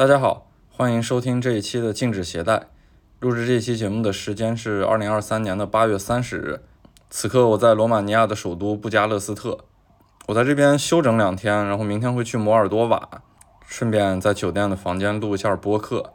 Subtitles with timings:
[0.00, 2.68] 大家好，欢迎收听这一期的禁止携带。
[3.18, 6.62] 录制这期节目的时间是二零二三年的八月三十日，
[7.10, 9.58] 此刻我在罗马尼亚的首都布加勒斯特。
[10.28, 13.10] 我在这边休整两天，然后明天会去摩尔多瓦，
[13.66, 16.14] 顺便在酒店的房间录一下播客。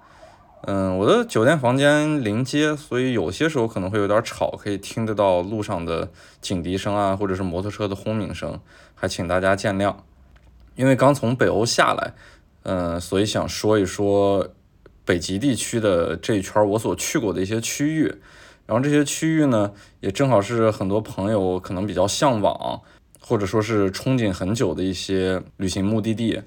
[0.63, 6.09] 嗯，我的酒店房间临街，所以有些时候可能会有点吵，可以听得到路上的
[6.41, 8.59] 警笛声啊，或者是摩托车的轰鸣声，
[8.95, 9.97] 还请大家见谅。
[10.73, 12.13] 因为刚从北欧下来，
[12.65, 14.47] 嗯，所以想说一说
[15.05, 18.13] 北极地区的这一圈我所去过的一些区域。
[18.65, 22.81] 然后这些区域呢，也正好是很多朋友可能比较向往，
[23.19, 26.41] 或者说是憧憬很久的一些旅行目的地。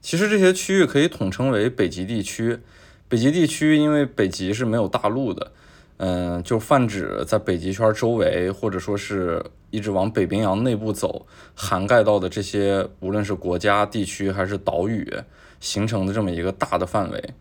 [0.00, 2.60] 其实这些区域可以统称为北极地区。
[3.08, 5.52] 北极地区，因为北极是没有大陆的，
[5.96, 15.12] 嗯，就泛指在北极圈周围，或者说是一直往北冰洋内部走，涵盖到的这些，无论是国家、地区还是岛屿，
[15.60, 17.34] 形成的这么一个大的范围，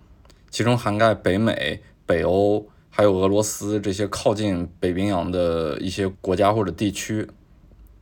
[0.49, 7.27] 其中涵盖北美、北欧，还有俄罗斯这些靠近北冰洋的一些国家或者地区。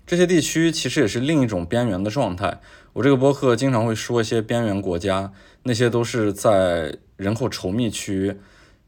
[0.05, 2.59] 这些地区其实也是另一种边缘的状态。
[2.93, 5.31] 我这个播客经常会说一些边缘国家，
[5.63, 6.97] 那些都是在。
[7.15, 8.35] 人口稠密区，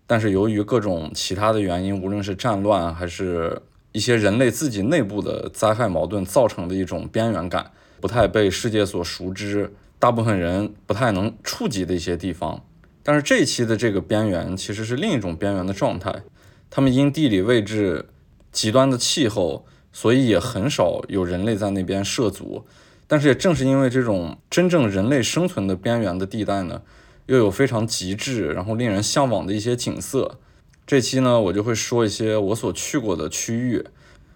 [0.07, 12.65] 但是由于各种其他的原因，无论是战乱还是一些人类自己内部的灾害矛盾造成的一种边缘感，不太被世界所熟知，大部分人不太能触及的一些地方。
[13.03, 16.23] 但是这一期的这个边缘其实是另一种边缘的状态，
[16.69, 18.09] 他们因地理位置、
[18.51, 22.65] 极端的气候，所以也很少有人类在那边涉足。
[23.07, 26.81] 但是也正是因为这种真正人类生存的边缘的地带呢。
[27.27, 30.37] 又有非常极致，然后令人向往的一些景色。
[30.85, 33.83] 这期呢，我就会说一些我所去过的区域。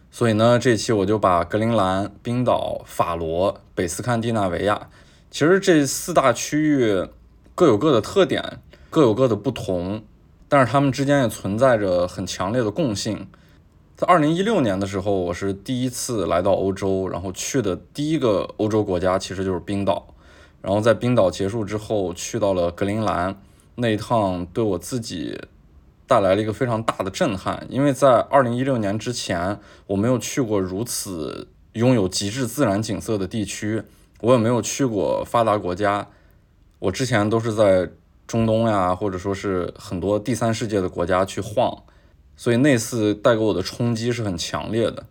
[0.09, 4.89] 所以呢，这期我就把格陵兰、冰岛、法罗、北斯堪的纳维亚，
[5.31, 7.07] 其实这四大区域
[7.53, 10.03] 各有各的特点，各有各的不同，
[10.47, 13.27] 但是它们之间也存在着很强烈的共性。
[13.95, 20.15] 在二零一六年的时候，我是第一次来到欧洲，然后去的第一个欧洲国家其实就是冰岛。
[20.61, 23.39] 然后在冰岛结束之后，去到了格陵兰
[23.75, 25.39] 那一趟，对我自己
[26.07, 27.67] 带来了一个非常大的震撼。
[27.69, 33.83] 因为在二零一六年之前，我没有去过如此拥有极致自然景色的地区，
[34.21, 36.07] 我也没有去过发达国家。
[36.79, 37.89] 我之前都是在
[38.27, 41.83] 中东呀，或者说是很多第三世界的国家去晃，
[42.35, 45.05] 所以那次带给我的冲击是很强烈的。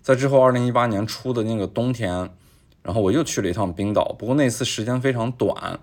[0.00, 2.30] 在之后二零一八年初的那个冬天。
[2.84, 5.78] 然后我又去了一趟冰岛，不过那次时间非常短。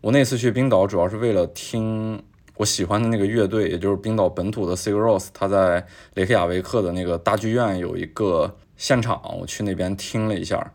[0.00, 2.20] 我那次去冰岛主要是为了听
[2.56, 10.72] 我喜欢的那个乐队，也就是冰岛本土的 Sigur Rós，他在雷克雅维克的那个大剧院有一个现场，我去那边听了一下。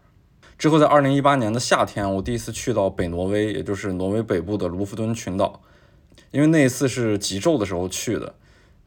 [0.57, 5.61] 之后在二零一八年的夏天，我第一次去到北挪威，也就是挪威北部的卢浮敦群岛，
[6.31, 8.35] 因为那一次是极昼的时候去的，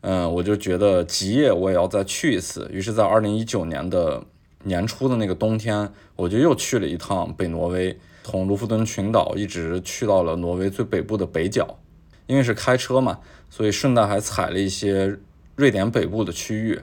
[0.01, 4.25] 嗯，我就觉得极夜我也要再去一次，于是，在二零一九年的。
[4.65, 11.79] 年初的那个冬天，我就又去了一趟北挪威，从卢浮敦群岛一直去到了挪威最北部的北角。
[12.27, 15.17] 因为是开车嘛，所以顺带还踩了一些
[15.55, 16.81] 瑞典北部的区域。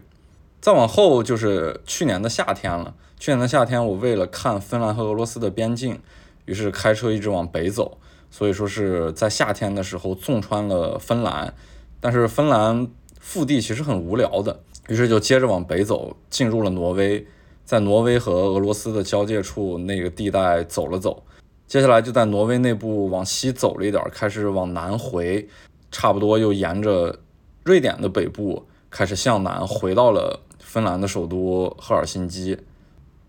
[0.62, 2.96] 再往后就是去年的夏天了。
[3.18, 6.00] 去年的夏天，我为了看芬兰和俄罗斯的边境，
[6.46, 7.98] 于是开车一直往北走。
[8.30, 11.54] 所以说是在夏天的时候纵穿了芬兰，
[12.02, 12.88] 但是芬兰
[13.20, 14.60] 腹地其实很无聊的，
[14.90, 17.26] 于是就接着往北走，进入了挪威。
[17.64, 21.24] 在挪威和俄罗斯的交界处那个地带走了走，
[21.66, 25.48] 接下来就在挪威内部往西走了一点，开始往南回，
[25.90, 27.18] 差不多又沿着
[27.64, 32.60] 瑞典的北部开始向南回到了芬兰的首都赫尔辛基。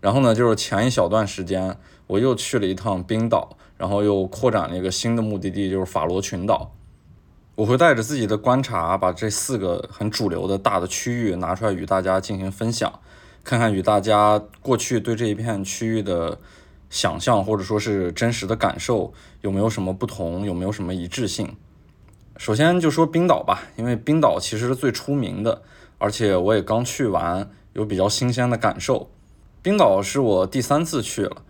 [0.07, 1.77] 然后呢，就是前一小段时间
[2.07, 6.71] 我又去了一趟冰岛，然后又扩展了一个新的目的地，就是法罗群岛。
[7.55, 13.01] 我会带着自己的观察，把这四个很主流的大的区域拿出来与大家进行分享。
[13.43, 16.39] 看看与大家过去对这一片区域的
[16.89, 19.11] 想象，或者说是真实的感受
[19.41, 21.53] 有没有什么不同，有没有什么一致性？
[22.37, 25.63] 首先就说冰岛吧，因为冰岛其实是最出名的，
[25.97, 29.09] 而且我也刚去完，有比较新鲜的感受。
[29.67, 31.41] 冰岛是我第三次去了，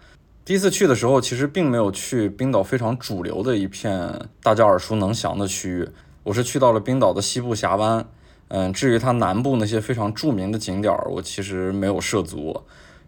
[0.44, 5.90] 第一次去的时候其实并没有去冰岛非常主流的一片大家耳熟能详的区域，
[6.24, 8.04] 我是去到了冰岛的西部峡湾。
[8.48, 12.60] 嗯，至于它南部那些非常著名的景点儿，我其实没有涉足。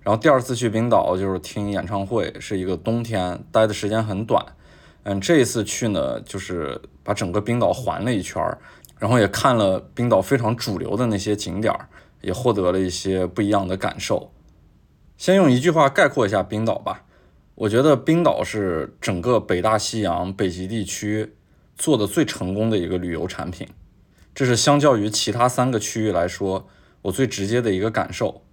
[0.03, 4.45] 然后第二次去冰岛就是听演唱会，是一个冬天，待的时间很短。
[5.01, 8.59] 嗯，这一次去呢，就是把整个冰岛环了一圈儿，
[9.00, 11.89] 然后也看了冰岛非常主流的那些景点儿，
[12.21, 14.29] 也获得了一些不一样的感受。
[15.19, 17.04] 先用一句话概括一下冰岛吧，
[17.56, 21.36] 我觉得冰岛是整个北大西洋北极地区
[21.75, 23.68] 做的最成功的一个旅游产品。
[24.33, 26.69] 这是相较于其他三个区域来说，
[27.01, 28.44] 我最直接的一个感受。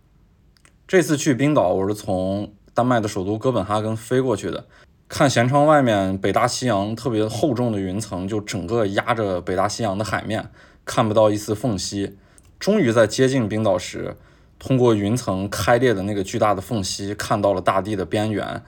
[0.89, 4.67] 这次去冰岛，我是从丹麦的首都哥本哈根飞过去的。
[5.07, 10.51] 看舷窗外面北大西洋特别厚重的云层，就整个压着北大西洋的海面，
[10.85, 12.19] 看不到一丝缝隙。
[12.59, 14.17] 终于在接近冰岛时，
[14.59, 18.63] 通过云层开裂的那个巨大的缝隙，看到了大地的边缘。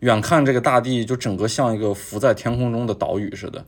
[0.00, 3.64] 远看这个大地就整个像一个浮在天空中的岛屿似的。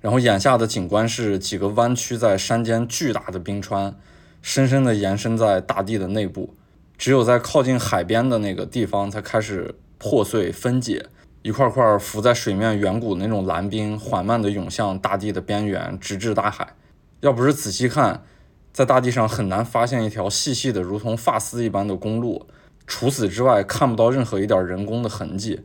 [0.00, 3.94] 然后眼下的景观是几个弯曲在山间巨大的冰川，
[4.42, 6.54] 深深地延伸在大地的内部。
[6.98, 11.06] 只有在靠近海边的那个地方才开始破碎分解。
[11.42, 16.74] 一块块浮在水面远古的那种蓝冰，缓慢地涌向大地的边缘，直至大海。
[17.20, 18.24] 要不是仔细看，
[18.72, 22.46] 在大地上很难发现一条细细的、如同发丝一般的公路。
[22.86, 25.60] 除此之外，看不到任何一点人工的痕迹。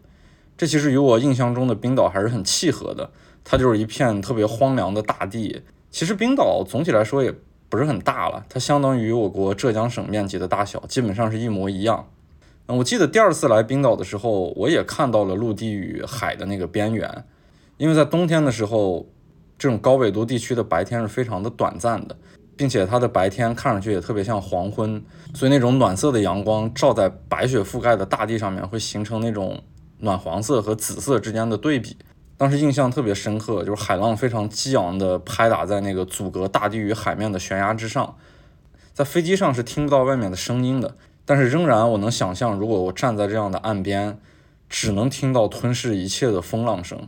[0.57, 3.10] 这其实与我印象中的冰岛还是很契合的。
[3.44, 5.62] 它就是一片特别荒凉的大地。
[5.92, 7.31] 其实冰岛总体来说也
[7.69, 12.07] 不是很大了，它相当于我国浙江省面积的大小，基本上是一模一样。
[12.66, 17.24] 嗯，我记得第二次来冰岛的时候，我也看到了陆地与海的那个边缘，
[17.78, 19.07] 因为在冬天的时候，
[19.60, 22.18] 这种高纬度地区的白天是非常的短暂的，
[22.57, 25.04] 并且它的白天看上去也特别像黄昏，
[25.34, 29.62] 所以那种暖色的阳光照在白雪覆盖的大地上面，会形成那种
[30.00, 31.98] 暖黄色和紫色之间的对比。
[32.38, 38.18] 当时印象特别深刻，就是海浪非常激昂地拍打在那个阻隔大地与海面的悬崖之上，
[38.94, 40.96] 在飞机上是听不到外面的声音的。
[41.28, 44.19] 但是仍然，我能想象，如果我站在这样的岸边，
[44.69, 47.07] 只能听到吞噬一切的风浪声。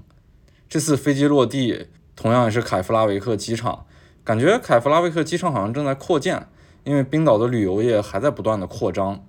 [0.68, 3.86] 这次飞机落地，同样也是凯夫拉维克机场，
[4.28, 6.48] 感觉凯夫拉维克机场好像正在扩建，
[6.84, 9.24] 因为冰岛的旅游业还在不断的扩张。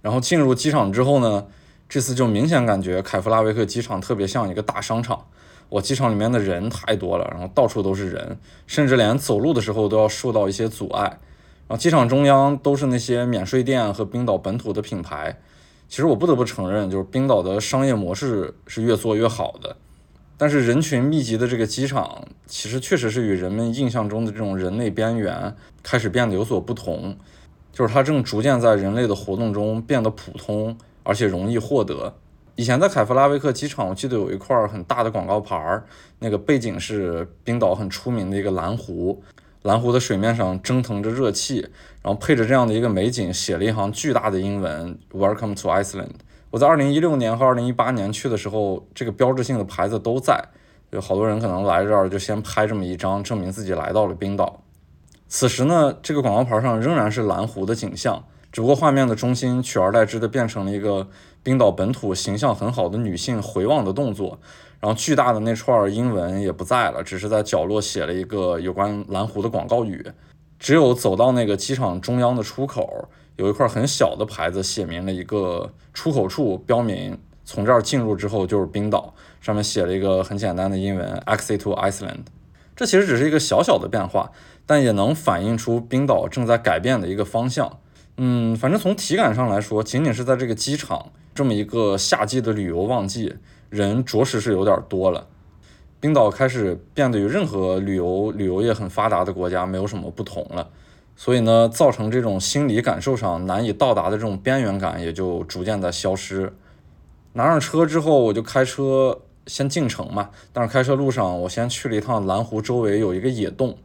[0.00, 1.46] 然后进入机场之后呢，
[1.88, 5.26] 这次就明显感觉凯夫拉维克机场特别像一个大商场。
[5.70, 11.02] 我机场里面的人太多了，然后到处都是人，甚至连走路的时候都要受到一些阻碍。
[11.66, 15.36] 然后机场中央都是那些免税店和冰岛本土的品牌。
[15.88, 19.74] 其实我不得不承认，就是冰岛的商业模式是越做越好的。
[20.36, 27.16] 但是人群密集的这个机场，其实确实是与人们印象中的这种人类边缘开始变得有所不同。
[27.72, 32.14] 就是它正逐渐在人类的活动中变得普通，而且容易获得。
[32.54, 35.84] 以前在凯夫拉维克机场，我记得有一块很大的广告牌儿，
[36.20, 39.22] 那个背景是冰岛很出名的一个蓝湖。
[39.62, 41.62] 蓝湖的水面上蒸腾着热气，
[42.02, 46.10] 然后配着这样的一个美景，写了一行巨大的英文 “Welcome to Iceland”。
[46.54, 50.40] 我在2016年和2018年去的时候，这个标志性的牌子都在，
[50.92, 54.60] 有好多人可能来这儿就先拍这么一张，证明自己来到了冰岛。
[55.26, 61.08] 此时呢，这个广告牌上仍然是蓝湖的景象，只不过画面的中心取而代之的变成了一个
[61.42, 64.38] 冰岛本土形象很好的女性回望的动作。
[64.78, 70.06] 然后巨大的那串英文也不在了，只是在角落写了一个有关蓝湖的广告语。
[70.60, 79.14] 只有走到那个机场中央的出口，有一块很小的牌子，写明了一个出口处，标明从这儿进入之后就是冰岛。
[79.40, 82.24] 上面写了一个很简单的英文：Exit to Iceland。
[82.74, 84.32] 这其实只是一个小小的变化，
[84.66, 87.78] 但也能反映出冰岛正在改变的一个方向。
[88.16, 93.36] 嗯，反正从体感上来说，仅仅是在这个机场这么一个夏季的旅游旺季。
[93.70, 95.26] 人着实是有点多了，
[95.98, 100.70] 冰岛开始变得与任何旅游旅游业很发达的国家没有什么不同了，
[101.16, 106.52] 所以呢，造成这种心理感受上难以到达的这种边缘感也就逐渐的消失。
[107.34, 113.76] 拿上车之后，我就开车先进城嘛，但是开车路上我先去了一趟蓝湖周围有一个野洞，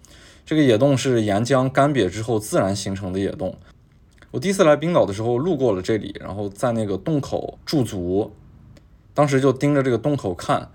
[0.45, 3.57] 这个野洞是岩浆干瘪之后自然形成的野洞。
[4.31, 8.31] 我第一次来冰岛的时候路过了这里，然后在那个洞口驻足。
[9.15, 10.69] 当时就盯着这个洞口看，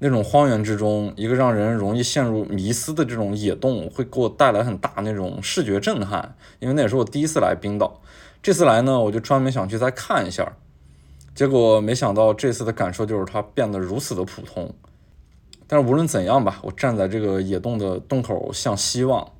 [0.00, 6.36] 那种荒原之中，一个让人容易陷入迷思的这种野洞，会给我带来很大那种视觉震撼。
[6.58, 8.02] 因为那也是我第一次来冰岛，
[8.42, 10.56] 这次来呢，我就专门想去再看一下。
[11.34, 14.74] 结果没想到这次的感受就是它变得如此的普通。
[15.66, 19.32] 但是无论怎样吧，我站在这个野洞的洞口向西望，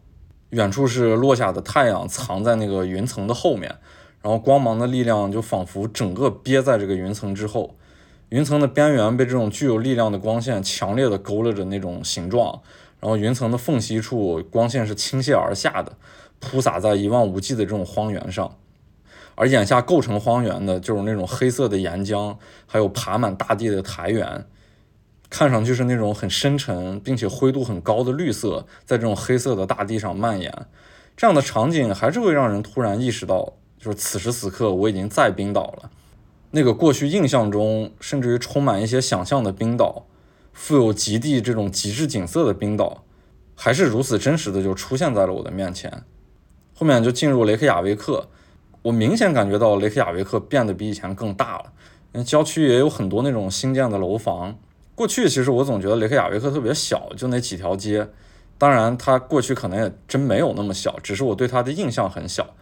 [0.51, 3.77] 远处是落下的太阳藏在那个云层的后面，
[4.23, 7.75] 然后光芒的力量就仿佛整个憋在这个云层之后。
[8.35, 12.63] 云层的边缘被这种具有力量的光线强烈的勾勒着那种形状，
[12.99, 15.93] 然后云层的缝隙处光线是倾泻而下的，
[16.41, 18.57] 铺洒在一望无际的这种荒原上，
[19.37, 22.37] 而眼下构成荒原的就是那种黑色的岩浆，
[22.67, 24.45] 还有爬满大地的苔原，
[25.31, 30.53] 看上去是那种很深沉并且灰度很高的绿色，在这种黑色的大地上蔓延，
[31.17, 35.91] 这样的场景还是会让人突然意识到，就是此时此刻我已经在冰岛了。
[36.55, 40.07] 那个过去印象中甚至于充满一些想象的冰岛，
[40.53, 43.03] 富有极地这种极致景色的冰岛，
[43.57, 46.05] 还是如此真实的就出现在了我的面前。
[46.77, 48.29] 后面就进入雷克雅维克，
[48.83, 51.73] 我明显感觉到雷克雅维克变得比以前更大了，
[52.13, 54.57] 因为郊区也有很多那种新建的楼房。
[54.95, 58.09] 过去其实我总觉得雷克雅维克特别小，就那几条街。
[58.57, 62.55] 当然，它过去可能也真没有那么小，只是我对它的印象很小。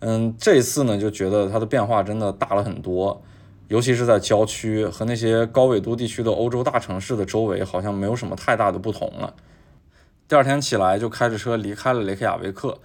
[0.00, 3.22] 嗯，这一次呢，就觉得它的变化真的大了很多，
[3.68, 9.34] 尤其是在郊区和那些高纬度地区的欧洲大城市的周围，好像没有什么太大的不同了。
[10.28, 12.78] 第二天起来就开着车离开了雷克雅维克，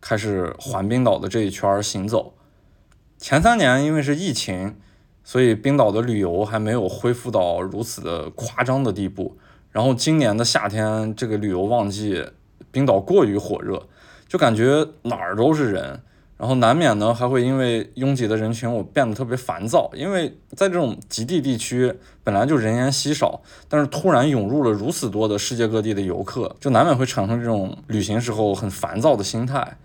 [0.00, 2.34] 开始环冰岛的这一圈行走。
[3.18, 4.76] 前三年因为是疫情，
[5.24, 9.36] 所以冰岛的旅游还没有恢复到如此的夸张的地步。
[9.70, 12.24] 然后今年的夏天这个旅游旺季，
[12.70, 13.86] 冰岛过于火热，
[14.26, 16.00] 就感觉哪儿都是人，
[16.38, 29.76] 然后难免呢还会因为拥挤的人群我变得特别烦躁，因为在这种极地地区本来就人烟稀少，但是突然涌入了如此多的世界各地的游客，就难免会产生这种旅行时候很烦躁的心态。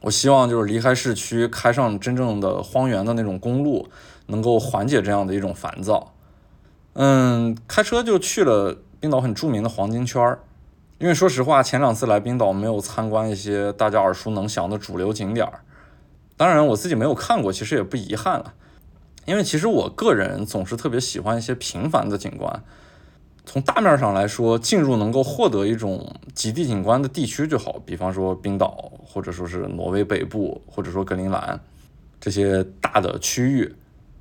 [0.00, 3.88] 我希望就是离开市区，开上真正的荒原的那种公路，
[4.26, 6.12] 能够缓解这样的一种烦躁。
[6.94, 8.78] 嗯，开车就去了。
[9.00, 10.38] 冰岛很著名的黄金圈儿，
[10.96, 15.60] 因为说实话，前两次来冰岛没有参观一些大家耳熟能详的主流景点儿。
[16.44, 18.52] 当然，我自己没有看过，其实也不遗憾了。
[19.24, 22.62] 因为其实我个人总是特别喜欢一些平凡的景观。
[23.46, 31.58] 从大面上来说，进入能够获得一种极地景观的地区就好，比方说冰岛，或者说是挪威北部，或者说格陵兰
[32.20, 33.74] 这些大的区域。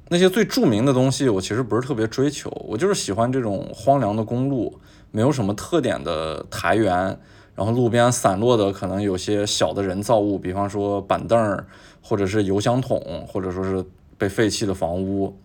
[0.07, 4.79] 那些最著名的东西，我其实不是特别追求，我就是喜欢这种荒凉的公路，
[5.11, 7.19] 没有什么特点的台原，
[7.53, 11.67] 然后路边散落的可能有些小的人造物，比方说板凳儿，
[12.03, 13.83] 或者是油箱桶，或者说是
[14.17, 15.35] 被废弃的房屋，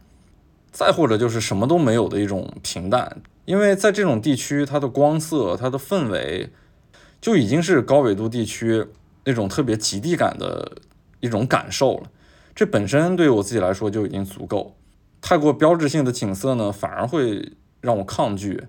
[0.71, 3.23] 再或者就是什么都没有的一种平淡。
[3.47, 6.51] 因为在这种地区，它的光色、它的氛围，
[7.21, 8.87] 就已经是高纬度地区
[9.25, 10.79] 那种特别极地感的
[11.21, 12.11] 一种感受了。
[12.55, 14.75] 这本身对于我自己来说就已经足够，
[15.23, 18.65] 太过标志性的景色呢，反而会让我抗拒，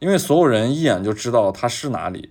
[0.00, 2.30] 因为所有人一眼就知道它是哪里，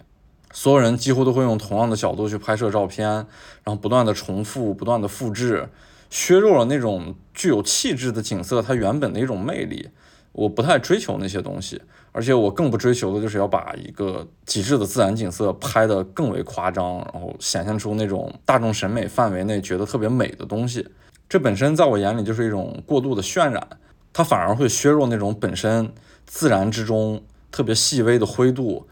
[0.52, 3.26] 所有人几乎都会用同样的角度去拍摄照片，然
[3.66, 5.70] 后不断的重复，不断的复制，
[6.10, 9.90] 削弱了那种具有气质的景色它原本的一种魅力。
[10.32, 20.88] 我不太追求那些东西，而且我更不追求的就是要把一个极致的自然景色拍得更为夸张，然后显现出那种大众审美范围内觉得特别美的东西。
[21.28, 23.68] 这本身在我眼里就是一种过度的渲染，
[24.14, 25.92] 它反而会削弱那种本身
[26.28, 28.88] 自然之中特别细微的灰度、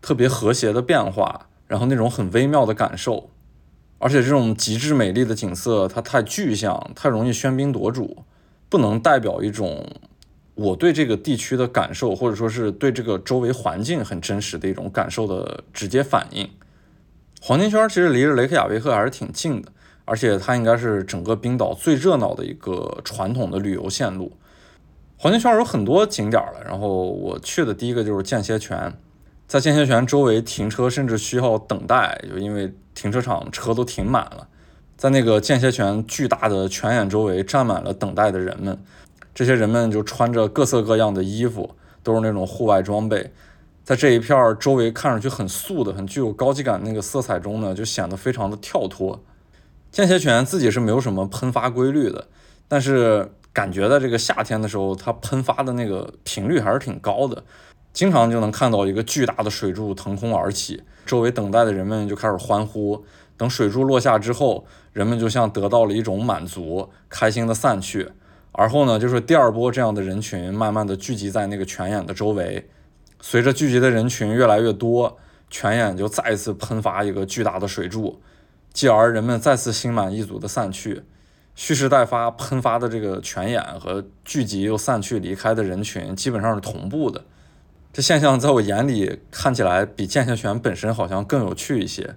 [0.00, 3.30] 特别和谐的变化，然后那种很微妙的感受。
[3.98, 8.24] 而且这种极致美丽的景色，它太具象，太容易喧宾夺主，
[8.68, 9.86] 不能代表一种。
[10.54, 16.50] 我对这个地区的感受，或者说是对这个周围环境很真实的一种感受的直接反应。
[17.40, 19.70] 黄金圈其实离着雷克雅维克还是挺近的，
[20.04, 24.32] 而且它应该是整个冰岛最热闹的一个传统的旅游线路。
[25.16, 28.92] 黄金圈有很多景点了，然后我去的第一个就是间歇泉，
[29.48, 34.46] 在间歇泉周围停车甚至需要等待，就因为停车场车都停满了，
[34.96, 38.78] 在那个间歇泉巨大的泉眼周围站满了等待的人们。
[39.34, 43.32] 这些人们就穿着各色各样的衣服，都是那种户外装备，
[43.84, 49.18] 在这一片儿周围看上去很素的、很具有高级感那个色彩中呢，就显得非常的跳脱。
[49.90, 52.26] 间歇泉自己是没有什么喷发规律的，
[52.66, 57.42] 但是感觉在这个夏天的时候，它喷发的那个频率还是挺高的，
[57.98, 63.04] 经常就能看到一个巨大的水柱腾空而起，周围等待的人们就开始欢呼。
[63.36, 68.10] 等水柱落下之后，人们就像得到了一种满足，开心的散去。
[68.52, 72.68] 而后呢，就是第二波这样的人群慢慢的聚集在那个泉眼的周围，
[73.20, 75.18] 随着聚集的人群越来越多，
[75.50, 78.20] 泉眼就再次喷发一个巨大的水柱，
[78.72, 81.02] 继而人们再次心满意足的散去，
[81.56, 87.24] 蓄势待发，喷发的这个泉眼和聚集又散去离开的人群基本上是同步的。
[87.92, 92.14] 这现象在我眼里看起来比间歇泉本身好像更有趣一些。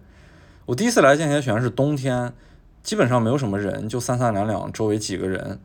[0.68, 2.34] 我第一次来间歇泉是冬天，
[2.84, 5.60] 基本上没有什么人，就三三两两，周围几个人。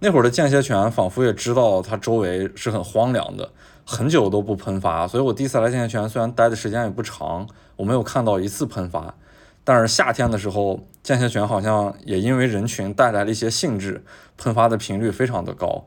[0.00, 3.50] 那会儿的间歇泉仿佛也知道它周围是很荒凉的，
[3.86, 5.08] 很久都不喷发。
[5.08, 9.14] 所以我第一次来间歇泉，虽然待的时间也不长，我没有看到一次喷发。
[9.62, 14.04] 但是夏天的时候，间歇泉好像也因为人群带来了一些兴致，
[14.36, 15.86] 喷发的频率非常的高。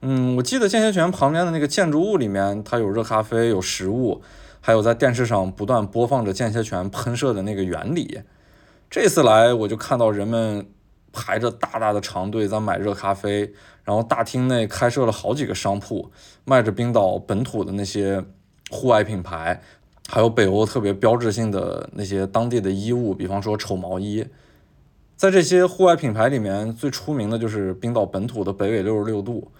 [0.00, 4.22] 嗯，我记得间歇泉旁边的那个建筑物里面，它有热咖啡，有食物，
[4.60, 8.20] 还有在电视上不断播放着间歇泉喷射的那个原理。
[8.90, 10.66] 这次来我就看到人们。
[11.10, 13.50] 排着大大的长队在买热咖啡，
[13.82, 16.12] 然后大厅内开设了好几个商铺，
[16.44, 18.22] 卖着冰岛本土的那些
[18.70, 19.60] 户外品牌，
[20.06, 24.24] 还有北欧特别标志性的那些当地的衣物，比方说丑毛衣。
[25.16, 29.50] 在这些户外品牌里面，最出名的就是冰岛本土的北纬六十六度。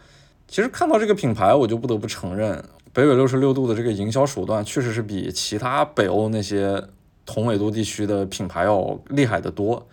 [0.49, 2.65] 其实看到这个品牌，我就不得不承认，
[2.95, 6.83] 北纬六十六度的这个营销手段确实是比其他北欧那些
[7.27, 9.87] 同纬度地区的品牌要厉害得多。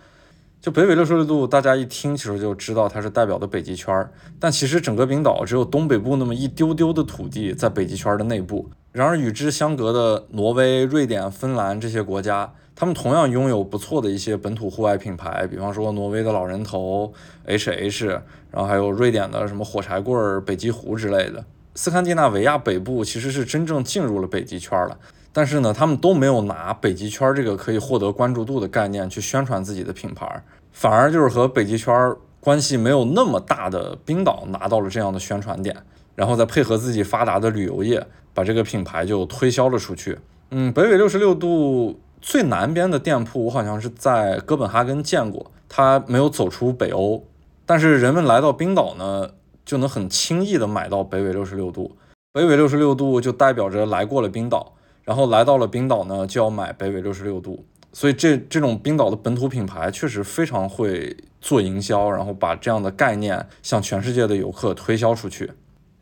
[0.61, 4.09] 就北纬六十六度，大家一听其实就知道它是代表的北极圈儿，
[4.39, 8.69] 但其实整个冰岛只有东北部那么一丢丢的土地在北极圈的内部。
[8.93, 12.53] 然而与之相隔的挪威、瑞典、芬兰这些国家。
[12.75, 17.13] 他们同样拥有不错的一些本土户外品牌，比方说挪威的老人头
[17.45, 18.07] H&H，
[18.51, 21.45] 然后还有瑞典的什么火柴棍儿、北极狐之类的。
[21.73, 24.97] 斯堪的纳维亚北部其实是真正进入了北极圈了，
[25.31, 35.73] 但是呢，他们都没有拿北极圈这个可以获得关注度的概念去宣传自己的品牌，反而就是和北极圈关系没有那么大的冰岛拿到了这样的宣传点，
[36.13, 40.17] 然后再配合自己发达的旅游业，把这个品牌就推销了出去。
[40.51, 42.01] 嗯，北纬六十六度。
[42.25, 47.23] 最南边的店铺，我好像是在哥本哈根见过，它没有走出北欧，
[47.67, 49.29] 但是人们来到冰岛呢，
[49.63, 51.95] 就能很轻易的买到北纬六十六度。
[52.33, 57.63] 北纬六十六度就代表着来过了冰岛，然后来到了冰岛呢，就要买北纬六十六度。
[57.93, 65.51] 所以这这种冰岛的本土品牌确实非常会做营销，然后把这样的概念向全世界的游客推销出去。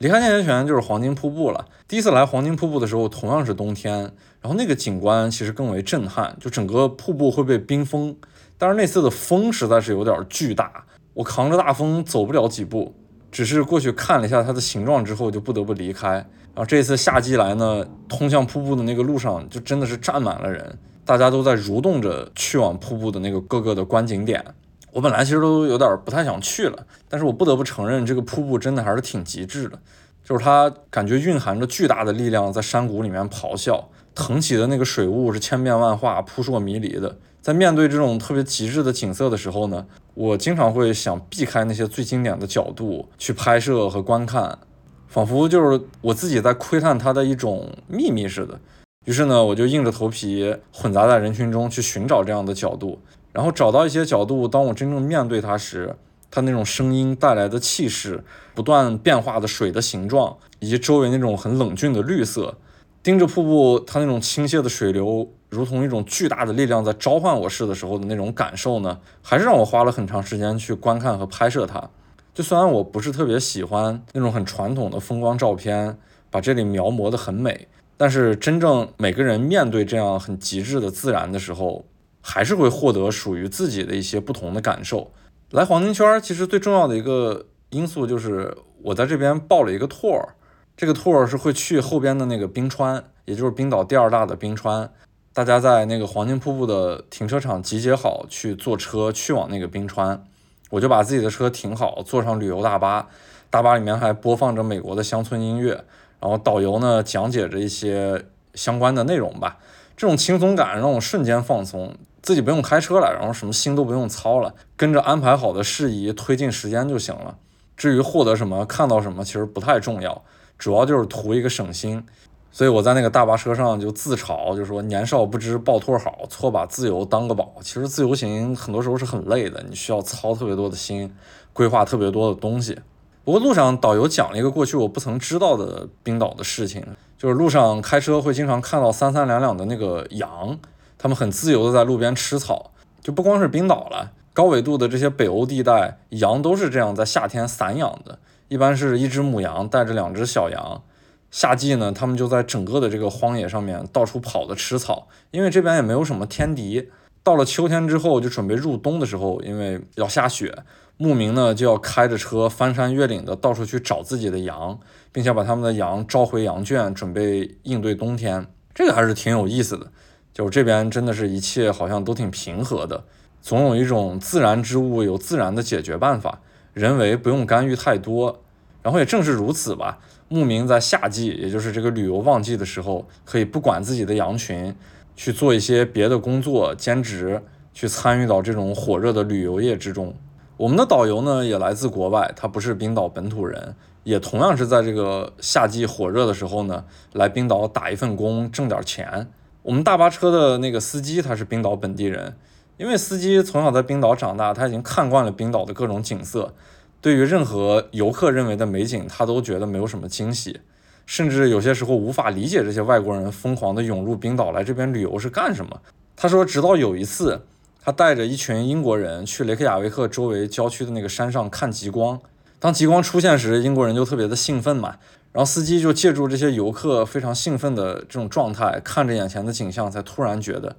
[0.04, 1.66] 离开天泉就是黄金瀑布了。
[1.88, 4.00] 第一次来黄金瀑布的时候，同样是冬天，
[4.42, 8.14] 然后那个景观其实更为震撼，就整个瀑布会被冰封。
[8.58, 12.94] 但是那次的风实在是有点巨大，我扛着大风走不了几步，
[13.32, 16.16] 只是过去看了一下它的形状之后，就不得不离开。
[16.16, 24.44] 然后这次夏季来呢，通向瀑布的那个路上就真的是站满了人，大家都在蠕动着去往瀑布的那个各个的观景点。
[24.94, 29.80] 我本来其实都有点不太想去了，但是我不得不承认，这个瀑布真的还是挺极致的，
[30.24, 37.18] 就是它感觉蕴含着巨大的力量在山谷里面咆哮，腾起的那个水雾是千变万化、扑朔迷离的。
[37.42, 44.60] 在面对这种特别极致的景色的时候呢，我经常会想避开那些最经典的角度去拍摄和观看，
[45.08, 48.60] 仿佛就是我自己在窥探它的一种秘密似的。
[49.06, 53.02] 于是呢，我就硬着头皮混杂在人群中去寻找这样的角度。
[53.34, 55.96] 然后找到一些角度，当我真正面对它时，
[56.32, 62.56] 它那种声音带来的气势，不断变化的水的形状，以及周围那种很冷峻的绿色，
[63.02, 71.90] 盯着瀑布，它那种倾泻的水流，如同一种巨大的力量在召唤我似的时候的那种感受呢，还是让我花了很长时间去观看和拍摄它。
[72.34, 75.98] 就虽然我不是特别喜欢那种很传统的风光照片，
[76.30, 77.68] 把这里描摹的很美，
[77.98, 81.86] 但是真正每个人面对这样很极致的自然的时候。
[82.26, 85.12] 还是会获得属于自己的一些不同的感受。
[85.52, 90.30] 来黄金圈其实最重要的一个因素就是我在这边报了一个 tour，
[90.76, 94.90] 这个 tour 是会去后边的那个冰川，也就是冰岛第二大的冰川。
[95.34, 100.26] 大家在那个黄金瀑布的停车场集结好，去坐车去往那个冰川。
[100.70, 103.10] 我就把自己的车停好，坐上旅游大巴，
[103.50, 105.84] 大巴里面还播放着美国的乡村音乐，
[106.20, 109.58] 然后导游呢讲解着一些相关的内容吧。
[109.96, 111.96] 这种轻松感让我瞬间放松。
[112.24, 117.36] 自己不用开车了，然后什么心都不用操了，跟着安排好的事宜推进时间就行了。
[117.76, 120.24] 至于获得什么、看到什么，其实不太重要，
[120.58, 122.04] 主要就是图一个省心。
[122.50, 127.52] 所以我在那个大巴车上就自嘲，就说年少不知报托好，错把自由当个宝。
[127.62, 131.14] 其实自由行很多时候是很累的，你需要操特别多的心，
[131.52, 132.80] 规划特别多的东西。
[133.26, 136.86] 不过路上导游讲了一个过去我不曾知道的冰岛的事情，
[137.18, 140.58] 就是路上开车会经常看到三三两两的那个羊。
[141.04, 150.82] 他们很自由的在路边吃草，就不光是冰岛了，高纬度的这些北欧地带，羊都是这样在夏天散养的，一般是一只母羊带着两只小羊，
[151.30, 156.90] 夏季呢，他们就在整个的这个荒野上面到处跑的吃草，因为这边也没有什么天敌。
[157.22, 160.58] 到了秋天之后，就准备入冬的时候，因为要下雪，
[160.96, 164.80] 牧民呢就要开着车翻山越岭的到处去找自己的羊，
[165.12, 168.48] 并且把他们的羊召回羊圈，准备应对冬天。
[168.74, 169.92] 这个还是挺有意思的。
[170.34, 173.04] 就这边真的是一切好像都挺平和的，
[173.42, 176.40] 总有一种自然之物有自然的解决办法，
[176.74, 178.40] 人为不用干预太多。
[178.82, 184.76] 然后也正是如此吧，牧民在夏季，也就是这个旅游旺季的时候，可以不管自己的羊群，
[185.16, 187.42] 去做一些别的工作兼职，
[187.74, 190.14] 去参与到这种火热的旅游业之中。
[190.58, 199.30] 我们的导游呢也来自国外，他不是冰岛本土人，也同样是在这个夏季火热的时候呢，来冰岛打一份工挣点钱。
[199.64, 202.36] 我们大巴车的那个司机他是冰岛本地人，
[202.76, 206.54] 因为司机从小在冰岛长大，他已经看惯了冰岛的各种景色，
[207.00, 210.60] 对于任何游客认为的美景，他都觉得没有什么惊喜，
[211.06, 215.80] 甚至有些时候无法理解这些外国人疯狂的涌入冰岛来这边旅游是干什么。
[216.18, 217.44] 他说，直到有一次，
[217.82, 222.20] 他带着一群英国人去雷克雅未克周围郊区的那个山上看极光，
[222.60, 224.98] 当极光出现时，英国人就特别的兴奋嘛。
[225.34, 230.78] 然后司机就借助这些游客非常兴奋的这种状态，看着眼前的景象，才突然觉得，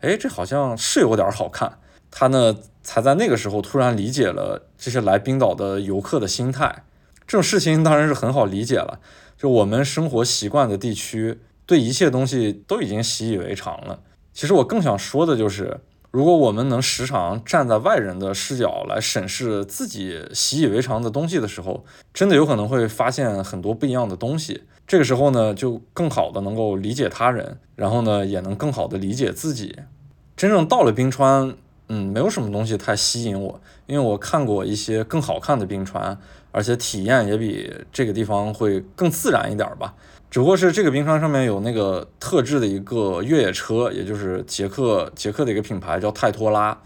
[0.00, 1.78] 哎，这好像是有点好看。
[2.10, 6.84] 他呢，才在那个时候突然理解了这些来冰岛的游客的心态。
[7.26, 9.00] 这种事情当然是很好理解了，
[9.36, 13.98] 就我们生活习惯的地区，对一切东西都已经习以为常了。
[14.32, 15.80] 其实我更想说的就是。
[16.10, 24.62] 如果我们能时常站在外人的视角来审视自己习以为常的东西的时候，真的有可能会发现很多不一样的东西。
[24.86, 29.76] 这个时候呢，就更好的能够理解他人，然后呢，也能更好的理解自己。
[30.36, 31.54] 真正到了冰川，
[31.88, 36.16] 嗯，没有什么东西太吸引我，因为我看过一些更好看的冰川，
[36.52, 39.94] 而且体验也比这个地方会更自然一点吧。
[40.30, 46.76] 只不过是这个冰川上面有那个特制的一个越野车，也就是捷克捷克的一个品牌叫泰托拉。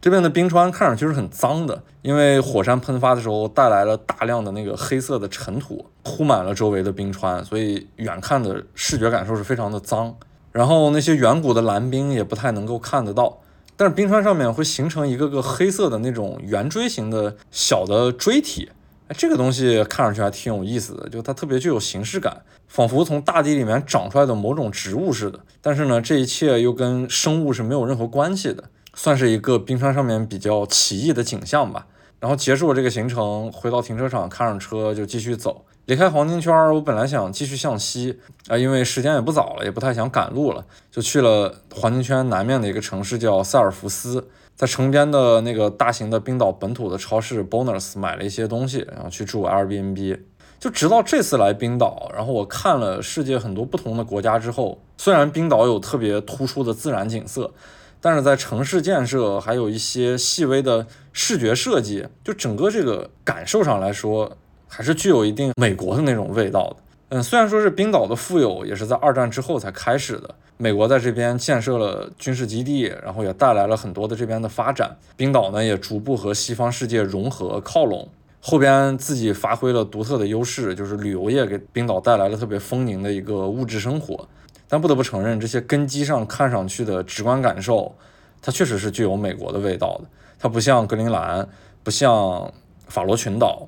[0.00, 10.14] 这边的冰川看上去是很脏的，因为火山喷发的时候带来了大量的那个黑色的尘土，铺满了周围的冰川，所以远看的视觉感受是非常的脏。
[10.52, 13.38] 然后那些远古的蓝冰也不太能够看得到，
[13.76, 18.70] 但是冰川上面会形成一个个黑色的那种圆锥形的小的锥体。
[19.08, 25.40] 哎，这个东西看上去还挺有意思的，就它特别具有形式感，仿佛从大地里面长出来的某种植物似的。
[25.62, 31.86] 但是呢，这一切又跟生物是没有任何关系的，算是一个冰川上面比较奇异的景象吧。
[32.20, 36.52] 然后结束了这个行程，回到停车场，开上车就继续走，离开黄金圈。
[36.74, 38.18] 我本来想继续向西
[38.48, 44.28] 啊，因为时间也不早了，也不太想赶路了，就去了黄金圈南面的一个城市叫塞尔福斯。
[44.58, 50.18] 在城边的那个大型的冰岛本土的超市 Bonus 买了一些东西，然后去住 Airbnb。
[50.58, 57.52] 就直到这次来冰岛，然后我看了世界很多不同的国家之后，虽然冰岛有特别突出的自然景色，
[58.00, 66.76] 但是在城市建设还有一些细微的视觉设计，就整个这个感受上来说，还是具有一定美国的那种味道的。
[67.10, 70.34] 嗯，虽然说是冰岛的富有也是在二战之后才开始的。
[70.60, 74.96] 美国在这边建设了军事基地，然后也带来了很多的这边的发展。
[75.16, 78.08] 冰岛呢也逐步和西方世界融合靠拢，
[78.40, 84.28] 后边自己发挥了独特的优势，就是旅游业给冰岛带来了特别丰盈的一个物质生活。
[84.68, 87.94] 但不得不承认，这些根基上看上去的直观感受，
[88.42, 90.08] 它确实是具有美国的味道的。
[90.40, 91.48] 它不像格陵兰，
[91.84, 92.52] 不像
[92.88, 93.66] 法罗群岛，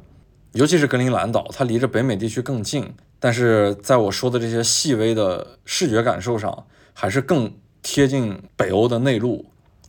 [0.53, 2.93] 尤其是格陵兰岛，它离着北美地区更近。
[3.21, 6.67] 但是在我说的这些细微的视觉感受上，
[7.01, 9.47] 还是更贴近北欧的内陆，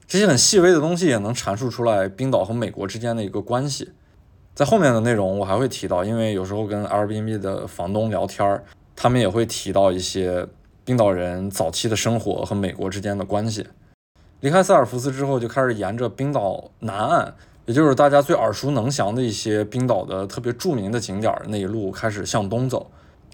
[0.07, 3.91] 这些很细微的东西也能阐述出来冰岛和美国之间的一个关系。
[4.55, 8.63] 在后面的内容我还会提到，因为有时候跟 Airbnb 的房东聊天儿，
[8.95, 10.47] 他们也会提到一些
[10.85, 13.67] 冰岛人早期的生活和美国之间的关系。
[14.39, 22.89] 离开塞尔福斯之后，就开始沿着冰岛南岸，也就是大家最耳熟能详的一些冰岛的特别著名的景点那一路开始向东走。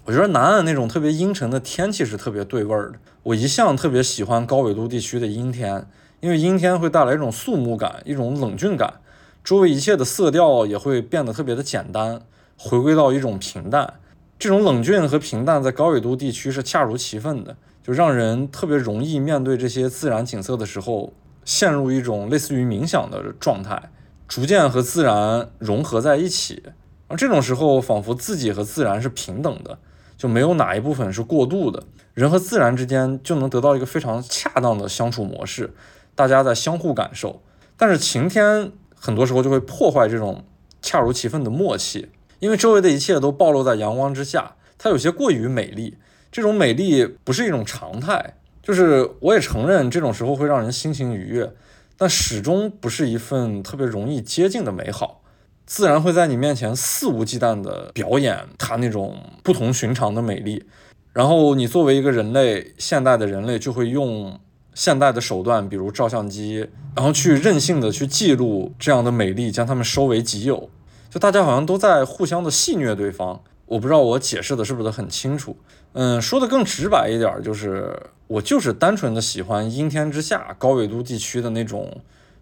[0.08, 3.00] 我觉得南岸那种特别阴沉的天气是特别对味儿的。
[3.24, 5.86] 我一向特别喜欢高纬度地区的阴天，
[6.22, 9.02] 因为阴天会带来一种肃穆感，一种冷峻感，
[9.44, 12.22] 周围一切的色调也会变得特别的简单，
[12.58, 13.96] 回归到一种平淡。
[14.40, 21.12] 这种冷峻和平淡在高纬度地区是恰如其分的，就让人特别容易面对这些自然景色的时候，
[21.44, 23.92] 陷入一种类似于冥想的状态，
[24.26, 26.64] 逐渐和自然融合在一起。
[27.10, 29.78] 而这种时候，仿佛自己和自然是平等的。
[30.18, 35.74] 就没有哪一部分是过度的，人和自然之间就能得到一个非常恰当的相处模式，
[36.16, 37.42] 大家在相互感受。
[37.78, 40.44] 但是晴天很多时候就会破坏这种
[40.82, 45.98] 恰如其分的默契，因为周围的一切都暴露在阳光之下，它有些过于美丽。
[46.32, 51.54] 这种美丽不是一种常态，就是我也承认这种时候会让人心情愉悦，
[51.98, 55.22] 但始终不是一份特别容易接近的美好。
[55.68, 60.64] 自然会在你面前肆无忌惮地表演它那种不同寻常的美丽，
[61.12, 64.40] 然后你作为一个人类，现代的人类就会用
[64.74, 70.70] 现代的手段，比如照相机，然后去任性的去记录这样的美丽，将它们收为己有。
[71.10, 73.42] 就大家好像都在互相的戏谑对方。
[73.66, 75.58] 我不知道我解释的是不是很清楚。
[75.92, 77.94] 嗯，说的更直白一点，就是
[78.28, 81.94] 我就是单纯的喜欢阴天之下高纬度地区的那种。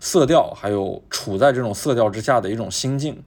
[0.05, 3.23] 色调，还有处在这种色调之下的一种心境。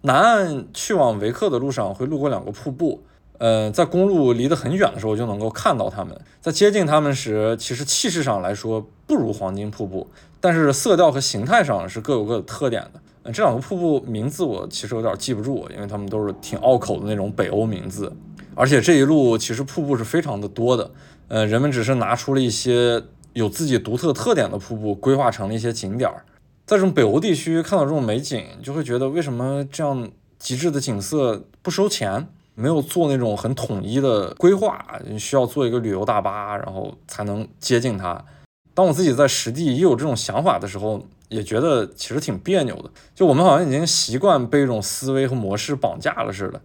[0.00, 3.00] 南岸去往维克的路上会路过两个瀑布，
[3.38, 6.20] 呃，在公路离得很远的时候就能够看到它们。
[6.40, 10.04] 在接近它们时，其实气势上来说不如黄金瀑布，
[10.40, 13.00] 但是色调和形态上是各有各的特点的。
[13.22, 18.12] 呃，这两个瀑布名字我其实有点记不住，因为它们都是挺拗口的那种北欧名字。
[18.56, 20.90] 而且这一路其实瀑布是非常的多的，
[21.28, 23.00] 呃，人们只是拿出了一些
[23.36, 26.24] 有自己独特特点的瀑布，规划成了一些景点儿。
[26.64, 32.26] 在这种北欧地区看到这种美景，就会觉得为什么这样极致的景色不收钱？
[32.54, 34.82] 没有做那种很统一的规划，
[35.18, 38.24] 需要做一个旅游大巴，然后才能接近它。
[38.72, 42.90] 当我自己在实地也有这种想法的时候，也觉得其实挺别扭的。
[43.14, 46.58] 就我们好像已经习惯被一种思维和模式绑架了似的。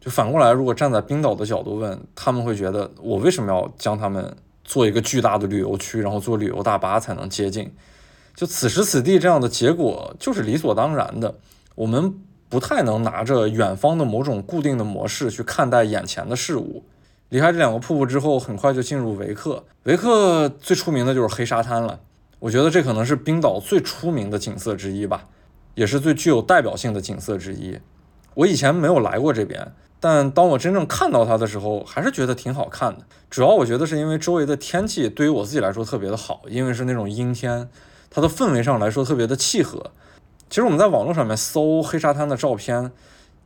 [0.00, 7.72] 就反过来，如果站在冰岛的角度问，他们会觉得我为什么要将他们做一个巨大的旅游区，然后坐旅游大巴才能接近？
[8.34, 11.34] 就此时此地这样的结果就是理所当然的。
[11.74, 12.14] 我们
[12.48, 16.84] 不太能拿着远方的某种固定的模式去看待眼前的事物。
[17.28, 19.64] 离开这两个瀑布之后，很快就进入维克。
[19.84, 22.00] 维克最出名的就是黑沙滩了。
[22.38, 25.28] 我觉得这可能是冰岛最出名的景色之一吧，
[25.74, 27.78] 也是最具有代表性的景色之一。
[28.34, 29.72] 我以前没有来过这边。
[30.04, 33.04] 但当我真正看到它的时候，还是觉得挺好看的。
[33.30, 37.68] 主要我觉得是因为周围的天气对于我自己来说特别的好，因为是那种阴天，
[38.10, 39.92] 它的氛围上来说特别的契合。
[40.50, 42.90] 其实我们在网络上面搜黑沙滩的照片，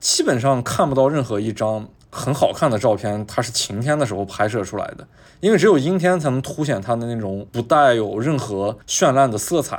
[0.00, 5.06] 基本上看不到任何一张很好看的照片，它是晴天的时候拍摄出来的，
[5.40, 9.78] 因为只有阴天才能凸显它的那种不带有任何绚烂的色彩，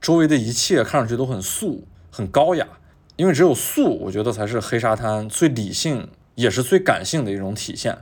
[0.00, 2.66] 周围的一切看上去都很素、很高雅。
[3.14, 7.98] 因为只有素，我觉得才是黑沙滩最理性也是最感性的一种体现。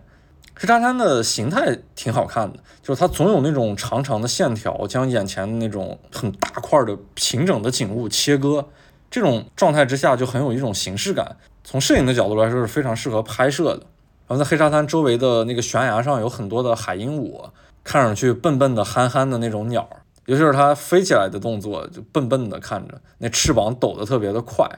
[0.54, 8.68] 黑沙滩的形态挺好看的，就是它总有那种长长的线条将眼前的那种很大块的平整的景物切割，
[9.10, 11.36] 这种状态之下就很有一种形式感。
[11.64, 13.86] 从摄影的角度来说是非常适合拍摄的。
[14.26, 17.50] 然后在黑沙滩周围的那个悬崖上有很多的海鹦鹉，
[17.82, 19.88] 看上去笨笨的憨憨的那种鸟，
[20.26, 24.68] 尤其是它飞起来的动作就笨笨的看着，那翅膀抖得特别的快。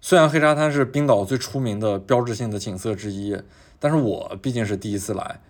[0.00, 3.36] 虽然黑沙滩是冰岛最出名的标志性的景色之一，
[3.80, 5.40] 但是我毕竟是第一次来。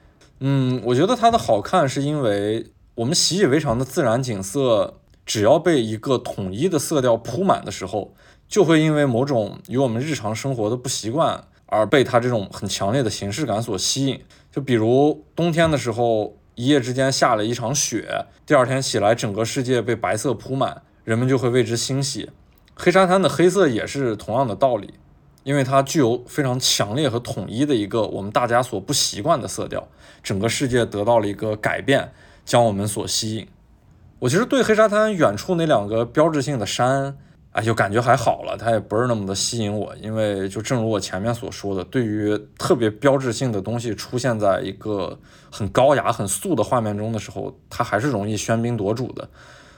[0.40, 4.94] 嗯，我觉得它的好看是因为我们习以为常的自然景色，
[5.26, 8.14] 只要被一个统一的色调铺满的时候，
[8.48, 14.20] 就会因为某种与我们日常生活的不习惯而被它这种很强烈的形式感所吸引。
[14.50, 22.30] 就比如冬天的时候，一夜之间下了一场雪，第二天起来整个世界被白色铺满，人们就会为之欣喜。
[22.78, 24.92] 黑沙滩的黑色也是同样的道理，
[25.44, 29.88] 因为它具有非常强烈和统一的一个我们大家所不习惯的色调，
[30.22, 32.12] 整个世界得到了一个改变，
[32.44, 33.48] 将我们所吸引。
[34.18, 37.16] 我其实对黑沙滩远处那两个标志性的山，
[37.52, 45.18] 哎，就感觉还好了，它也不是那么的吸引我，因为就正如我前面所说的，对于特别标志性的东西出现在一个
[45.50, 49.26] 很高雅、很素的画面中的时候，它还是容易喧宾夺主的。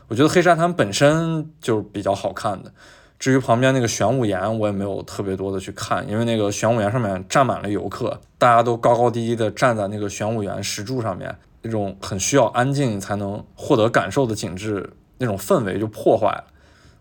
[0.08, 2.72] 我觉得黑沙滩本身就是比较好看的，
[3.18, 16.44] 至于旁边那个玄武岩，我也没有特别多的去看，因为那个玄武岩上面站满了游客，大家都高高低低的站在那个玄武岩石柱上面，那种很需要安静才能获得感受的景致，那种氛围就破坏了。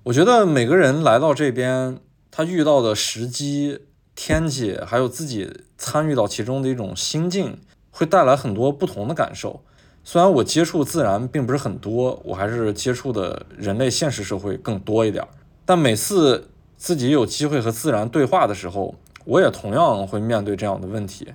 [0.03, 3.81] 我觉得每个人来到这边，他遇到的时机、
[4.15, 9.63] 天气，还有自己参与到其中的一种心境，会带来很多不同的感受。
[10.09, 15.27] 虽然我接触自然并不是很多，我还是接触的人类现实社会更多一点儿。
[15.65, 21.27] 但每次自己有机会和自然对话的时候，我也同样会面对这样的问题。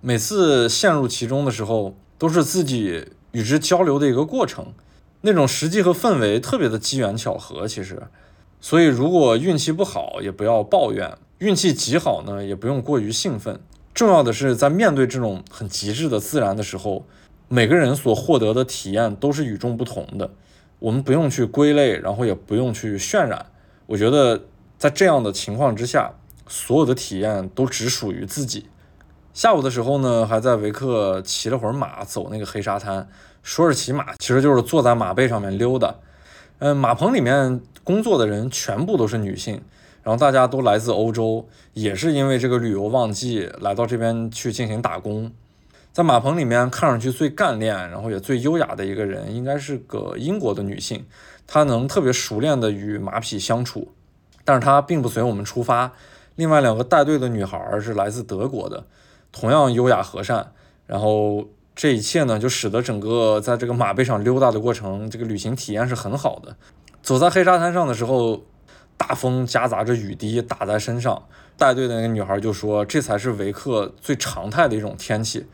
[0.00, 4.72] 每次陷入其中的时候，都是自己与之交流的一个过程。
[5.20, 8.02] 那种时机和氛围特别的机缘巧合，其实。
[8.60, 13.60] 所以如果运气不好，也不要抱怨；运气极好呢，也不用过于兴奋。
[13.94, 17.06] 重要的是在面对这种很极致的自然的时候。
[17.48, 20.30] 每个人所获得的体验都是与众不同的，
[20.78, 23.46] 我们不用去归类，然后也不用去渲染。
[23.86, 24.44] 我觉得
[24.76, 26.12] 在这样的情况之下，
[26.48, 28.66] 所有的体验都只属于自己。
[29.32, 33.06] 下午的时候呢，还在维克骑了会儿马，走那个黑沙滩。
[33.42, 35.94] 说是骑马，其实就是坐在马背上面溜达。
[36.58, 39.62] 嗯，马棚里面工作的人全部都是女性，
[40.02, 45.30] 然后大家都来自欧洲，也是因为这个旅游旺季来到这边去进行打工。
[45.96, 51.06] 在马棚里面看上去最干练，然后也最优雅的一个人，应该是个英国的女性。
[51.46, 53.94] 她能特别熟练的与马匹相处，
[54.44, 55.94] 但是她并不随我们出发。
[56.34, 58.84] 另外两个带队的女孩是来自德国的，
[59.32, 60.52] 同样优雅和善。
[60.86, 66.54] 然后这一切呢，就使得整个在这个马背上溜达的过程，这个旅行体验是很好的。
[67.02, 68.42] 走在黑沙滩上的时候，
[68.98, 71.22] 大风夹杂着雨滴打在身上。
[71.56, 75.46] 带队的那个女孩就说：“这才是维克最常态的一种天气。”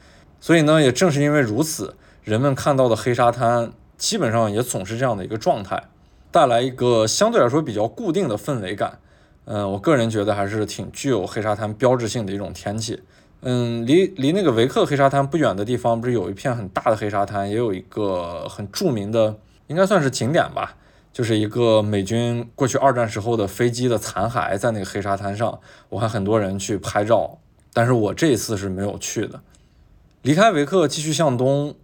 [0.43, 5.85] 所以呢，也正是因为如此，人们看到的黑沙滩基本上也总是这样的一个状态，
[6.33, 8.99] 带来一个相对来说比较固定的氛围感。
[9.45, 13.05] 嗯，我个人觉得还是挺具有黑沙滩标志性的一种天气。
[13.43, 19.37] 嗯，离离那个维克黑沙滩不远的地方，不是有一片很大的黑沙滩，也有一个很著名的，
[19.69, 20.75] 应该算是景点吧。
[21.13, 27.39] 就是一个美军过去二战时候的飞机的残骸，在那个黑沙滩上，我看很多人去拍照，
[27.73, 29.41] 但是我这一次是没有去的。
[30.23, 31.75] 离开维克继续向东，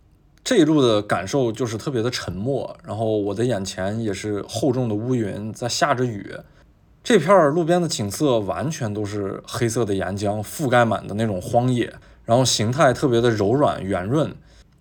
[0.45, 6.37] 这一路的感受就是特别的沉默，然后我的眼前也是厚重的乌云在下着雨，
[7.03, 11.93] 这片路边的景色完全都是黑色的岩浆覆盖满的那种荒野，
[12.25, 14.33] 然后形态特别的柔软圆润，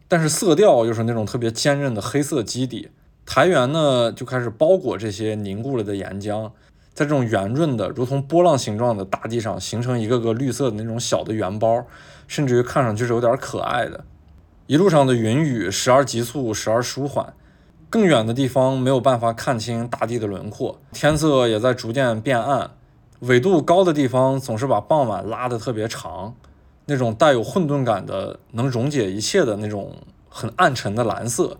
[0.08, 2.90] 但是色调又是那种特别坚韧的黑色基底。
[3.26, 6.52] 台原呢就开始包裹这些凝固了的岩浆，
[6.94, 11.86] 在这种圆润的、如同波浪形状的大地上形成一个个绿色的那种小的圆包，
[12.28, 14.04] 甚至于看上去是有点可爱的。
[14.68, 17.34] 一路上的云雨时而急促，时而舒缓，
[17.90, 22.72] 更远的地方没有办法看清大地的轮廓，天色也在逐渐变暗。
[23.22, 26.36] 纬度高的地方总是把傍晚拉得特别长，
[26.86, 29.96] 那种带有混沌感的、能溶解一切的那种
[30.30, 31.58] 很暗沉的蓝色。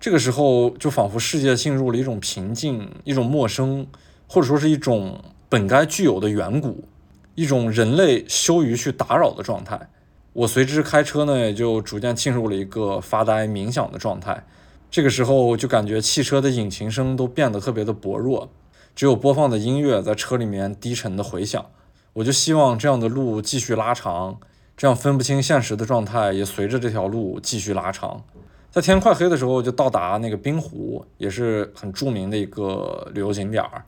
[0.00, 3.86] 这个时候，就仿佛世界进入了一种平静、一种陌生，
[4.26, 6.84] 或者说是一种本该具有的远古，
[7.34, 9.88] 一种人类羞于去打扰的状态。
[10.36, 14.44] 我随之开车呢，也就逐渐进入了一个发呆冥想的状态。
[14.90, 18.50] 这个时候，就感觉汽车的引擎声都变得特别的薄弱，
[18.94, 21.64] 只有播放的音乐在车里面低沉的回响。
[22.12, 24.38] 我就希望这样的路继续拉长，
[24.76, 28.22] 这样分不清现实的状态也随着这条路继续拉长。
[28.70, 33.86] 在天快黑的时候，就到达那个冰湖，也是很著名的一个旅游景点儿。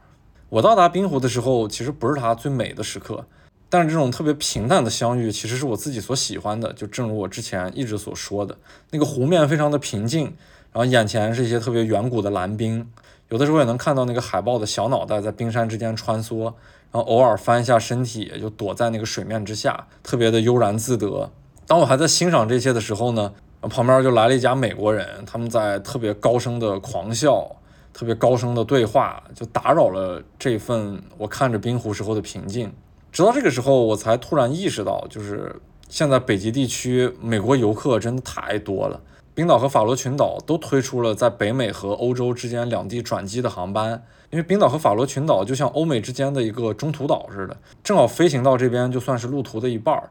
[0.48, 3.26] 我到达冰湖的时候，其实不是它最美的时刻，
[3.70, 6.72] 但是这种特别平淡的相遇，其实是我自己所喜欢的。
[6.72, 8.56] 就正如我之前一直所说的，
[8.90, 10.24] 那个湖面非常的平静，
[10.72, 12.90] 然后眼前是一些特别远古的蓝冰，
[13.28, 16.54] 有的时候也能看到那个海豹的小脑袋在冰山之间穿梭，然
[16.92, 21.30] 后偶尔翻一下身体，就躲在那个水面之下，特别的悠然自得。
[21.66, 23.32] 当我还在欣赏这些的时候呢？
[23.60, 27.56] 旁边就来了一家美国人，他们在特别高声的狂笑，
[27.92, 32.72] 特别高声的对话，就打扰了这份我看着冰湖时候的平静。
[33.10, 35.54] 直到这个时候，我才突然意识到，就是
[35.88, 39.00] 现在北极地区美国游客真的太多了。
[39.34, 50.10] 冰岛和法罗群岛都推出了在北美和欧洲之间两地转机的航班，因为冰岛和法罗群岛就像欧美之间的一个中途岛似的，正好飞行到这边就算是路途的一半儿。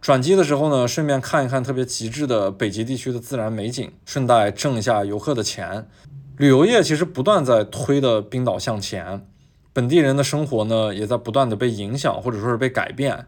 [0.00, 5.88] 转机的时候呢，顺便看一看特别极致的北极地区的自然美景，顺带挣一下游客的钱。
[6.36, 9.26] 旅游业其实不断在推的冰岛向前，
[9.76, 13.26] 本地人的生活呢也在不断的被影响或者说是被改变。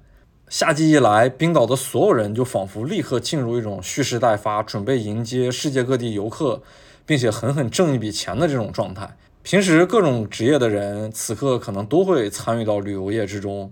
[0.49, 6.63] 夏季一来，冰岛的所有人就仿佛立刻进入一种蓄势待发，准备迎接世界各地游客，
[7.05, 9.15] 并且狠狠挣一笔钱的这种状态。
[9.43, 13.71] 平时各种职业的人，此刻可能都会参与到旅游业之中。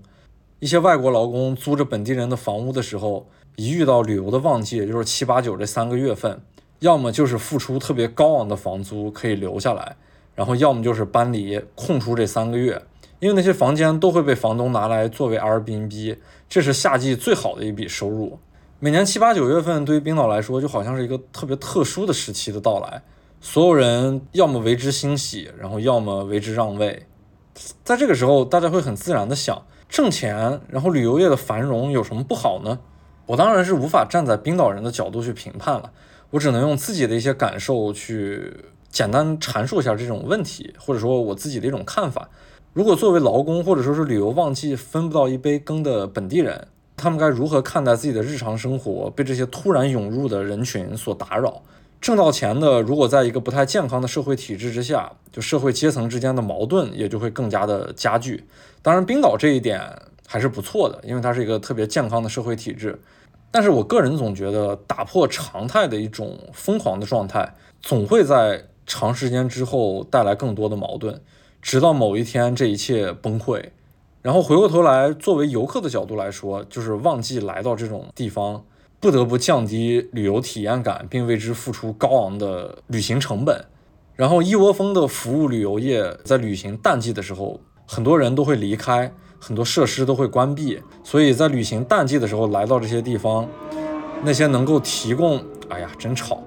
[0.59, 6.43] 一些外国劳工租着本地人的房屋的时候，一遇到旅游的旺季，也就是七八九这三个月份，
[6.81, 9.97] 要么就是付出特别高昂的房租可以留下来，
[10.37, 12.81] 然后要么就是搬离，空出这三个月，
[13.18, 16.18] 因为那些房间都会被房东拿来作为 Airbnb，
[16.49, 18.38] 这是夏季最好的一笔收入。
[18.79, 23.03] 每年七八九月份对于冰岛来说，就好像是一个特别特殊的时期的到来，
[23.40, 27.07] 所有人要么为之欣喜，然后要么为之让位。
[27.83, 29.64] 在这个时候，大家会很自然的想。
[29.88, 32.81] 挣钱，然后旅游业的繁荣有什么不好呢？
[33.25, 35.93] 我当然是无法站在冰岛人的角度去评判了，
[36.30, 38.53] 我只能用自己的一些感受去
[38.97, 42.30] 简单阐述一下这种问题，或者说我自己的一种看法。
[42.72, 51.61] 如果作为劳工或者说是旅游旺季分不到一杯羹的本地人，他们该如何看待自己的日常生活被这些突然涌入的人群所打扰？
[52.01, 58.44] 挣到钱的，如果在一个不太健康的社会体制之下，就社会阶层之间的矛盾也就会更加的加剧。
[58.80, 59.78] 当然，冰岛这一点
[60.26, 62.99] 还是不错的，因为它是一个特别健康的社会体制。
[63.51, 71.20] 但是我个人总觉得，打破常态的一种疯狂的状态，总会在长时间之后带来更多的矛盾，
[71.61, 73.62] 直到某一天这一切崩溃。
[74.22, 78.64] 然后回过头来，作为游客的角度来说，就是旺季来到这种地方。
[78.99, 83.66] 不得不降低旅游体验感，并为之付出高昂的旅行成本。
[84.14, 90.80] 然后一窝蜂的服务旅游业在旅行淡季的时候，很多人都会离开，很多设施都会关闭。
[91.05, 93.47] 所以在旅行淡季的时候来到这些地方，
[94.24, 95.45] 那些能够提供……
[95.68, 96.43] 哎呀，真吵！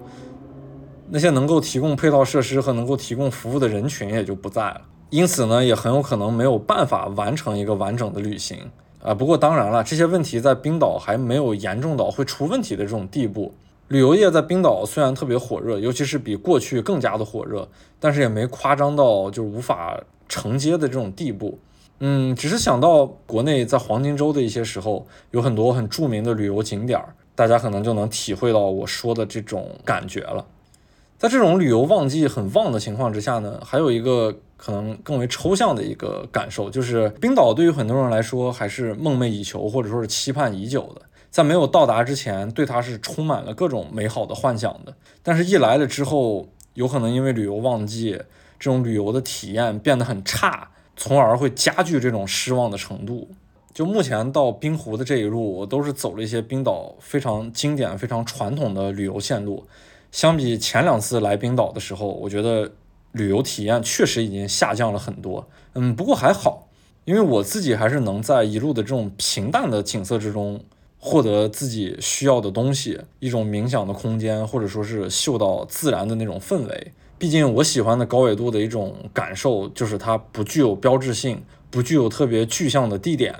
[1.11, 4.81] 那些能够提供配套设施和能够提供服务的人群也就不在了。
[5.09, 8.59] 因此呢，也很有可能没有办法完成一个完整的旅行
[9.01, 9.13] 啊。
[9.13, 13.53] 不过当然了，这些问题在冰岛还没有严重到会出问题的这种地步。
[13.87, 17.67] 旅游业在冰岛虽然特别火热，尤其是比过去更加的火热，
[17.99, 21.57] 但是也没夸张到就是无法承接的这种地步。
[22.01, 30.45] 嗯，只是想到国内在黄金周的一些时候，有很多很著名的旅游景点儿，大家可能就能体会到我说的这种感觉了。
[31.19, 41.01] 在这种旅游旺季很旺的情况之下呢，还有一个可能更为抽象的一个感受，就是冰岛对于很多人来说还是梦寐以求，或者说是期盼已久的。
[41.29, 44.93] 在没有到达之前，对它是充满了各种美好的幻想的。
[45.21, 48.13] 但是，一来了之后，有可能因为旅游旺季，
[48.57, 53.27] 这种旅游的体验变得很差，从而会加剧这种失望的程度。
[53.73, 59.67] 就目前到冰湖的这一路，我都是走了一些冰岛非常经典、非常传统的旅游线路。
[60.11, 62.71] 相比前两次来冰岛的时候，我觉得
[63.11, 65.47] 旅游体验确实已经下降了很多。
[65.73, 66.67] 嗯，不过还好，
[67.05, 70.61] 因为我自己还是能在一路的这种平淡的景色之中。
[71.01, 76.91] 获得自己需要的东西，一种冥想的空间，或者说是嗅到自然的那种氛围。
[77.17, 83.33] 毕竟我喜欢的高纬度的一种感受，就是它不具有标志性，不具有特别具象的地点，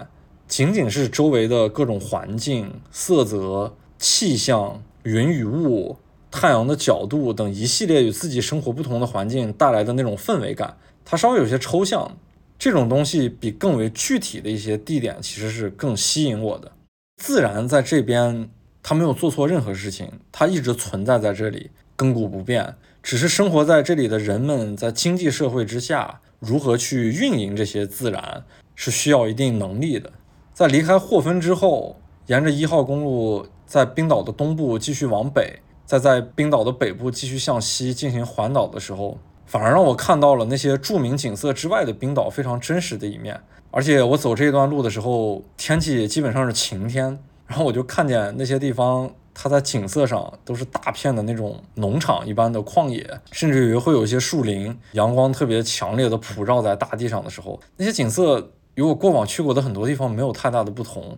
[0.47, 5.97] 仅仅是周围的各种环境、色泽、气象、云与雾、
[6.31, 10.77] 太阳的角度等一系列与自己生活不同的环境带来的那种氛围感。
[11.03, 12.17] 它稍微有些抽象，
[12.57, 16.71] 这种东西比更为具体的一些地点其实是更吸引我的。
[17.17, 18.49] 自然在这边，
[18.83, 22.75] 它没有做错任何事情，它一直存在在这里，亘古不变。
[23.01, 28.43] 只是生活在这里的人们，在经济社会之下，如何去运营这些自然，
[28.75, 30.11] 是需要一定能力的。
[30.53, 35.59] 在离开霍芬之后，沿着一号公路，在冰岛的东部继续往北，
[35.89, 39.17] 再在冰岛的北部继续向西进行环岛的时候，
[39.47, 43.41] 反而让我看到了那些著名景色之外的冰岛非常真实的一面。
[43.71, 47.17] 而且我走这段路的时候，天气基本上是晴天，
[47.47, 61.17] 然后我就看见那些地方，它在景色上都是大片的那种农场一般的旷野，甚至于会有一些树林，阳光特别强烈的普照在大地上的时候，那些景色与我过往去过的很多地方没有太大的不同。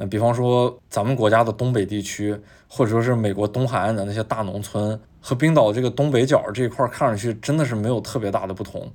[0.00, 8.88] 嗯，比方说咱们国家的东北地区，或者说是美国东海岸的那些大农村，和冰岛这个东北角这一块看上去真的是没有特别大的不同。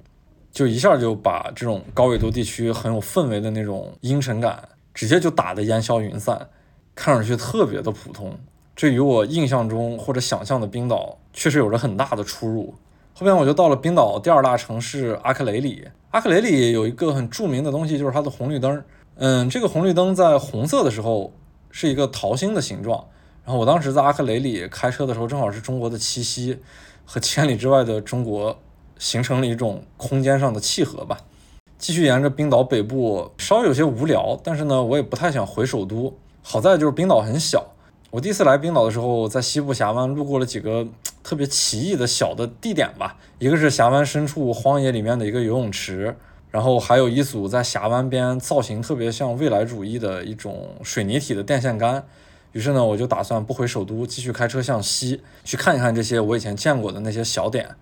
[0.51, 6.47] 就一下就把这种高纬度地区很有氛围的那种阴沉感，直接就打得烟消云散，
[6.93, 8.37] 看上去特别的普通。
[8.75, 12.73] 这与我印象中或者想象的冰岛确实有着很大的出入。
[13.15, 15.87] 后边我就到了冰岛第二大城市阿克雷里。
[16.11, 18.83] 阿克雷里有一个很著名的东西，就是它的红绿灯。
[19.15, 21.33] 嗯，这个红绿灯在红色的时候
[21.71, 23.03] 是一个桃心的形状。
[23.45, 26.59] 然后我当时在阿克雷里开车的时候，正好是中国的七夕
[27.05, 28.57] 和千里之外的中国。
[28.99, 31.17] 形成了一种空间上的契合吧。
[31.77, 36.15] 继续沿着冰岛北部，稍微有些无聊，但是呢，我也不太想回首都。
[36.41, 37.71] 好在就是冰岛很小。
[38.11, 40.87] 我第一次来冰岛的时候，在西部峡湾路过了几个
[41.21, 43.17] 特别奇异的小的地点吧。
[43.39, 46.15] 一个是峡湾深处荒野里面的一个游泳池，
[46.49, 52.05] 然后还有一组在峡湾边造型特别像未来主义的一种水泥体的电线杆。
[52.53, 57.75] 于是呢，我就打算不回首都，继续开车向西去看一看这些我以前见过的那些小点。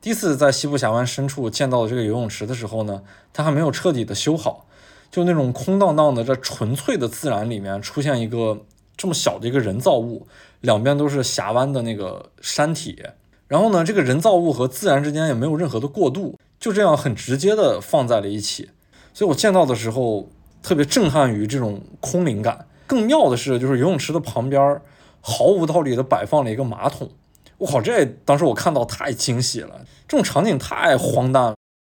[0.00, 3.02] 第一次在西部峡湾深处见到这个游泳池的时候呢，
[3.32, 4.66] 它还没有彻底的修好，
[5.10, 8.62] 就那种空荡荡的这纯粹的自然里面出现一个
[8.96, 10.26] 这么小的一个人造物，
[10.60, 13.02] 两边都是峡湾的那个山体，
[13.46, 18.70] 然后呢，这个人造物和自然之间也没有任何的过渡，就这样很直接的放在了一起，
[19.14, 20.28] 所以我见到的时候
[20.62, 22.65] 特别震撼于这种空灵感。
[22.86, 24.80] 更妙的是，就是游泳池的旁边
[25.20, 27.10] 毫无道理的摆放了一个马桶。
[27.58, 31.54] 我靠，这当时我看到太惊喜了，这种场景太荒诞了。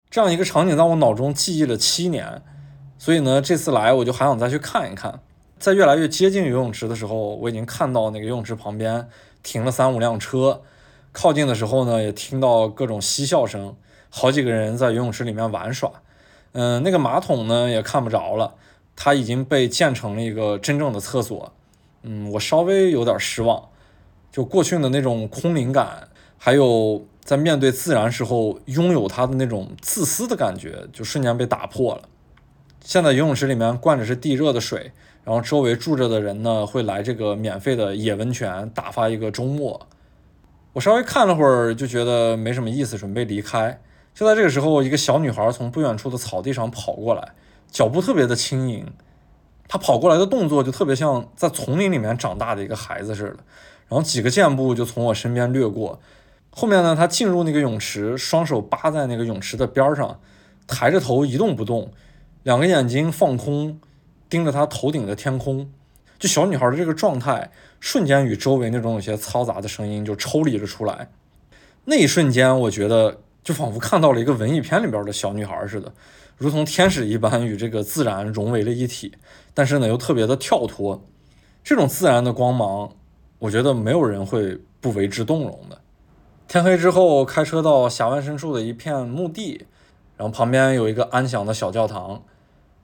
[0.10, 2.42] 这样一个场景在我脑中记忆了七年，
[2.98, 5.22] 所以呢，这次来我就还想再去看一看。
[5.60, 9.08] 在越来越接近游泳池的时候，我已经看到那个游泳池旁边
[9.44, 10.64] 停了三五辆车，
[11.12, 13.76] 靠近的时候呢，也听到各种嬉笑声，
[14.10, 15.92] 好几个人在游泳池里面玩耍。
[16.54, 18.56] 嗯，那个马桶呢也看不着了，
[18.96, 21.52] 它已经被建成了一个真正的厕所。
[22.04, 23.70] 嗯，我稍微有点失望。
[24.32, 32.04] 就过去的那种空灵感，还有在面对自然时候拥有它的那种自私的感觉，就瞬间被打破了。
[32.84, 34.92] 现在游泳池里面灌着是地热的水，
[35.24, 39.88] 然后周围住着的人呢会来这个免费的野温泉打发一个周末。
[40.74, 43.82] 我稍微看了会儿，就觉得没什么意思，准备离开。
[44.16, 47.34] 就在这个时候，一个小女孩从不远处的草地上跑过来，
[47.72, 48.86] 脚步特别的轻盈。
[49.68, 53.38] 她跑过来的动作就特别像在丛林里面长大的一个孩子似的。
[53.88, 56.00] 然后几个箭步就从我身边掠过，
[56.50, 60.20] 后面呢，他进入那个泳池，双手扒在那个泳池的边上，
[60.66, 61.92] 抬着头一动不动，
[62.44, 63.80] 两个眼睛放空，
[64.30, 65.70] 盯着他头顶的天空。
[66.18, 71.10] 就小女孩的这个状态，瞬间与周围那种有些嘈杂的声音就抽离了出来。
[71.86, 75.92] 那一瞬间，我觉得就仿佛看到了一个文艺片里边的小女孩似的，
[76.42, 79.14] 如同天使一般与这个自然融为了一体。
[79.54, 81.06] 但是呢，又特别的跳脱。
[81.64, 82.96] 这种自然的光芒，
[83.38, 85.80] 我觉得没有人会不为之动容的。
[86.48, 89.68] 天黑之后，开车到峡湾深处的一片墓地，
[90.18, 92.24] 然后旁边有一个安详的小教堂。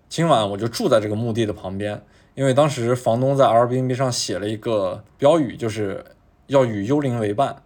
[0.07, 2.03] 今晚我就住在这个墓地的旁边，
[2.35, 6.05] 因为当时房东在 r b n b 上写了一个标语，就是
[6.45, 7.63] 要与幽灵为伴。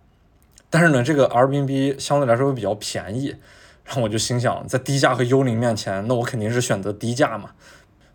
[0.69, 3.35] 但是呢，这个 r b n b 相对来说会比较便宜，
[3.99, 7.49] 我就心想，在低价和幽灵面前，那我肯定是选择低价嘛。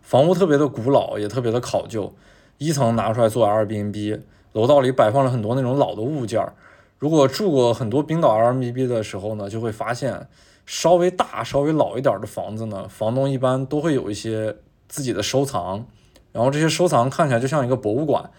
[0.01, 2.13] 房屋特别的古老，也特别的考究。
[2.57, 4.21] 一层拿出来做 Airbnb，
[4.53, 6.53] 楼道里摆放了很多那种老的物件儿。
[6.97, 10.27] 如果住过很多冰岛 Airbnb 的时候呢，就会发现
[10.65, 14.55] 稍微大、稍微老一点的房子呢，房东一般都会有一些
[14.87, 15.85] 自己的收藏，
[16.31, 18.31] 然后这些收藏看起来就像一个博物馆。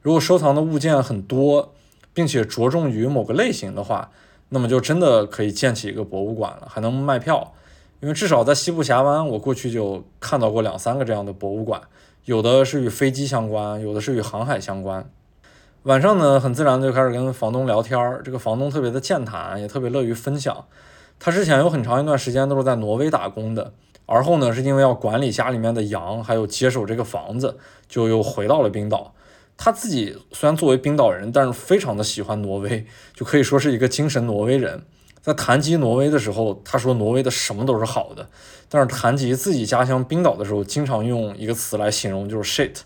[0.00, 1.74] 如果收藏的物件很多，
[2.14, 4.10] 并且着重于某个类型的话，
[4.48, 7.52] 那么就真的可以建起一个博物馆了，还能卖票。
[8.00, 11.80] 因为至少在西部峡湾，我过去就看到过两三个这样的博物馆。
[12.26, 15.08] 有的是与飞机相关，有的是与航海相关。
[15.84, 18.20] 晚上呢，很自然就开始跟房东聊天儿。
[18.24, 20.66] 这个房东特别的健谈，也特别乐于分享。
[21.18, 23.72] 他之前有很长一段时间都是在挪威打工的，
[24.04, 27.56] 而后呢，是因为要管理家里面的羊，还有接手这个房子，
[27.88, 29.14] 就又回到了冰岛。
[29.56, 34.82] 他自己虽然作为冰岛人，但是非常的喜欢挪威， 就可以说是一个精神挪威人。
[35.22, 38.28] 在谈及挪威的时候，他说挪威的什么都是好的，
[38.68, 42.82] 但是谈及自己家乡冰岛的时候，经常用一个词来形容，就是 shit。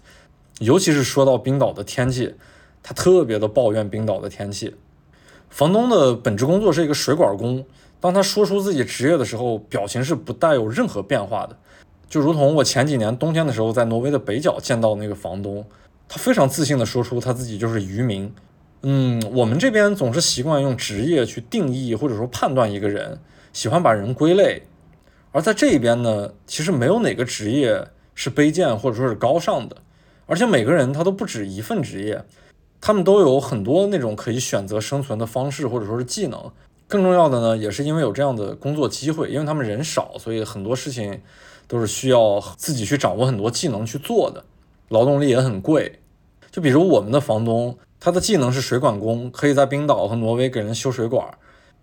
[0.60, 2.34] 尤其是说到冰岛的天气，
[2.82, 4.74] 他特别的抱怨冰岛的天气。
[5.50, 7.66] 房东的本职工作是一个水管工，
[8.00, 11.58] 当他说出自己职业的时候，表情是不带有任何变化的，
[12.08, 15.62] 就如同我前几年冬天的时候在挪威的北角见到那个房东，
[16.12, 18.34] 他非常自信的说出他自己就是渔民。
[18.82, 23.20] 嗯，我们这边总是习惯用职业去定义或者说判断一个人，
[23.52, 24.64] 喜欢把人归类。
[25.30, 27.86] 而在这一边呢，其实没有哪个职业
[28.16, 29.76] 是卑贱或者说是高尚的，
[30.26, 32.24] 而且每个人他都不止一份职业，
[32.80, 36.50] 他们都有很多那种可以选择生存的方式或者说是技能。
[36.88, 41.20] 更重要的呢，也是因为有这样的工作机会，因为他们人少，所以很多事情
[41.68, 44.42] 都是需要自己去掌握很多技能去做的，
[44.88, 45.99] 劳动力也很贵。
[46.50, 47.78] 就比如我们的房东。
[48.02, 51.36] 他的技能是水管工，可以在冰岛和挪威给人修水管。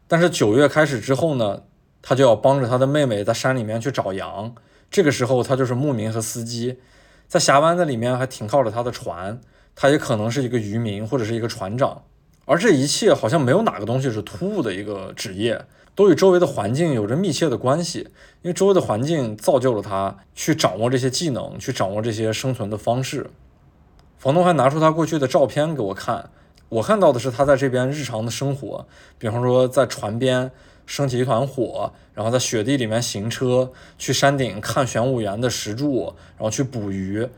[0.07, 1.61] 但是九月开始之后呢，
[2.01, 4.55] 他就要帮着他的妹妹在山里面去找羊。
[4.89, 6.79] 这个时候他就是牧民和司机，
[7.27, 9.39] 在峡湾子里面还停靠着他的船。
[9.75, 12.01] 他也可能是一个渔民或者是一个船长。
[12.45, 17.99] 而这一切好像没有哪个东西是突兀的一个职业，都与周围的环境有着密切的关系。
[18.41, 23.29] 因为周围的环境造就了他去掌握这些技能，去掌握这些生存的方式。
[24.17, 26.29] 房东还拿出他过去的照片给我看，
[26.69, 28.85] 我看到的是他在这边日常的生活，
[29.19, 30.51] 比方说在船边
[30.87, 37.29] 升起一团火，然后在雪地里面行车，去山顶看玄武岩的石柱，然后去捕鱼。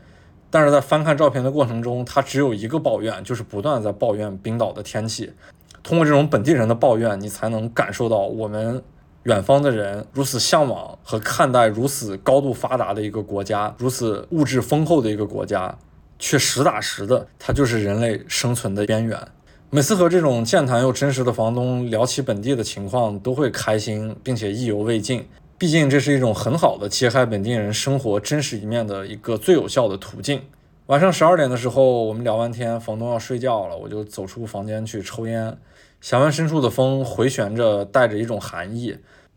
[0.50, 5.32] 但是在翻看照片的过程中，他只有一个抱怨，就是不断在抱怨冰岛的天气。
[5.82, 8.82] 通过这种本地人的抱怨，你才能感受到我们
[9.24, 15.76] 远方的人如此向往和看待如此高度发达的一个国家，如此物质丰厚的一个国家。
[16.20, 19.18] 却实打实的，它就是人类生存的边缘。
[19.70, 25.26] 每次和这种健谈又真实的房东聊起本地的情况，都会开心，并且意犹未尽。
[25.56, 30.42] 毕竟这是一种很好的揭开本地人生活真实一面的一个最有效的途径。
[30.86, 35.56] 晚上十二点的时候，我们聊完天，房东要睡觉了，我就走出房间去抽烟。
[36.00, 38.96] 峡湾深处的风回旋着，带着一种寒意。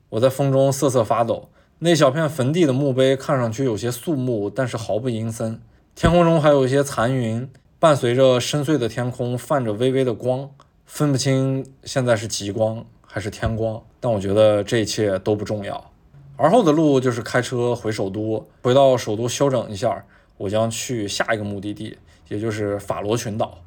[0.10, 1.50] 我在风中瑟瑟发抖。
[1.80, 5.60] 那小片坟地的墓碑看上去有些肃穆，但是毫不阴森。
[5.96, 7.48] 天空中还有一些残云，
[7.80, 10.50] 伴随着深邃的天空泛着微微的光，
[10.88, 13.82] 分不清现在是极光还是天光。
[14.00, 15.91] 但我觉得这一切都不重要。
[16.36, 20.04] 而后的路就是开车回首都，回到首都休整一下，
[20.38, 21.96] 我将去下一个目的地，
[22.28, 23.60] 也就是法罗群岛。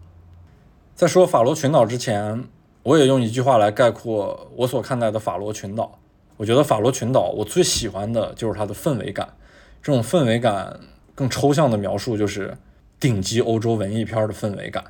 [0.97, 2.45] 在说法罗群岛之前，
[2.83, 6.01] 我也用一句话来概括我所看待的法罗群岛。
[6.39, 9.35] 我觉得法罗群岛我最喜欢的就是它的氛围感，
[9.81, 10.81] 这种氛围感。
[11.17, 12.57] 更抽象的描述就是
[13.01, 14.85] 顶级欧洲文艺片的氛围感。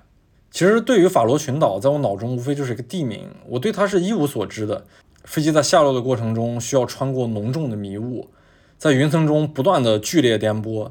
[0.50, 4.84] 其实对于法罗群岛，在我脑中无非就是一个地名，我对它是一无所知的。
[5.24, 8.28] 飞机在下落的过程中需要穿过浓重的迷雾，
[8.78, 10.90] 在云层中不断的剧烈颠簸，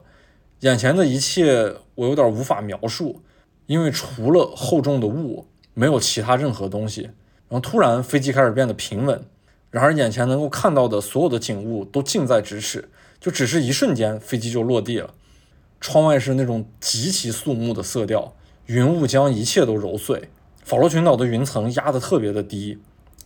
[0.60, 3.22] 眼前的一切我有点无法描述，
[3.66, 7.10] 因为除了厚重的雾，没有其他任何东西。
[7.48, 9.24] 然后突然飞机开始变得平稳，
[9.72, 15.14] 然而眼前能够看到的所有的景物都近在咫尺，就只是一瞬间，飞机就落地了。
[15.88, 18.34] 窗外是那种极其肃穆的色调，
[18.66, 20.30] 云雾将一切都揉碎。
[20.64, 22.80] 法罗群岛的云层压得特别的低，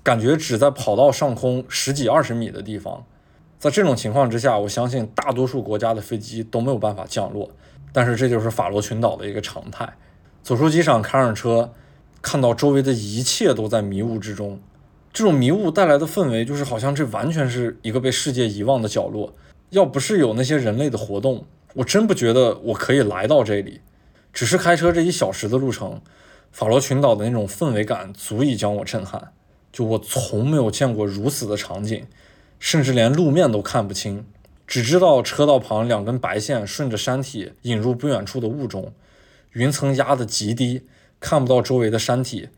[0.04, 3.06] 感觉只在跑道上空十几二十米的地方。
[3.58, 7.50] 在这种情况之下，我相信大多数国家的飞机都没有办法降落。
[7.94, 9.94] 但是这就是法罗群岛的一个常态。
[10.44, 11.72] 走出机场，开上车，
[12.22, 14.60] 看到周围的一切都在迷雾之中。
[15.14, 19.34] 这种迷雾带来的氛围，就是好像这完全是一个被世界遗忘的角落。
[19.70, 21.46] 要不是有那些人类的活动，
[21.76, 23.82] 我真不觉得我可以来到这里。
[24.32, 26.02] 只是开车这一小时的路程，
[26.52, 29.32] 法罗群岛的那种氛围感足以将我震撼。
[29.72, 32.06] 就我从没有见过如此的场景，
[32.60, 34.26] 甚至连路面都看不清，
[34.68, 38.94] 只知道车道旁两根白线顺着山体引入不远处的雾中，
[39.54, 40.84] 云层压得极低，
[41.20, 42.50] 看不到周围的山体。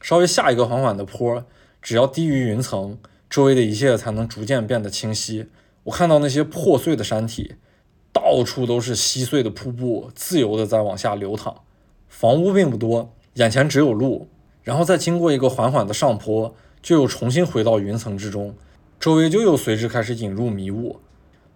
[0.00, 1.44] 稍微下一个缓缓的坡。
[1.80, 2.98] 只要低于云层，
[3.30, 5.46] 周围的一切才能逐渐变得清晰。
[5.84, 7.54] 我看到那些破碎的山体，
[8.20, 11.62] 到处都是稀碎的瀑布，自由的在往下流淌。
[12.08, 14.26] 房屋并不多，眼前只有路，
[14.64, 16.52] 然后再经过一个缓缓的上坡，
[16.82, 18.54] 就又重新回到云层之中，
[18.98, 20.98] 周围就又随之开始引入迷雾。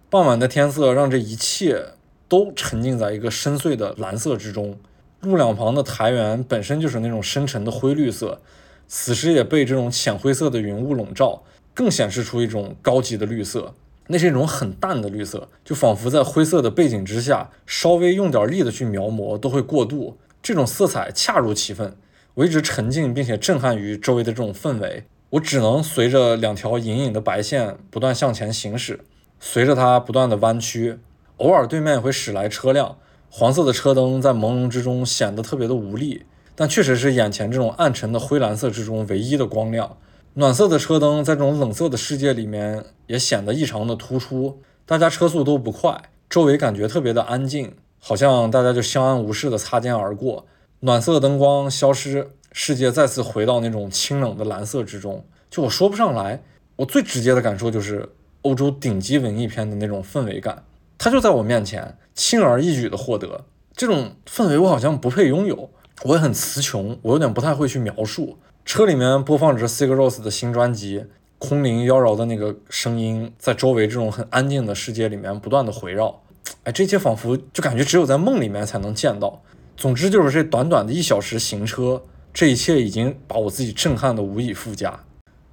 [0.09, 1.83] 傍晚的天色让这一切
[2.29, 4.77] 都沉浸在一个深邃的蓝色之中。
[5.19, 8.41] 路两旁的苔原本身就是那种深沉的灰绿色。
[8.87, 11.41] 此时也被这种浅灰色的云雾笼罩，
[11.73, 13.73] 更显示出一种高级的绿色。
[14.07, 20.17] 那是一种很淡的绿色，就仿佛在灰色的背景之下，稍微用点力的去描摹都会过度。
[20.41, 21.95] 这种色彩恰如其分。
[22.35, 29.01] 我一直沉浸并且震撼于周围的这种氛围，我只能随着两条隐隐的白线不断向前行驶，
[29.39, 30.97] 随着它不断的弯曲，
[31.37, 32.97] 偶尔对面也会驶来车辆，
[33.29, 36.25] 黄色的车灯在朦胧之中显得特别的无力。
[36.55, 39.97] 但确实是眼前这种暗沉的灰蓝色之中唯一的光亮。
[40.35, 44.63] 暖色的车灯在这种冷色的世界里面也显得异常的突出。
[44.83, 50.47] 大家车速都不快，周围感觉特别的安静，好像大家就相安无事的擦肩而过。
[50.79, 55.23] 暖色灯光消失，世界再次回到那种清冷的蓝色之中。
[55.51, 56.41] 就我说不上来，
[56.77, 58.09] 我最直接的感受就是
[58.41, 60.63] 欧洲顶级文艺片的那种氛围感，
[60.97, 65.69] 它就在我面前，轻而易举的获得这种氛围，我好像不配拥有。
[66.05, 68.39] 我也很词穷，我有点不太会去描述。
[68.65, 71.05] 车里面播放着 Sigur Rós 的新专辑，
[71.37, 76.21] 空灵妖娆的那个声音在周围这种很安静的世界里面不断的回绕。
[76.63, 79.41] 哎，这些仿佛就感觉只有在梦里面才能见到。
[79.75, 82.03] 总之就是这短短的一小时行车，
[82.33, 85.01] 这一切已经把我自己震撼的无以复加。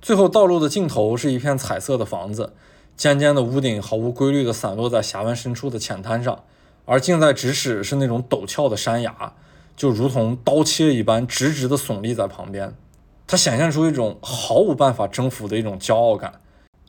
[0.00, 2.52] 最后道路的尽头是一片彩色的房子，
[2.96, 6.44] 尖尖的屋顶毫无规律的散落在峡湾深处的浅滩上，
[6.86, 9.34] 而近在咫尺是那种陡峭的山崖。
[9.76, 12.74] 就如同刀切一般，直直的耸立在旁边，
[13.30, 16.40] 它显现出一种毫无办法征服的一种骄傲感。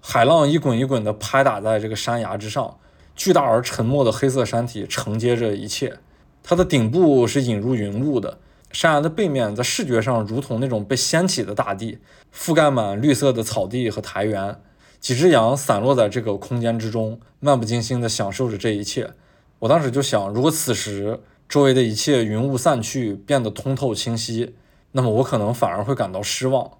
[0.02, 2.80] 海浪一滚一滚地拍打在这个山崖之上，
[3.16, 6.00] 巨大而沉默的黑色山体承接着一切。
[6.42, 8.40] 它的顶部是引入云雾的，
[8.72, 12.00] 山崖的背面在视觉上如同那种被掀起的大地，
[12.36, 14.60] 覆盖满绿色的草地和苔原。
[15.00, 19.12] 几只羊散落在这个空间之中，漫不经心地享受着这一切。
[19.60, 21.20] 我当时就想，如果此时。
[21.48, 24.56] 周围的一切云雾散去，变得通透清晰，
[24.94, 26.72] 那么我可能反而会感到失望。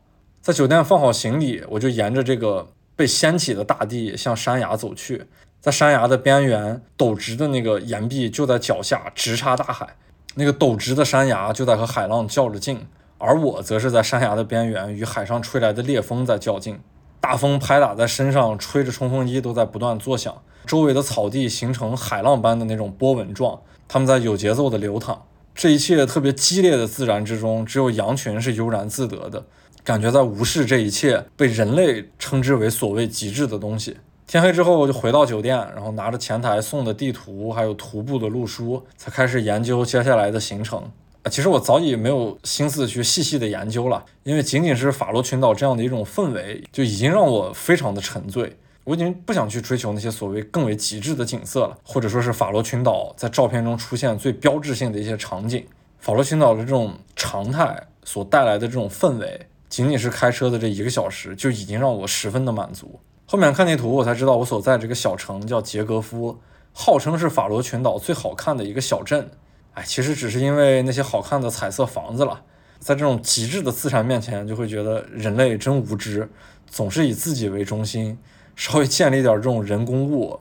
[0.42, 5.26] 在酒店放好行李，我就沿着这个被掀起的大地向山崖走去。
[5.60, 9.96] 在山崖的边缘，陡直的那个岩壁就在脚下直插大海，
[10.34, 12.88] 那个陡直的山崖就在和海浪较着劲，
[13.20, 16.80] 而我则是在山崖的边缘与海上吹来的烈风在较劲。
[17.20, 23.62] 大风拍打在身上，吹着冲锋衣都在不断作响，周围的草地形成海浪般的那种波纹状。
[23.88, 29.46] 它们在有节奏的流淌，这一切特别激烈的自然之中，只有羊群是悠然自得的，
[29.84, 33.98] 感觉在无视这一切被人类称之为所谓极致的东西。
[34.26, 40.80] 天黑之后，我就回到酒店，然后拿着前台送的地图，还有徒步的路书，才开始研究接下来的行程。
[41.24, 48.56] 啊，其实我早已没有心思去细细的研究了，因为仅仅是法罗群岛这样的一种氛围，就已经让我非常的沉醉。
[48.84, 55.66] 我已经不想去追求那些所谓更为极致的景色了，或者说是法罗群岛在照片中出现最标志性的一些场景。
[56.00, 63.00] 法罗群岛的这种常态所带来的这种氛围，仅仅是开车的这一个小时就已经让我十分的满足。
[63.28, 66.40] 后面看地图，我才知道我所在这个小城叫杰格夫，
[66.74, 69.30] 号称是法罗群岛最好看的一个小镇。
[69.76, 72.42] 哎，其实只是因为那些好看的彩色房子了。
[72.80, 76.28] 在这种极致的自然面前，就会觉得人类真无知，
[76.68, 78.18] 总是以自己为中心。
[78.56, 80.40] 稍微建立点这种人工物，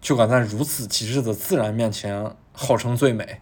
[0.00, 3.40] 就敢在如此极致的自然面前号称最美。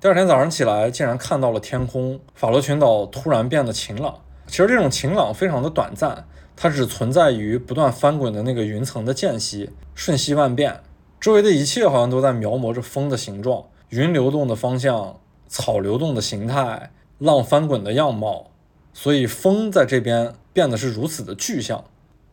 [0.00, 4.20] 第二天早上起来，竟然看到了天空，法罗群岛突然变得晴朗。
[4.46, 10.80] 其实这种晴朗非常的短暂，它只存在于不断翻滚的那个云层的间隙，瞬息万变，
[11.20, 18.50] 周围的一切好像都在描摹着风的形状，云流动的方向，草流动的形态，浪翻滚的样貌。
[18.92, 21.84] 所以风在这边变得是如此的具象。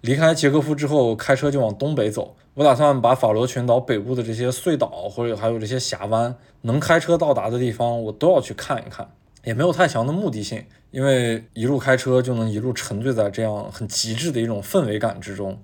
[0.01, 2.35] 离开捷克夫之后，开车就往东北走。
[2.53, 9.09] 我打算把法罗群岛北部的这些隧道，或者还有这些峡湾，能开车到达的地方，我都要去看一看。
[9.43, 15.57] 也没有太强的目的性，因为一路开车就能一路沉醉在这样很极致的一种氛围感之中。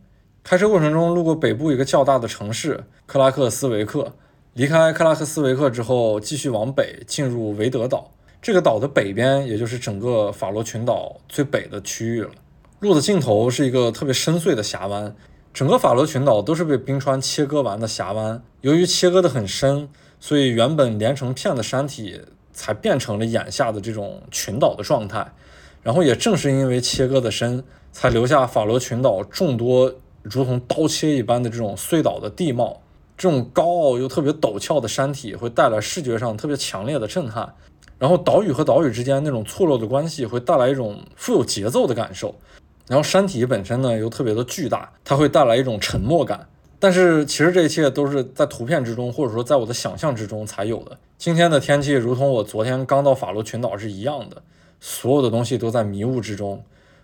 [0.43, 4.13] 开车过程中，路过北部一个较大的城市克拉克斯维克。
[4.53, 8.11] 离开克拉克斯维克之后，继续往北进入维德岛。
[8.41, 12.29] 这个岛的北边，也就是整个法罗群岛最北的区域了。
[12.83, 15.15] 路的尽头是一个特别深邃的峡湾。
[15.53, 19.87] 整个法罗群岛都是被冰川切割完的峡湾，由于切割得很深，
[20.19, 22.19] 所以原本连成片的山体
[22.51, 25.31] 才变成了眼下的这种群岛的状态。
[25.81, 32.81] 然后也正是因为切割的深，才留下法罗群岛众多如同刀切一般的这种隧道的地貌。
[33.15, 37.53] 这种高傲又特别陡峭的山体会带来视觉上特别强烈的震撼。
[37.99, 42.33] 然后岛屿和岛屿之间那种错落的关系会带来一种富有节奏的感受。
[42.87, 46.47] 然后山体本身呢又特别的巨大，它会带来一种沉默感。
[46.79, 50.97] 但是其实这一切都是在图片之中，或者说在我的想象之中才有的。
[51.17, 54.43] 今天的天气如同我昨天刚到法罗群岛是一样的，
[54.81, 56.61] 所有的东西都在迷雾之中，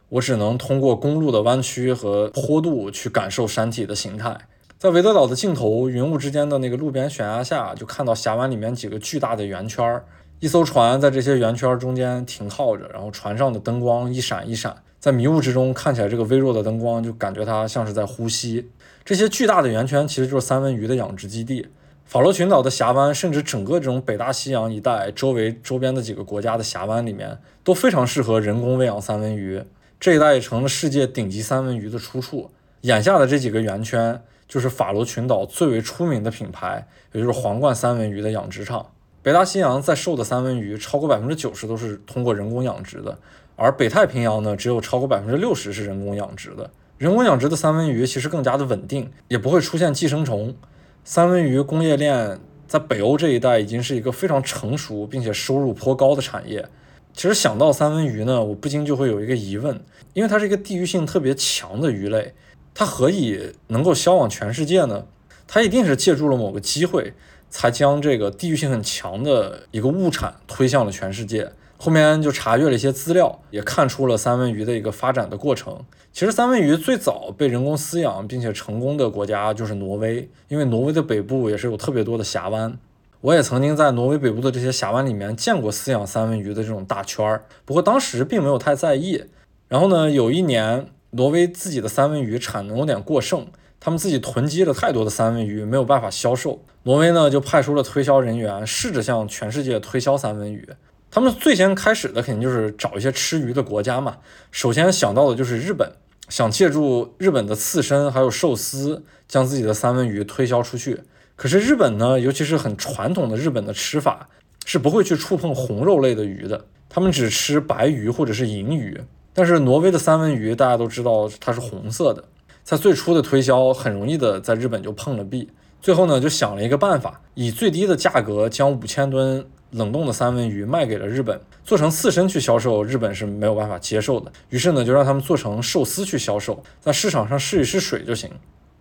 [0.10, 4.38] 我只能通过公路的弯曲和坡度去感受山体的形态。
[4.78, 10.04] 在维德岛的尽头，云雾之间的那个路边悬崖下，就看到峡湾里面几个巨大的圆圈儿，
[10.42, 14.76] 一艘船在这些圆圈中间停靠着，然后船上的灯光一闪一闪。
[15.00, 18.70] 在迷雾之中看起来，这个微弱的灯光就感觉它像是在呼吸。
[19.06, 21.68] 这些巨大的圆圈其实就是三文鱼的养殖基地。
[22.06, 29.64] 法罗群岛的峡湾，甚至整个这种北大西洋一带周围周边的几个国家的峡湾里面，都非常适合人工喂养三文鱼。
[30.00, 32.50] 这一带也成了世界顶级三文鱼的出处。
[32.82, 38.88] 眼下的这几个圆圈，就是法罗群岛最为出名的品牌，也就是皇冠三文鱼的养殖场。
[39.22, 43.18] 北大西洋在售的三文鱼，超过百分之九十都是通过人工养殖的。
[43.60, 46.72] 而北太平洋呢，只有超过百分之六十是人工养殖的。
[46.98, 50.56] 人工养殖的三文鱼其实更加的稳定，也不会出现寄生虫。
[51.04, 56.66] 三文鱼工业链在北欧这一带已经是一个非常成熟并且收入颇高的产业。
[57.14, 59.78] 其实想到三文鱼呢，我不禁就会有一个疑问，
[60.14, 62.34] 因为它是一个地域性特别强的鱼类，
[62.74, 65.06] 它何以能够销往全世界呢？
[65.48, 67.14] 它一定是借助了某个机会，
[67.50, 71.52] 才将这个地域性很强的一个物产推向了全世界。
[71.82, 75.80] 后面就查阅了一些资料，也看出了三文鱼的一个发展的过程。
[76.12, 82.78] 其实三文鱼最早被人工饲养并且成功的国家就是挪威，因为挪威的北部也是有特别多的峡湾。
[83.22, 89.24] 我也曾经在挪威北部的这些峡湾里面见过饲养三文鱼的这种大圈儿，不过当时并没有太在意。
[89.70, 93.48] 然后呢，有一年挪威自己的三文鱼产能有点过剩，
[93.80, 96.62] 他们自己囤积了太多的三文鱼，没有办法销售。
[96.84, 100.68] 挪威呢就派出了推销人员，试着向全世界推销三文鱼。
[101.12, 104.18] 他们最先开始的肯定就是找一些吃鱼的国家嘛。
[104.52, 105.92] 首先想到的就是日本，
[106.30, 111.02] 想借助日本的刺身还有寿司，将自己的三文鱼推销出去。
[111.36, 114.30] 可是日本呢，尤其是很传统的日本的吃法，
[114.66, 119.02] 是不会去触碰红肉类的鱼的，他们只吃白鱼或者是银鱼。
[119.34, 122.24] 但是挪威的三文鱼大家都知道它是红色的，
[122.64, 125.50] 在最初的推销很容易的在日本就碰了壁。
[125.82, 129.48] 最后呢，就想了一个办法，以最低的价格将五千吨。
[129.72, 134.32] 冷冻的三文鱼卖给了日本，做成刺身去销售，日本是没有办法接受的。
[134.50, 138.32] 于是呢，就让他们做成寿司去销售，在市场上试一试水就行。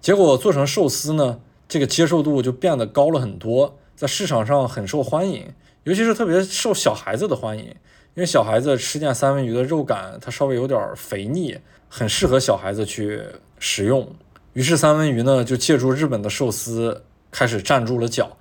[0.00, 5.52] 结果做成寿司呢，这个接受度就变得高了很多，在市场上很受欢迎，
[5.84, 11.58] 尤其是特别受小孩子的欢迎，因为小孩子吃见三文鱼的肉感，它稍微有点肥腻，
[11.88, 13.20] 很适合小孩子去
[13.58, 14.08] 食用。
[14.54, 18.36] 于是三文鱼呢，就借助日本的寿司开始站住了脚。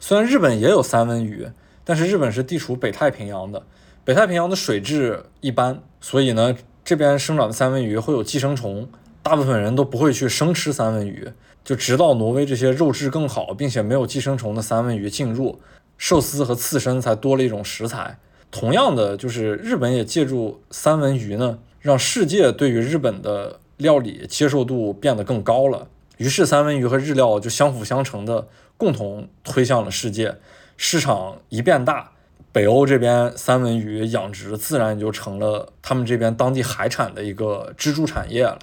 [0.00, 1.46] 虽然日本也有三文鱼。
[1.84, 3.62] 但是日本是地处北太平洋的，
[4.04, 8.88] 北太平洋的水质一般，所以呢，这边生长的三文鱼会有寄生虫，
[9.22, 11.32] 大部分人都不会去生吃三文鱼。
[11.64, 15.60] 就直到挪威这些肉质更好并且没有寄生虫的三文鱼进入，
[15.96, 18.18] 寿司和刺身才多了一种食材。
[18.50, 25.86] 同样的，就是日本也借助三文鱼呢，让世界对于日本的料理接受度变得更高了。
[26.16, 30.36] 于是三文鱼和日料就相辅相成的共同推向了世界。
[30.84, 32.10] 市场一变大，
[32.50, 38.58] 北欧这边三文鱼养殖自然也就成了他们这边当地海产的一个支柱产业了。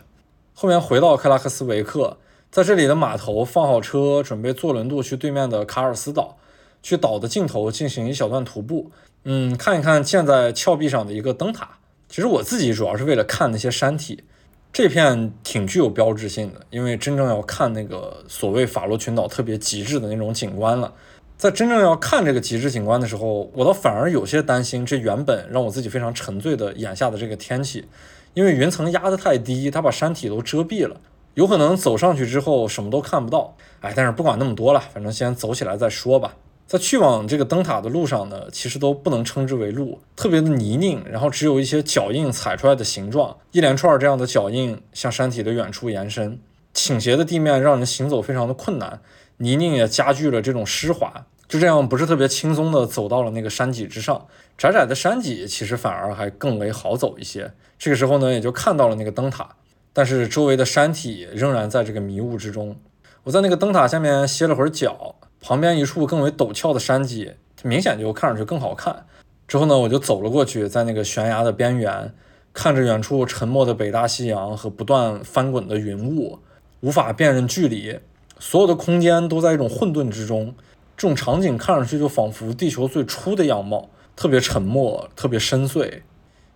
[0.54, 2.18] 后面回到克拉克斯维克，
[2.52, 6.38] 在这里的码头放好车，准备坐轮渡去对面的卡尔斯岛，
[6.84, 8.92] 去岛的尽头进行一小段徒步，
[9.24, 11.70] 嗯，看一看建在峭壁上的一个灯塔。
[12.10, 14.26] 其实我自己主要是为了看那些山体，
[14.74, 20.94] 这片挺具有标志性的，因为真正要看那个所谓法罗群岛特别极致的那种景观了。
[21.40, 27.86] 在真正要看这个极致景观的时候，我倒反而有些担心，这原本让我自己非常沉醉的眼下的这个天气，
[28.34, 31.00] 因为云层压得太低，它把山体都遮蔽了，
[31.36, 33.56] 有可能走上去之后什么都看不到。
[33.80, 36.36] 哎，但是不管那么多了，反正先走起来再说吧。
[36.68, 46.38] 在去往这个灯塔的路上呢，其实都不能称之为路，特别的泥泞，然后只有一些脚印踩出来的形状，一连串这样的脚印向山体的远处延伸，
[46.74, 49.00] 倾斜的地面让人行走非常的困难，
[49.40, 54.28] 泥泞也加剧了这种湿滑，就这样不是特别轻松的走到了那个山脊之上，
[54.58, 57.52] 窄窄的山脊其实反而还更为好走一些。
[57.78, 59.56] 这个时候呢，也就看到了那个灯塔，
[59.92, 62.76] 但是周围的山体仍然在这个迷雾之中。
[63.24, 65.16] 我在那个灯塔下面歇了会儿脚。
[65.42, 67.32] 旁边一处更为陡峭的山脊，
[67.64, 69.06] 明显就看上去更好看。
[69.48, 72.14] 之后呢，我就走了过去，在那个悬崖的边缘，
[72.52, 76.40] 看着远处沉默的北大西洋和不断翻滚的云雾，
[76.82, 77.98] 无法辨认距离，
[78.40, 80.56] 所有的空间都在一种混沌之中。
[80.98, 86.02] 这种场景看上去就仿佛地球最初的样貌，特别沉默，特别深邃。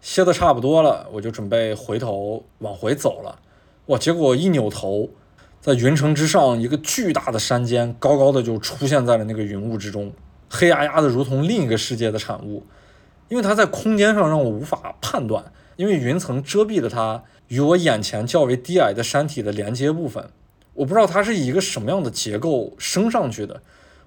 [0.01, 3.39] 歇得差不多了，我就准备回头往回走了。
[3.85, 5.09] 哇，结果一扭头。
[5.61, 10.11] 在云层之上，一个巨大的山尖高高的就出现在了那个云雾之中，
[10.49, 12.65] 黑压压的，如同另一个世界的产物。
[13.29, 20.29] 因为它在空间上让我无法判断，因为云层遮蔽了它与我眼前较为低矮的山体的连接部分。
[20.73, 23.61] 我不知道它是以一个什么样的结构升上去的，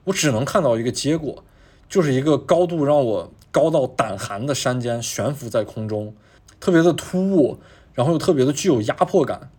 [0.04, 1.44] 我只能看到一个结果，
[1.88, 6.14] 就是一个高度让我高到胆寒的山尖悬浮在空中，
[6.58, 7.58] 特别的突兀，
[7.94, 9.50] 然后又特别的具有压迫感。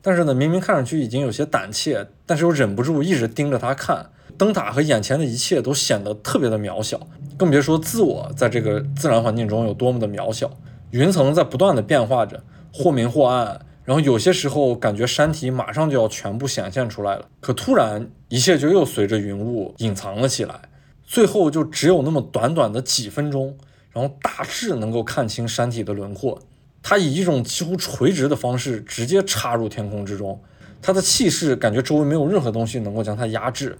[0.00, 4.10] 但是呢，明明看上去已经有些胆怯，但是又忍不住一直盯着它看。
[4.36, 7.06] 灯塔和眼前的一切都显得特别的渺小，
[7.38, 10.50] 更别说自我在这个自然环境中有多么的渺小。
[10.90, 12.42] 云层在不断的变化着，
[12.72, 20.60] 或明或暗，然后有些时候感觉山体马上就要全部显现出来了，可突然一切就又随着云雾隐藏了起来，
[21.04, 23.56] 最后就只有那么短短的几分钟，
[23.92, 26.40] 然后大致能够看清山体的轮廓。
[26.82, 30.40] 它以一种几乎垂直的方式直接插入天空之中，
[30.80, 33.78] 它的气势感觉周围没有任何东西能够将它压制。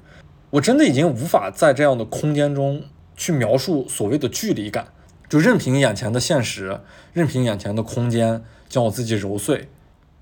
[0.50, 2.82] 我真的已经无法在这样的空间中
[3.16, 4.88] 去描述所谓的距离感，
[5.28, 6.80] 就任凭眼前的现实，
[7.12, 9.68] 任凭眼前的空间将我自己揉碎，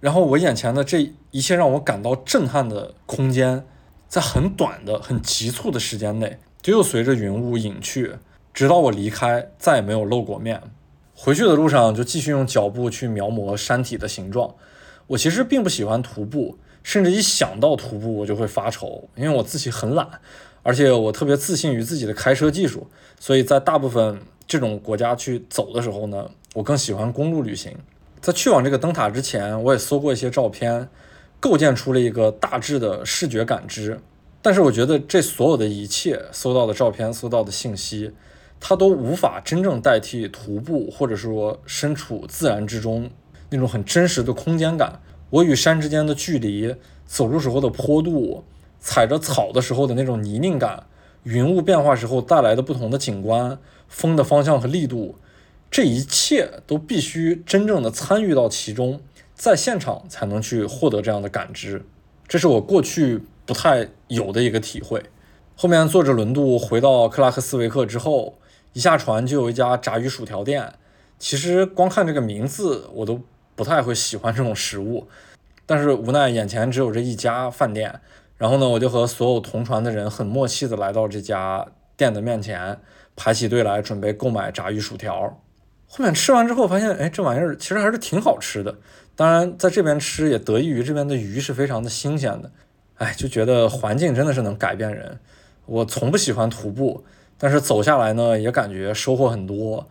[0.02, 3.64] 然后我眼前的这一切让我感到震撼的空间，
[4.08, 8.16] 在很短的、很急促的时间内，就又随着云雾隐去，
[8.52, 10.60] 直到我离开，再也没有露过面。
[11.14, 14.52] 回去的路上就继续用脚步去描摹山体的形状。
[15.06, 20.08] 我其实并不喜欢徒步，甚至一想到徒步我就会发愁，因为我自己很懒，
[20.64, 22.88] 而且我特别自信于自己的开车技术，
[23.20, 27.76] 所以在大部分这种国家去走的时候呢，我更喜欢公路旅行。
[28.22, 30.88] 在去往这个灯塔之前，我也搜过一些照片，
[31.40, 33.98] 构建出了一个大致的视觉感知。
[34.40, 38.12] 但是我觉得这所有的一切，搜到的照片、搜到的信息。
[38.60, 43.10] 它都无法真正代替徒步，或者说身处自然之中
[43.50, 45.00] 那种很真实的空间感。
[45.30, 48.44] 我与山之间的距离，走路时候的坡度，
[48.78, 50.86] 踩着草的时候的那种泥泞感，
[51.24, 53.58] 云雾变化时候带来的不同的景观，
[53.88, 55.16] 风的方向和力度，
[55.72, 59.00] 这一切都必须真正的参与到其中，
[59.34, 61.84] 在现场才能去获得这样的感知。
[62.28, 65.02] 这是我过去不太有的一个体会。
[65.56, 68.38] 后面坐着轮渡回到克拉克斯维克之后。
[68.74, 70.72] 一下船就有一家炸鱼薯条店，
[71.18, 73.20] 其实光看这个名字我都
[73.54, 75.06] 不太会喜欢这种食物，
[75.66, 78.00] 但是无奈眼前只有这一家饭店，
[78.38, 81.66] 然后呢，我就和所有同船的人很默契的来到这家
[81.98, 82.78] 店的面前，
[83.14, 85.38] 排起队来准备购买炸鱼薯条。
[85.94, 88.74] 后面吃完之后发现，哎，这玩意儿其实还是挺好吃的。
[89.14, 92.50] 当然在这边吃也得益于这边的鱼是非常的新鲜的。
[92.94, 95.18] 哎，就觉得环境真的是能改变人。
[95.66, 97.04] 我从不喜欢徒步。
[97.36, 99.86] 但是走下来呢，也感觉收获很多。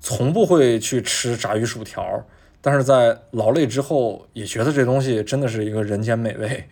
[0.00, 2.24] 从不会去吃炸鱼薯条，
[2.60, 6.64] 但是在劳累之后，也觉得这东西真的是一个人间美味。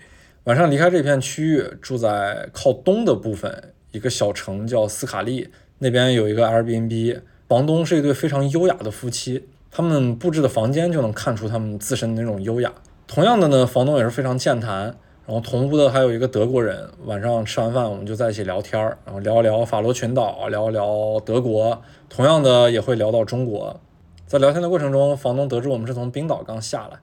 [0.44, 7.20] 晚上离开这片区域，住在靠东的部分一个小城叫斯卡利，那边有一个 Airbnb，
[7.50, 12.72] 房东是一对非常优雅的夫妻，他们布置的房间就能看出他们自身的那种优雅。
[13.08, 14.84] 同样的呢，房东也是非常健谈。
[15.26, 23.80] 然后同屋的还有一个德国人，晚上吃完饭我们就在一起聊天儿，然后聊一聊法罗群岛，聊一聊德国，同样的也会聊到中国。
[24.28, 27.00] 在聊天的过程中，房东得知我们是从冰岛刚下来，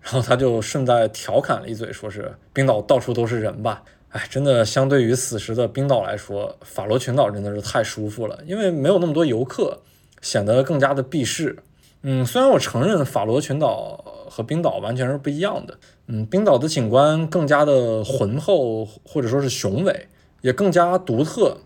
[0.00, 3.82] 然后他就顺带调侃了一嘴，说是冰岛到处都是人吧？
[4.08, 9.78] 哎，真的相对于此时的冰岛来说，法罗群岛真的是太舒服了，因为没有那么多游客，
[10.20, 11.58] 显得更加的避世。
[12.02, 15.78] 嗯，虽然我承认法罗群岛和冰岛完全是不一样的。
[16.06, 20.08] 嗯，冰岛的景观更加的浑厚，或者说是雄伟，
[20.40, 21.58] 也更加独特。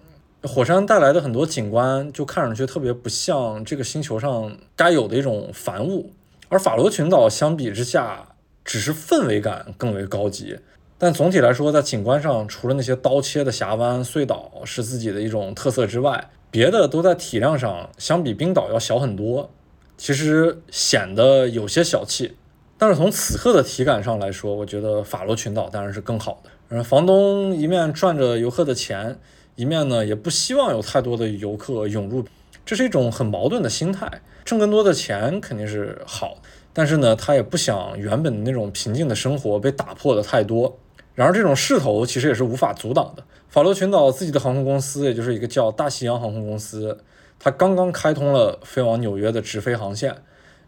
[0.42, 6.12] 火山带来的很多景观就看上去特别不像这个星球上该有的一种繁物。
[6.48, 8.28] 而法罗群岛相比之下，
[8.64, 10.59] 只是氛围感更为高级。
[10.98, 19.50] 但总体来说，在景观上，除了那些刀切的峡湾隧道是自己的一种特色之外，别的都在体量上相比冰岛要小很多。
[19.96, 22.36] 其实显得有些小气。
[22.78, 26.50] 但是从此刻的体感上来说，我觉得法罗群岛当然是更好的。
[26.68, 29.18] 嗯，房东一面赚着游客的钱，
[29.57, 32.24] 一面呢也不希望有太多的游客涌入，
[32.64, 34.22] 这是一种很矛盾的心态。
[34.44, 36.36] 挣更多的钱肯定是好，
[36.72, 40.78] 但是呢，他也不想原本的那种平静的生活被打破的太多。
[41.15, 43.23] 然而这种势头其实也是无法阻挡的。
[43.49, 46.99] 法罗群岛自己的航空公司，也就是一个叫大西洋航空公司，
[47.39, 50.17] 它刚刚开通了飞往纽约的直飞航线，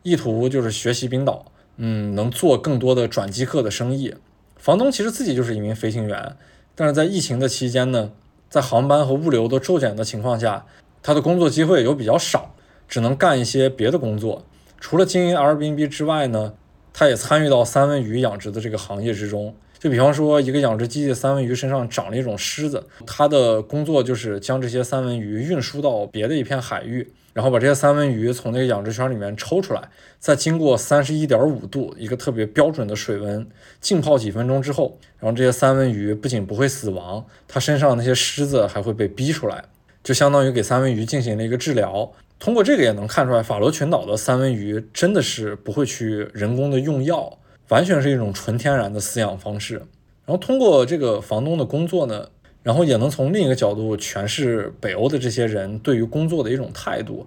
[0.02, 1.46] 意图就是学习冰岛。
[1.78, 4.14] 嗯，能做更多的转机客的生意。
[4.56, 6.36] 房东其实自己就是一名飞行员，
[6.74, 8.12] 但是在疫情的期间呢，
[8.48, 10.64] 在航班和物流都骤减的情况下，
[11.02, 12.54] 他的工作机会又比较少，
[12.88, 14.44] 只能干一些别的工作。
[14.80, 16.54] 除了经营 Airbnb 之外呢，
[16.94, 19.54] 他也参与到三文鱼养殖的这个行业之中。
[19.86, 27.12] 就比方说，一个养殖基地的三文鱼身上长了一种虱子，他的工作就是将这些三文鱼运输到别的一片海域。
[27.32, 33.46] 然后把这些三文鱼从那个养殖圈里面抽出来，再经过三十一点五度一个特别标准的水温
[33.80, 39.62] 浸泡几分钟之后，然后这些三文鱼不仅不会死亡，它身上那些虱子还会被逼出来，
[40.02, 42.10] 就相当于给三文鱼进行了一个治疗。
[42.40, 47.38] 通过这个也能看出来，法罗群岛的三文鱼真的是不会去人工的用药，
[47.68, 49.76] 完全是一种纯天然的饲养方式。
[50.24, 52.28] 然后通过这个房东的工作呢。
[52.62, 57.24] 然后也能从另一个角度诠释北欧的这些人对于工作的一种态度，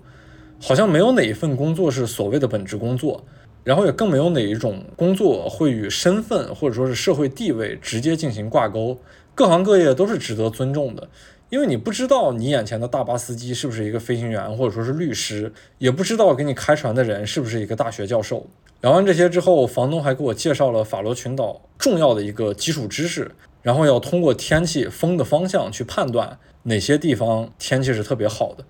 [0.61, 3.23] 好像没有哪一份工作是所谓的本职工作，
[3.63, 8.99] 然后也更没有哪一种工作会与身份或者说是社会地位直接进行挂钩。
[9.33, 11.07] 各行各业都是值得尊重的，
[11.49, 18.47] 因为你不知道你眼前的大巴司机是不是一个飞行员或者说是律师，也不知道给你开船的人是不是一个大学教授。
[18.81, 23.31] 聊完这些之后，房东还给我介绍了法罗群岛重要的一个基础知识。
[23.61, 28.63] 然后要通过天气、风的方向去判断哪些地方天气是特别好的。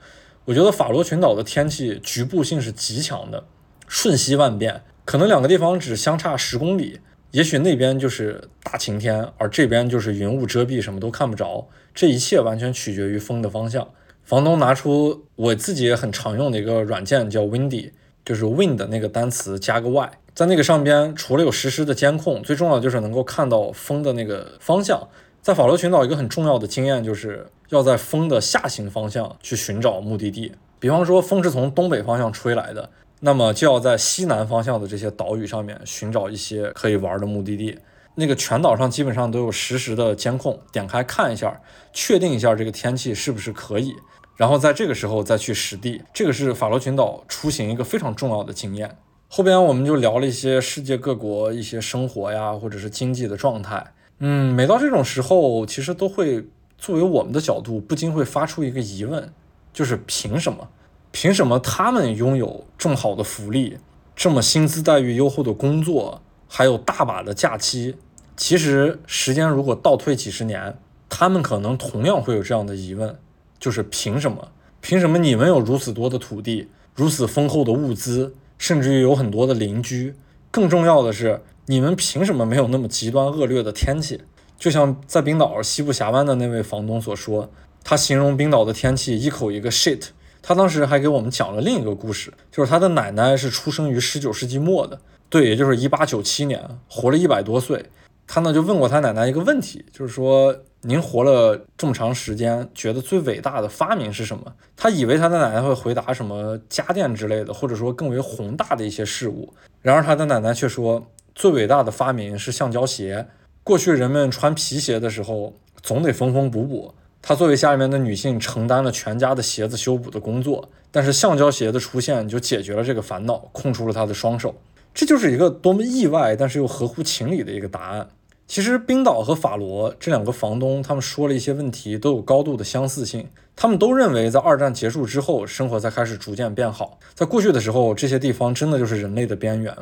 [0.45, 3.43] 我觉得法罗群岛的天气局部性是极强的，
[3.87, 7.01] 瞬息万变，可能两个地方只相差十公里，
[7.31, 11.67] 也许那边就是大晴天，而这边就是云雾遮蔽，什么都看不着。
[11.93, 13.87] 这一切完全取决于风的方向。
[14.23, 17.91] 房东拿出我自己也很常用的一个软件，叫 Windy，
[18.25, 20.11] 就是 Wind 那个单词加个 Y。
[20.33, 25.07] 在那个上边，除了有实时的监控，最重要就是能够看到风的那个方向。
[25.41, 30.51] 在法罗群岛，一个很重要的经验就是要在风的下行方向去寻找目的地。
[30.79, 32.89] 比方说，风是从东北方向吹来的，
[33.21, 37.77] 那么就要在西南方向的这些岛屿上面寻找一些可以玩的目的地。
[38.15, 41.61] 那个全岛上基本上都有实时的监控，点开看一下，
[41.93, 43.93] 确定一下这个天气是不是可以，
[44.35, 46.01] 然后在这个时候再去实地。
[46.13, 48.97] 这个是法罗群岛出行一个非常重要的经验。
[49.29, 53.93] 后边我们就聊了一些世界各国一些生活呀，或者是经济的状态。
[54.17, 56.45] 嗯，每到这种时候，其实都会
[56.77, 59.31] 作为我们的角度，不禁会发出一个疑问，
[59.71, 60.67] 就是凭什么？
[61.11, 63.77] 凭什么他们拥有这么好的福利，
[64.15, 67.95] 这么薪资待遇优厚的工作，还有大把的假期？
[68.37, 70.77] 其实时间如果倒退几十年，
[71.09, 73.17] 他们可能同样会有这样的疑问，
[73.59, 74.49] 就是凭什么？
[74.81, 78.35] 凭什么你们有如此多的土地，如此丰厚的物资？
[78.57, 80.15] 甚至于有很多的邻居，
[80.51, 84.21] 更重要的是，你们凭什么没有那么极端恶劣的天气？
[84.57, 87.49] 就像在冰岛西部峡湾的那位房东所说，
[87.83, 90.07] 他形容冰岛的天气一口一个 shit。
[90.41, 97.85] 他当时还给我们讲了另一个故事，就是他的奶奶是出生于十九世纪末的，对，也就是一八九七年，活了一百多岁。
[98.27, 100.55] 他呢就问过他奶奶一个问题，就是说。
[100.81, 104.53] 您活了这么长时间，觉得最伟大的发明是什么？
[104.77, 109.53] 他以为他的奶奶会回答什么家电之类的，或者说更为宏大的一些事物。
[109.81, 113.27] 然而他的奶奶却说，最伟大的发明是橡胶鞋。
[113.61, 116.93] 过去人们穿皮鞋的时候，总得缝缝补补。
[117.21, 120.69] 她作为家里面的女性，承担了全家的鞋子修补的工作。
[120.91, 124.55] 但是橡胶鞋的出现就解决了这个烦恼，空出了她的双手。
[124.93, 128.07] 这就是一个多么意外，但是又合乎情理的一个答案。
[128.47, 133.27] 其实冰岛和法罗这两个房东，他们说了一些问题，都有高度的相似性。
[133.55, 136.97] 他们都认为，在二战结束之后，生活才开始逐渐变好。
[137.13, 139.75] 在过去的时候，这些地方真的就是人类的边缘。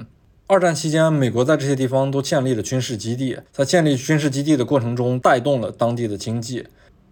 [0.48, 6.68] 二战期间，美国在这些地方都建立了军事基地，在建立军事基地的过程中，带动了当地的经济。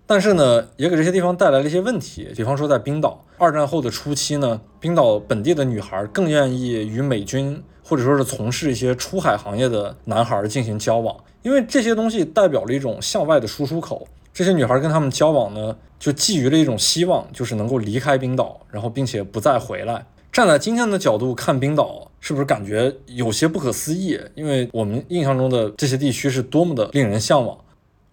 [0.08, 2.32] 但是呢，也给这些地方带来了一些问题。
[2.36, 7.64] 比方说，在冰岛二战后的初期呢，冰岛本地的女孩更愿意与美军。
[7.88, 14.08] 或者说是从事一些出海行业的男孩进行交往，因为这些东西代表了一种向外的输出口。
[14.34, 20.04] 这些女孩跟他们交往呢，就寄予了一种希望，就是能够离开冰岛，然后并且不再回来。
[20.34, 24.20] 站在今天的角度看冰岛，是不是感觉有些不可思议？
[24.34, 27.56] 因为我们印象中的这些地区是多么的令人向往。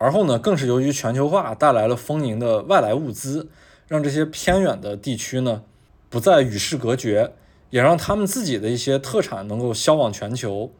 [0.02, 3.48] 而后呢，更是由于全球化带来了丰盈的外来物资，
[3.86, 5.62] 让这些偏远的地区呢，
[6.10, 7.34] 不再与世隔绝，
[7.70, 10.72] 也让他们自己的一些特产能够销往全球。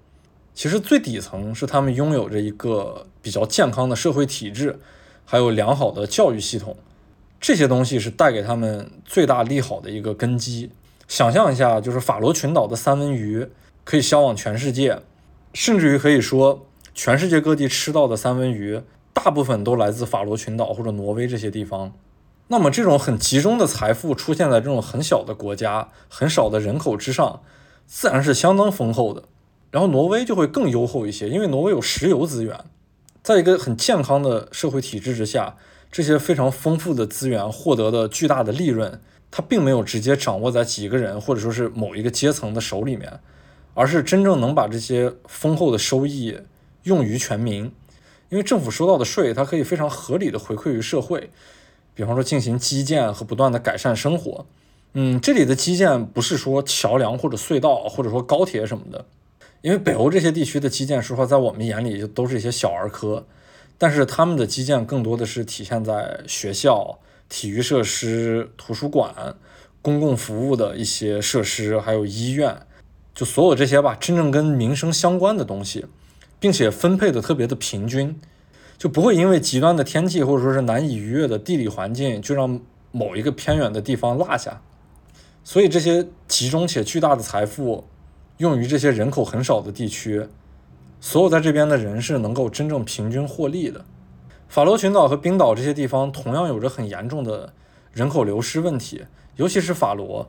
[0.53, 4.81] 其实最底层是他们拥有着一个比较健康的社会体制。
[5.25, 6.77] 还有良好的教育系统，
[7.41, 10.73] 这些东西是带给他们最大利好的一个根基。
[11.07, 13.47] 想象一下，就是法罗群岛的三文鱼
[13.85, 14.99] 可以销往全世界，
[15.55, 18.83] 甚至于可以说，全世界各地吃到的三文鱼
[19.13, 21.93] 大部分都来自法罗群岛或者挪威这些地方。
[22.49, 27.41] 那么，这种很集中的财富出现在这种很小的国家、很少的人口之上，
[27.87, 29.23] 自然是相当丰厚的。
[29.71, 32.59] 然后，挪威就会更优厚一些，因为挪威有石油资源。
[33.23, 35.57] 在一个很健康的社会体制之下，
[35.91, 39.01] 这些非常丰富的资源获得的巨大的利润，
[39.31, 43.21] 它并没有直接掌握在几个人或者说是某一个阶层的手里面，
[43.73, 46.39] 而是真正能把这些丰厚的收益
[46.83, 47.73] 用于全民。
[48.33, 51.28] 因为政府收到的税，它可以非常合理的回馈于社会，
[51.95, 54.47] 比方说进行基建和不断的改善生活。
[54.95, 59.05] 嗯，这里的基建不是说桥梁或者隧道或者说高铁什么的。
[59.61, 63.26] 因为北欧这些地区的基建，说实话，在我们眼里就都是一些小儿科，
[63.76, 69.37] 但是他们的基建更多的是体现在学校、体育设施、图书馆、
[69.83, 72.57] 公共服务的一些设施，还有医院，
[73.14, 75.85] 就所有这些吧，真正跟民生相关的东西，
[76.43, 78.18] 并且分配的特别的平均，
[78.76, 84.61] 就不会因为极端的天气或者说是难以逾越的地理环境，就让某一个偏远的地方落下。
[85.45, 87.84] 所以这些集中且巨大的财富。
[88.38, 90.26] 用于这些人口很少的地区，
[91.01, 93.84] 所有在这边的人是能够真正平均获利的。
[94.49, 97.53] 法罗群岛和冰岛这些地方同样有着很严重的
[97.93, 99.05] 人口流失问题，
[99.36, 100.28] 尤其是法罗。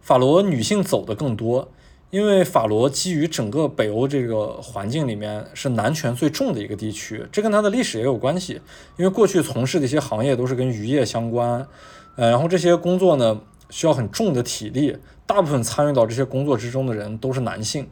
[0.00, 1.70] 法罗女性走的更多，
[2.14, 8.60] 因为法罗基于整个北欧这个环境里面是男权最重的一个地区，这跟它的历史也有关系。
[8.96, 11.66] 因为过去从事的一些行业都是跟渔业相关，
[12.14, 14.96] 呃，然后这些工作呢需要很重的体力。
[15.26, 17.88] 大部分参与到这些工作之中的人都是男性，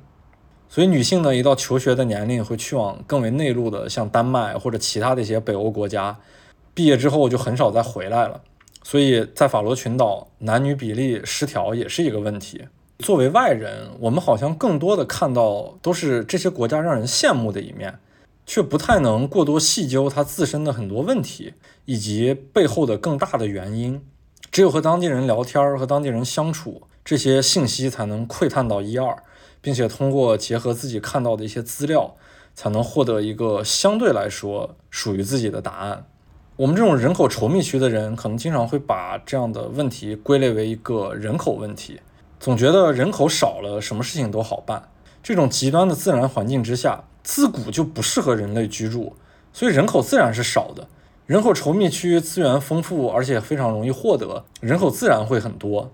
[0.69, 6.17] 所以女性呢，一到求学的年龄会去往更为内陆的，像丹麦或者其他的一些北欧国家，
[6.73, 8.41] 毕业之后就很少再回来了。
[8.85, 12.63] 所以在法罗群岛，男女比例失调也是一个问题。
[13.03, 17.99] 作为外人，我们好像更多的看到都是这些国家让人羡慕的一面，
[18.47, 24.01] 却不太能过多细究它自身的很多问题以及背后的更大的原因。
[24.53, 26.83] 只有和当地人聊天，和当地人相处。
[27.05, 29.25] 这些信息才能窥探到一二，
[29.61, 32.15] 并且通过结合自己看到的一些资料，
[32.55, 36.07] 才能获得一个相对来说属于自己的答案。
[36.55, 41.99] 我们这种人口稠密区的人，可能经常会把这样的问题归类为一个人口问题，
[42.43, 44.89] 总觉得人口少了，什么事情都好办。
[45.23, 49.15] 这种极端的自然环境之下，自古就不适合人类居住，
[49.53, 50.89] 所以人口自然是少的。
[51.27, 55.93] 人口稠密区资源丰富，而且非常容易获得，人口自然会很多。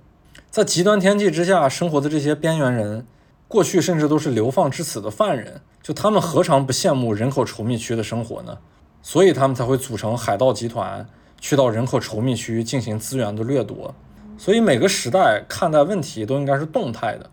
[0.51, 3.07] 在极端天气之下生活的这些边缘人，
[3.47, 8.57] 过去甚至都是流放至此的犯人，就他们何尝不羡慕人口稠密区的生活呢？
[9.03, 11.07] 所以他们才会组成海盗集团，
[11.39, 13.95] 去到人口稠密区进行资源的掠夺。
[14.39, 17.29] 所以每个时代看待问题都应该是动态的。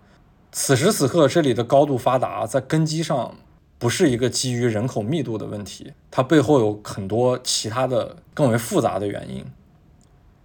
[0.51, 3.35] 此时此刻，这里的高度发达，在根基上
[3.77, 9.45] 不是一个基于人口密度的问题，它背后有很多其他的更为复杂的原因。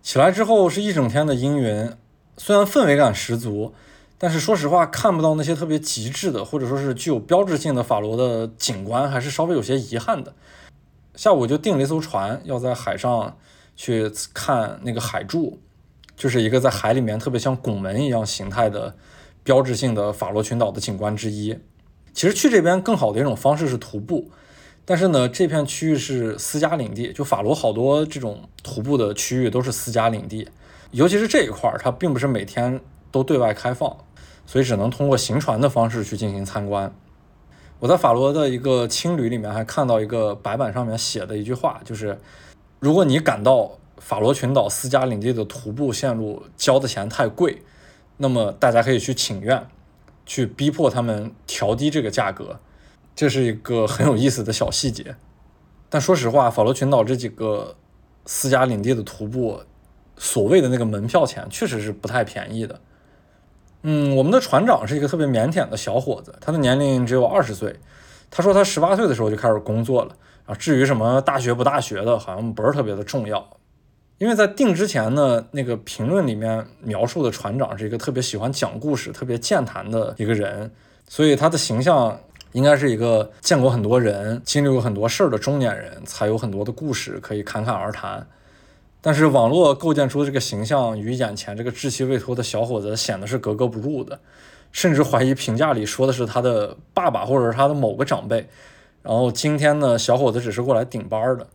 [0.02, 1.92] 起来之后是一整天的阴云。
[2.36, 3.74] 虽然氛围感十足，
[4.16, 10.32] 但是说实话，看不到那些特别极致的，或者说是具有标志性的法罗的景观，还是稍微有些遗憾的。
[11.14, 13.36] 下午就订了一艘船，要在海上
[13.76, 15.58] 去看那个海柱，
[16.20, 18.94] 就是一个在海里面特别像拱门一样形态的
[19.42, 21.58] 标志性的法罗群岛的景观之一。
[22.12, 24.30] 其实去这边更好的一种方式是徒步，
[24.84, 30.46] 但是呢，这片区域是私家领地，就法罗好多这种徒步的区域都是私家领地。
[30.90, 32.78] 尤其是这一块儿，它并不是每天
[33.10, 33.96] 都对外开放，
[34.44, 36.94] 所以只能通过行船的方式去进行参观。
[37.78, 42.18] 我在法罗的一个青旅里面还看到一个白板上面写的一句话，就是
[42.78, 47.62] 如果你感到法罗群岛私家领地的徒步线路交的钱太贵，
[48.16, 49.64] 那么大家可以去请愿，
[50.26, 52.58] 去逼迫他们调低这个价格。
[53.14, 55.14] 这是一个很有意思的小细节。
[55.88, 57.76] 但说实话，法罗群岛这几个
[58.26, 59.62] 私家领地的徒步。
[60.22, 62.78] 所谓的那个门票钱确实是不太便宜的。
[63.84, 67.74] 嗯，我们的船长是一个特别腼腆的小伙子，他的年龄只有二十岁。
[68.30, 70.14] 他说他十八岁的时候就开始工作了
[70.44, 70.54] 啊。
[70.54, 73.48] 至于什么大学不大学的，好像不是特别的重要。
[74.20, 80.70] 因为在定之前呢，那个评论里面描述的船长是一个特别喜欢讲故事、特别健谈的一个人，
[81.08, 82.20] 所以他的形象
[82.52, 88.26] 应该是一个见过很多人、经历过很多事儿的中年人，才有很多的故事可以侃侃而谈。
[89.00, 94.20] 但是网络构建出的这个形象与眼前这个稚气未脱的小伙子显得是格格不入的，
[94.70, 98.46] 甚至怀疑评价里说的是他的爸爸或者是他的某个长辈。
[99.02, 101.46] 然后今天呢，小伙子只是过来顶班的。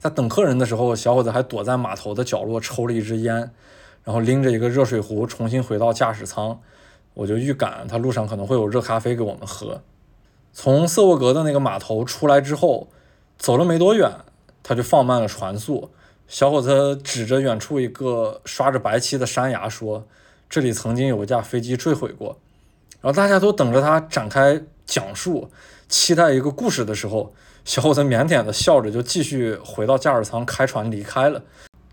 [0.00, 3.52] 在等客人的时候，小伙子还躲在码头的角落抽了一支烟，
[4.02, 6.58] 然后拎着一个热水壶重新回到驾驶舱。
[7.12, 9.82] 我就预感他路上可能会有热咖啡给我们喝。
[10.52, 12.88] 从瑟沃格的那个码头出来之后，
[13.38, 14.10] 走了没多远，
[14.62, 15.90] 他就放慢了船速。
[16.26, 20.06] 小伙子指着远处一个刷着白漆的山崖说
[20.48, 22.38] ：“这里曾经有一架飞机坠毁过。”
[23.02, 25.50] 然后大家都等着他展开讲述，
[25.88, 31.40] 期待一个故事的时候，小伙子腼腆的笑着就继续回到驾驶舱开船离开了，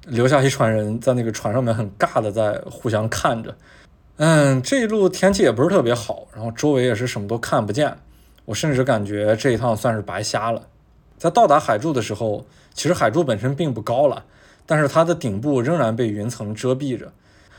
[0.08, 3.56] 留下一船人在那个船上面很尬的在互相看着。
[4.18, 7.96] 嗯，这一路天气也不是特别好，然后周围也是什么都看不见，
[8.46, 10.62] 我甚至感觉这一趟算是白瞎了。
[11.18, 14.24] 在到达海柱的时候，其实海柱本身并不高了，
[14.66, 17.12] 但是它的顶部仍然被云层遮蔽着，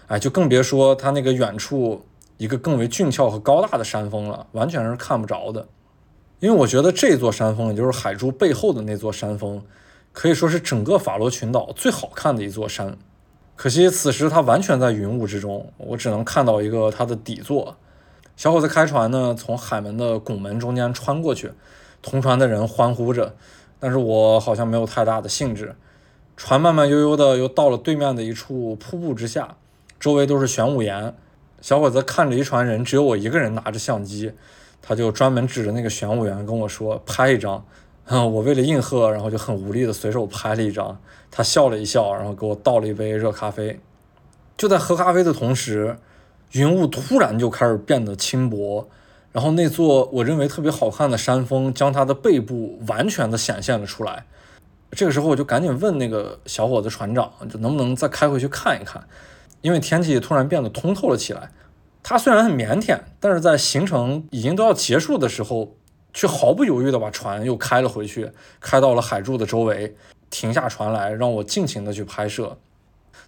[0.09, 2.05] 哎，就更别说它那个远处
[2.39, 5.65] 一个更为俊俏和高大的山峰了，完全是看不着的。
[6.41, 9.63] 因为我觉得这座山峰，也就是海珠背后的那座山峰，
[10.13, 12.97] 可以说是整个法罗群岛最好看的一座山。
[13.57, 17.77] 可惜此时它完全在云雾之中，我只能看到一个它的底座。
[18.37, 21.51] 小伙子开船呢，从海门的拱门中间穿过去。
[22.01, 23.35] 同船的人欢呼着，
[23.81, 25.75] 但是我好像没有太大的兴致。
[26.37, 29.57] 船慢慢悠悠的又到了对面的一处瀑布之下，
[29.99, 31.13] 周围都是玄武岩。
[31.61, 34.31] 小伙子看着一船人，只有我一个人拿着相机，
[34.81, 37.65] 他就专门指着那个玄武岩跟我说：“拍一张。
[38.09, 40.99] ”我为了应和，然后就很无力的随手拍了一张。
[41.31, 43.79] 他笑了一笑，然后给我倒了一杯热咖啡。
[44.57, 45.99] 就在喝咖啡的同时，
[46.53, 48.89] 云雾突然就开始变得轻薄。
[49.31, 54.25] 然后那座我认为特别好看的山峰，将它的背部完全的显现了出来。
[54.93, 59.07] 这个时候我就赶紧问那个小伙子船长，就能不能再开回去看一看？
[59.61, 61.51] 因为天气突然变得通透了起来。
[62.09, 65.77] 他虽然很腼腆，但是在行程已经都要结束的时候，
[66.15, 69.95] 却毫不犹豫地把船又开了回去，开到了海柱的周围，
[70.31, 72.57] 停下船来让我尽情的去拍摄。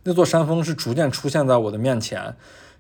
[0.04, 2.34] 那座山峰是逐渐出现在我的面前。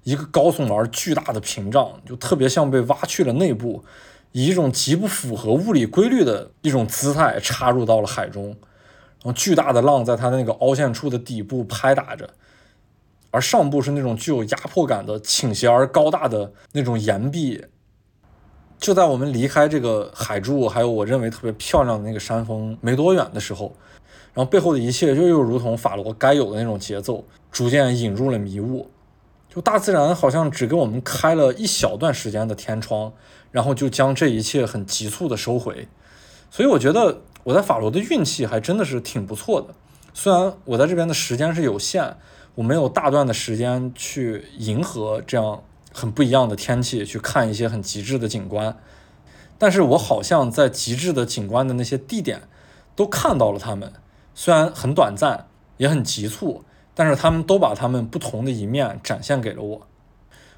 [0.04, 3.84] 一个高耸而巨大的屏障，就特别像被挖去了内部，
[4.32, 8.46] 以一种极不符合物理规律的一种姿态插入到了海中。
[8.46, 12.30] 然后巨大的浪在它的那个凹陷处的底部拍打着，
[13.30, 17.64] 而上部是那种具有压迫感的倾斜而高大的那种岩壁。
[18.78, 23.76] 就在我们离开这个海柱，还有我认为特别漂亮的那个山峰没多远的时候，
[24.32, 28.90] 然后背后的一切就又如同法罗该有的那种节奏，逐渐引入了迷雾。
[29.48, 33.12] 就大自然好像只给我们开了一小段时间的天窗，
[33.50, 35.88] 然后就将这一切很急促的收回。
[36.50, 39.74] 所以我觉得我在法罗的运气还真的是挺不错的。
[40.14, 42.16] 虽然我在这边的时间是有限，
[42.60, 45.62] 我没有大段的时间去迎合这样
[45.94, 48.76] 很不一样的天气，去看一些很极致的景观，
[49.56, 52.42] 但是我好像在极致的景观的那些地点
[52.94, 53.90] 都看到了他们，
[54.34, 55.46] 虽然很短暂，
[55.78, 56.62] 也很急促。
[56.92, 59.86] 但是他们都把他们不同的一面展现给了我。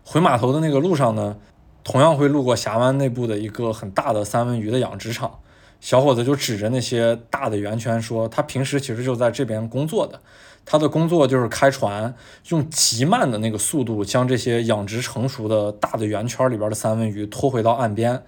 [0.03, 1.37] 回码头的那个路上呢，
[1.85, 5.39] 同样会路过峡湾内部的一个很大的三文鱼的养殖场。
[5.81, 10.21] 小伙子就指着那些大的圆圈说：“他平时其实就在这边工作的，
[10.65, 12.15] 他的工作就是开船，
[12.49, 18.23] 用极慢的那个速度将这些养殖成熟的大的圆圈里边的三文鱼拖回到岸边。”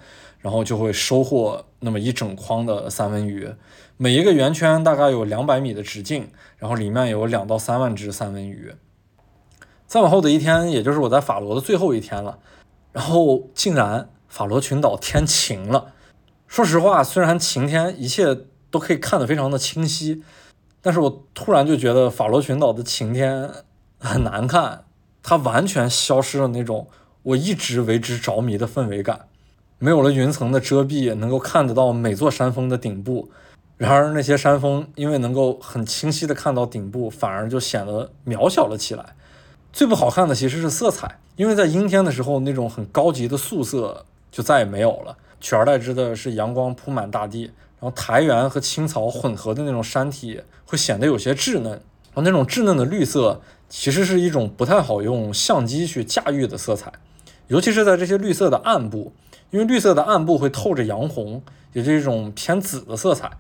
[0.45, 3.51] 然后就会收获那么一整筐的三文鱼，
[3.97, 6.29] 每一个圆圈大概有两百米的直径，
[6.59, 8.75] 然后里面有两到三万只三文鱼。
[9.87, 12.41] 再往后的一天，也就是我在法罗的最后一天了，
[12.93, 15.95] 然后竟然法罗群岛天晴了。
[16.47, 18.37] 说实话，虽然晴天，一切
[18.71, 20.23] 都可以看得非常的清晰，
[20.85, 23.49] 但是我突然就觉得法罗群岛的晴天
[23.99, 24.85] 很难看，
[25.23, 26.89] 它完全消失了那种
[27.23, 29.27] 我一直为之着迷的氛围感。
[29.79, 33.31] 没有了云层的遮蔽，能够看得到每座山峰的顶部。
[33.79, 39.17] 然而那些山峰因为能够很清晰的看到顶部，反而就显得渺小了起来。
[39.73, 47.51] 最不好看的其实是色彩，因为在阴天的时候，那种很高级的素色就再也没有了，取而代之的是阳光铺满大地，
[47.85, 51.73] 然后苔原和青草混合的那种山体会显得有些稚嫩。
[51.73, 56.91] 然后那种稚嫩的绿色其实是一种不太好用相机去驾驭的色彩。
[57.49, 59.13] 尤其是在这些绿色的暗部，
[59.51, 61.43] 因为绿色的暗部会透着洋红，
[61.75, 63.31] 也是一种偏紫的色彩。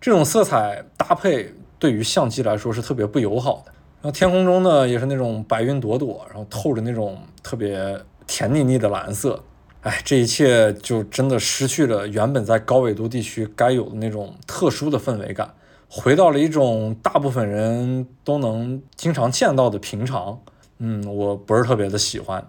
[0.00, 3.72] 这种色彩搭配对于相机来说是特别不友好的。
[4.00, 9.38] 然后天空中呢也是那种白云朵朵，然后透着那种特别甜腻腻的蓝色。
[9.82, 15.52] 哎，这一切就真的失去了原本在高纬度地区该有的那种特殊的氛围感，
[15.88, 20.40] 回到了一种大部分人都能经常见到的平常。
[20.78, 22.46] 嗯，我不是特别的喜欢。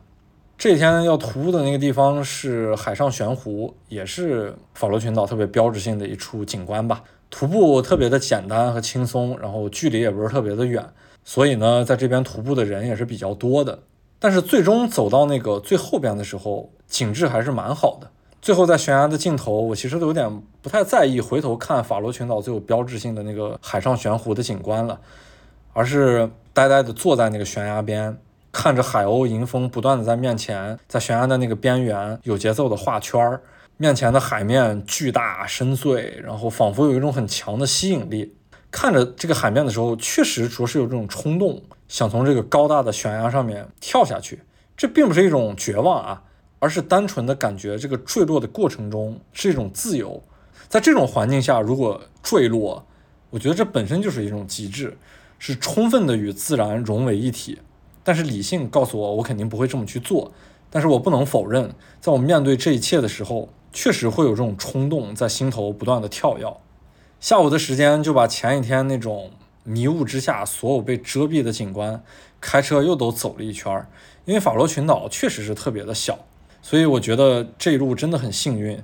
[0.59, 7.03] 这天要徒步的那个地方是海上悬湖，也是法罗群岛特别标志性的一处景观吧。
[7.31, 10.87] 徒步特别的简单和轻松，然后距离也不是特别的远，
[11.23, 13.79] 所以呢，在这边徒步的人也是比较多的。
[14.23, 18.09] 但是最终走到那个最后边的时候，景致还是蛮好的。
[18.41, 24.97] 最后在悬崖的尽头，我其实都有点不太在意回头看法罗群岛最有标志性的那个海上悬湖的景观了，
[25.73, 28.17] 而是呆呆的坐在那个悬崖边，
[28.49, 33.41] 看着海鸥迎风不断的在面前，在悬崖的那个边缘有节奏的画圈儿。
[33.75, 38.33] 面前的海面巨大深邃，然后仿佛有一种很强的吸引力。
[38.71, 41.61] 看着这个海面的时候，确实着实有这种冲动，
[41.93, 44.39] 想从这个高大的悬崖上面跳下去。
[44.75, 46.23] 这并不是一种绝望啊，
[46.57, 50.23] 而是单纯的感觉这个坠落的过程中是一种自由。
[50.67, 52.83] 在这种环境下，如果坠落，
[53.29, 54.97] 我觉得这本身就是一种极致，
[55.37, 57.59] 是充分的与自然融为一体。
[58.03, 60.31] 但是理性告诉我，我肯定不会这么去做。
[60.71, 63.49] 但是我不能否认，在我面对这一切的时候。
[63.75, 66.45] 确实会有这种冲动在心头不断的跳跃。
[67.19, 69.31] 下午的时间就把前一天那种
[69.63, 72.03] 迷雾之下所有被遮蔽的景观，
[72.39, 73.87] 开车又都走了一圈儿。
[74.25, 76.19] 因为法罗群岛确实是特别的小，
[76.61, 78.81] 所以我觉得这一路真的很幸运。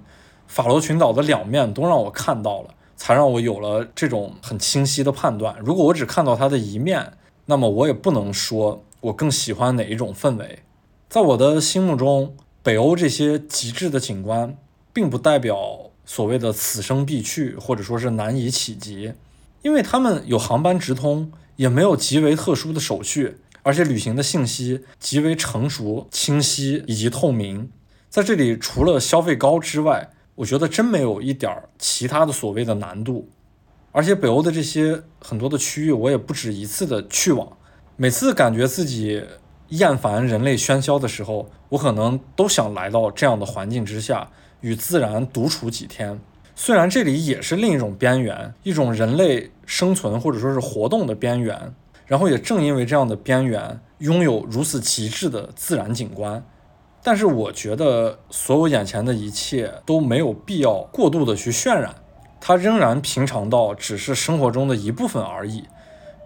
[0.47, 5.55] 法罗群岛的两面都让我看到了，才让我有了这种很清晰的判断。
[5.59, 7.13] 如果我只看到它的一面，
[7.45, 10.59] 那么我也不能说我更喜欢哪一种氛围。
[11.07, 14.57] 在我的心目中，北欧这些极致的景观。
[14.91, 19.13] 并不代表所谓的此生必去，或者说是难以企及，
[19.61, 27.69] 因为他们有航班直通，也没有极为特殊的手续，而且旅行的信息极为成熟、清晰以及透明。
[28.09, 33.29] 在这里，除了消费高之外，我觉得真没有一点儿其他的所谓的难度。
[33.91, 37.57] 而且北欧的这些很多的区域，我也不止一次的去往，
[37.97, 39.23] 每次感觉自己
[39.69, 44.29] 厌烦人类喧嚣的时候，我可能都想来到这样的环境之下。
[44.61, 46.19] 与自然独处几天，
[46.61, 51.73] 虽然这里也是另一种边缘，一种人类生存或者说是活动的边缘，
[52.05, 56.43] 然后也正因为这样的边缘，拥有如此极致的自然景观，
[57.01, 61.95] 但是我觉得所有眼前的一切都没有必要过度的去渲染，
[62.41, 65.63] 它仍然平常到只是生活中的一部分而已，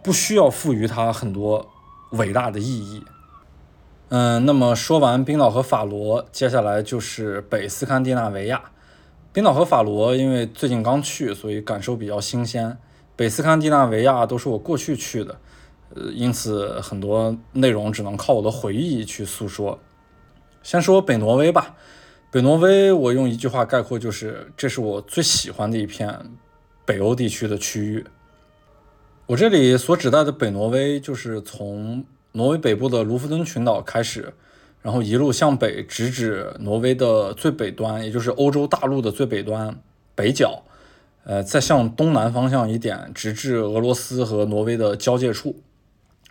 [0.02, 1.70] 不需要赋予它很多
[2.14, 3.06] 伟大的意义。
[4.10, 8.60] 嗯，那么说完冰岛和法罗，接下来就是北斯堪的纳维亚。
[9.34, 12.78] 冰岛和法罗因为最近刚去，所以感受比较新鲜。
[13.16, 15.38] 北斯堪的纳维亚都是我过去去的，
[15.96, 19.80] 呃，因此很多内容只能靠我的回忆去诉说。
[20.62, 21.76] 先说北挪威吧，
[22.32, 26.32] 北挪威我用一句话概括就是，这是我最喜欢的一片
[26.86, 28.06] 北欧地区的区域。
[29.26, 32.06] 我这里所指代的北挪威，就是从。
[32.36, 34.34] 挪威北部的卢弗敦群岛开始，
[34.84, 39.80] 然后一路向北，直指挪威的最北端，也就是欧洲大陆的最北端
[40.14, 40.62] 北角，
[41.24, 45.56] 呃，再向东南方向一点，直至俄罗斯和挪威的交界处。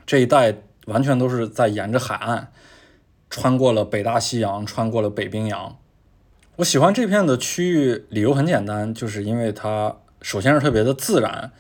[0.04, 0.54] 这一带
[0.86, 2.52] 完全都是在沿着海岸，
[3.30, 5.76] 穿过了北大西洋，穿过了北冰洋。
[6.56, 11.50] 我喜欢这片的区域，理由很简单，就是因为它首先是特别的自然。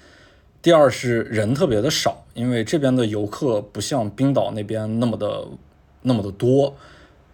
[0.60, 5.48] 第二是人特别的少，因为这边的游客不像冰岛那边那么的
[6.02, 6.76] 那么的多，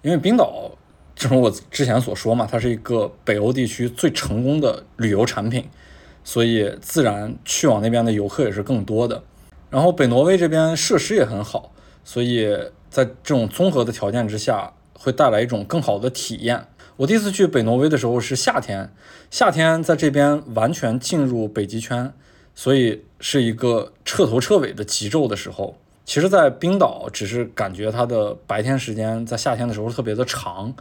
[0.02, 0.70] 因为冰岛
[1.14, 5.68] 正如我之前所说嘛，它是一个北欧地区最成功的旅游产品，
[6.22, 9.22] 所以自然去往那边的游客也是更多的。
[9.70, 11.72] 然后北挪威这边设施也很好，
[12.04, 12.48] 所以
[12.88, 16.66] 在这种综合的条件之下，会带来一种更好的体验。
[16.96, 18.92] 我第一次去北挪威的时候是夏天，
[19.30, 22.12] 夏天在这边完全进入北极圈。
[22.54, 25.76] 所以是一个彻头彻尾的极昼的时候。
[26.08, 30.74] 其实，在冰岛只是感觉它的白天时间在夏天的时候特别的长，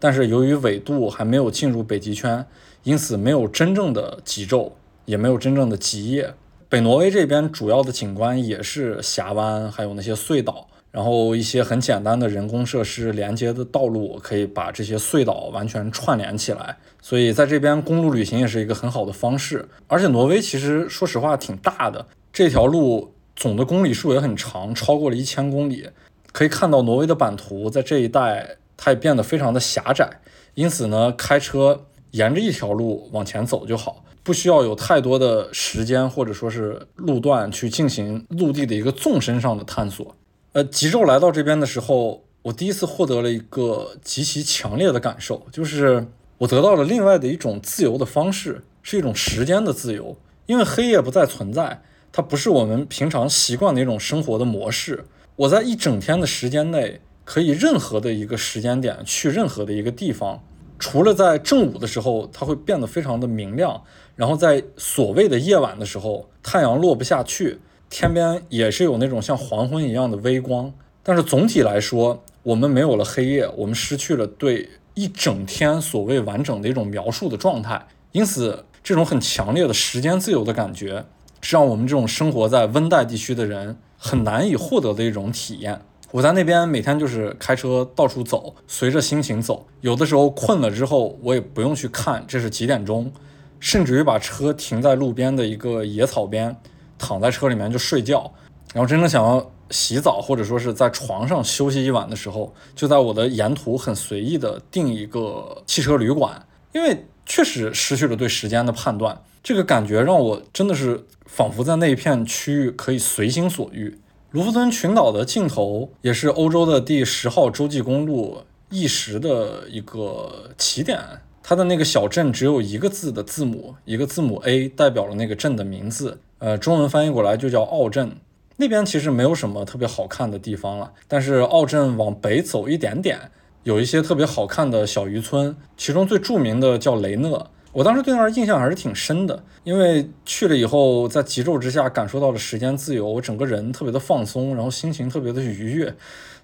[0.00, 2.44] 但是由于纬度还没有进入北极圈，
[2.82, 4.72] 因此没有真正的极昼，
[5.04, 6.34] 也没有真正的极夜。
[6.68, 10.66] 北挪威这边主要的景观也是峡湾，还有那些隧道。
[10.90, 16.76] 然后一些很简单的人工设施连接的道路，可以把这些隧道完全串联起来。
[17.00, 19.68] 所以在这边公路旅行也是一个很好的方式。
[19.86, 25.88] 而且挪威其实说实话挺大的，这条路总的公里数也很长，超过了一千公里。
[26.32, 30.08] 可以看到挪威的版图在这一带它也变得非常的狭窄。
[30.54, 40.14] 因此呢，开车沿着一条路往前走就好，不需要有太多的时间或者说是路段去进行陆地的一个纵深上的探索。
[40.52, 46.06] 呃，极昼来到这边的时候，我第一次获得了一个极其强烈的感受，就是
[46.38, 50.16] 我得到了另外的一种自由的方式，是一种时间的自由。
[50.46, 55.04] 因为黑夜不再存在，它不是我们平常习惯的一种生活的模式。
[55.34, 60.44] 我在一整天的时间内，可以任何的一个时间点去任何的一个地方，
[60.78, 63.82] 除了在正午的时候，它会变得非常的明亮，
[64.14, 67.58] 然后在所谓的夜晚的时候，太阳落不下去。
[67.88, 70.72] 天边也是有那种像黄昏一样的微光，
[71.02, 77.86] 但是总体来说，我们没有了黑夜，我们失去了对一整天所谓完整的一种描述的状态。
[78.12, 81.04] 因此，这种很强烈的时间自由的感觉，
[81.42, 85.82] 是让我们这种生活在温带地区的人很难以获得的一种体验。
[86.10, 89.66] 我在那边每天就是开车到处走，随着心情走。
[89.82, 93.12] 有的时候困了之后，我也不用去看这是几点钟，
[93.60, 96.56] 甚至于把车停在路边的一个野草边。
[96.98, 98.32] 躺在车里面就睡觉，
[98.72, 113.98] 然后真的想要洗澡或者说是在床上休息一晚的时候，就在我的沿途很随意的订一个汽车旅馆，因为确实失去了对时间的判断，这个感觉让我真的是仿佛在那一片区域可以随心所欲。
[114.30, 120.98] 卢浮敦群岛的尽头也是欧洲的第十号洲际公路一时的一个起点，
[121.42, 126.20] 它的那个小镇只有一个字的字母，一个字母 A 代表了那个镇的名字。
[126.38, 128.16] 呃，中文翻译过来就叫奥镇，
[128.56, 130.92] 那边其实没有什么特别好看的地方了。
[131.08, 133.30] 但是奥镇往北走一点点，
[133.64, 137.50] 有一些特别好看的小渔村，其中最著名的叫雷讷。
[137.72, 145.94] 我当时对那儿印象还是挺深的，因为去了以后，在极昼之下感受到了时间自由，我整个人特别的放松，然后心情特别的愉悦，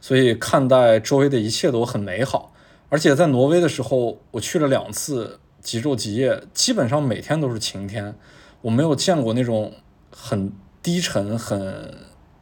[0.01, 2.53] 所以看待周围的一切都很美好。
[2.89, 8.15] 而且在挪威的时候，我去了两次极昼极夜，基本上每天都是晴天，
[8.63, 9.73] 我没有见过那种。
[10.11, 10.51] 很
[10.83, 11.95] 低沉、很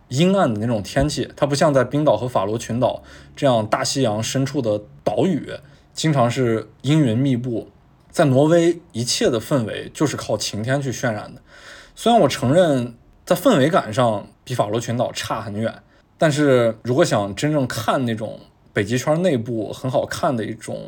[0.08, 3.02] 阴暗的那种天气，它不像在冰岛和法罗群岛
[3.34, 5.52] 这样大西洋深处的岛屿，
[5.92, 7.68] 经常是阴云密布。
[8.16, 11.43] 在挪威，一切的氛围就是靠晴天去渲染的。
[11.94, 12.94] 虽然我承认
[13.26, 15.82] 在氛围感上比法罗群岛差很远，
[16.16, 18.40] 但是如果想真正看那种
[18.72, 20.80] 北极圈内部很好看的一种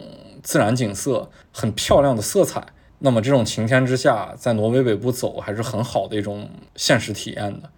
[0.42, 2.66] 自然景色，很漂亮的色彩。
[3.00, 7.68] 那么这种晴天之下，在挪威北部走还是很好的一种现实体验的。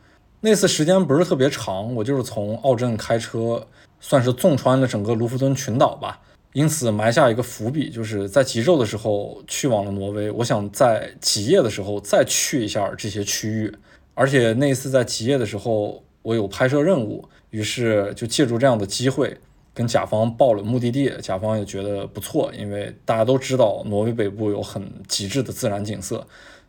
[0.43, 3.67] 那次时间不是特别长，我就是从奥镇开车，
[3.99, 6.21] 算是纵穿了整个卢浮敦群岛吧。
[6.53, 10.31] 因此埋下一个伏笔，就是在极昼的时候去往了挪威。
[10.31, 13.73] 我想在极夜的时候再去一下这些区域。
[14.15, 19.37] 而且那一次在极夜的时候，我有拍摄任务，于是就借助这样的机会。
[19.73, 26.27] 跟甲方报了目的地，甲方也觉得不错，因为大家都知道挪威北部有很极致的自然景色。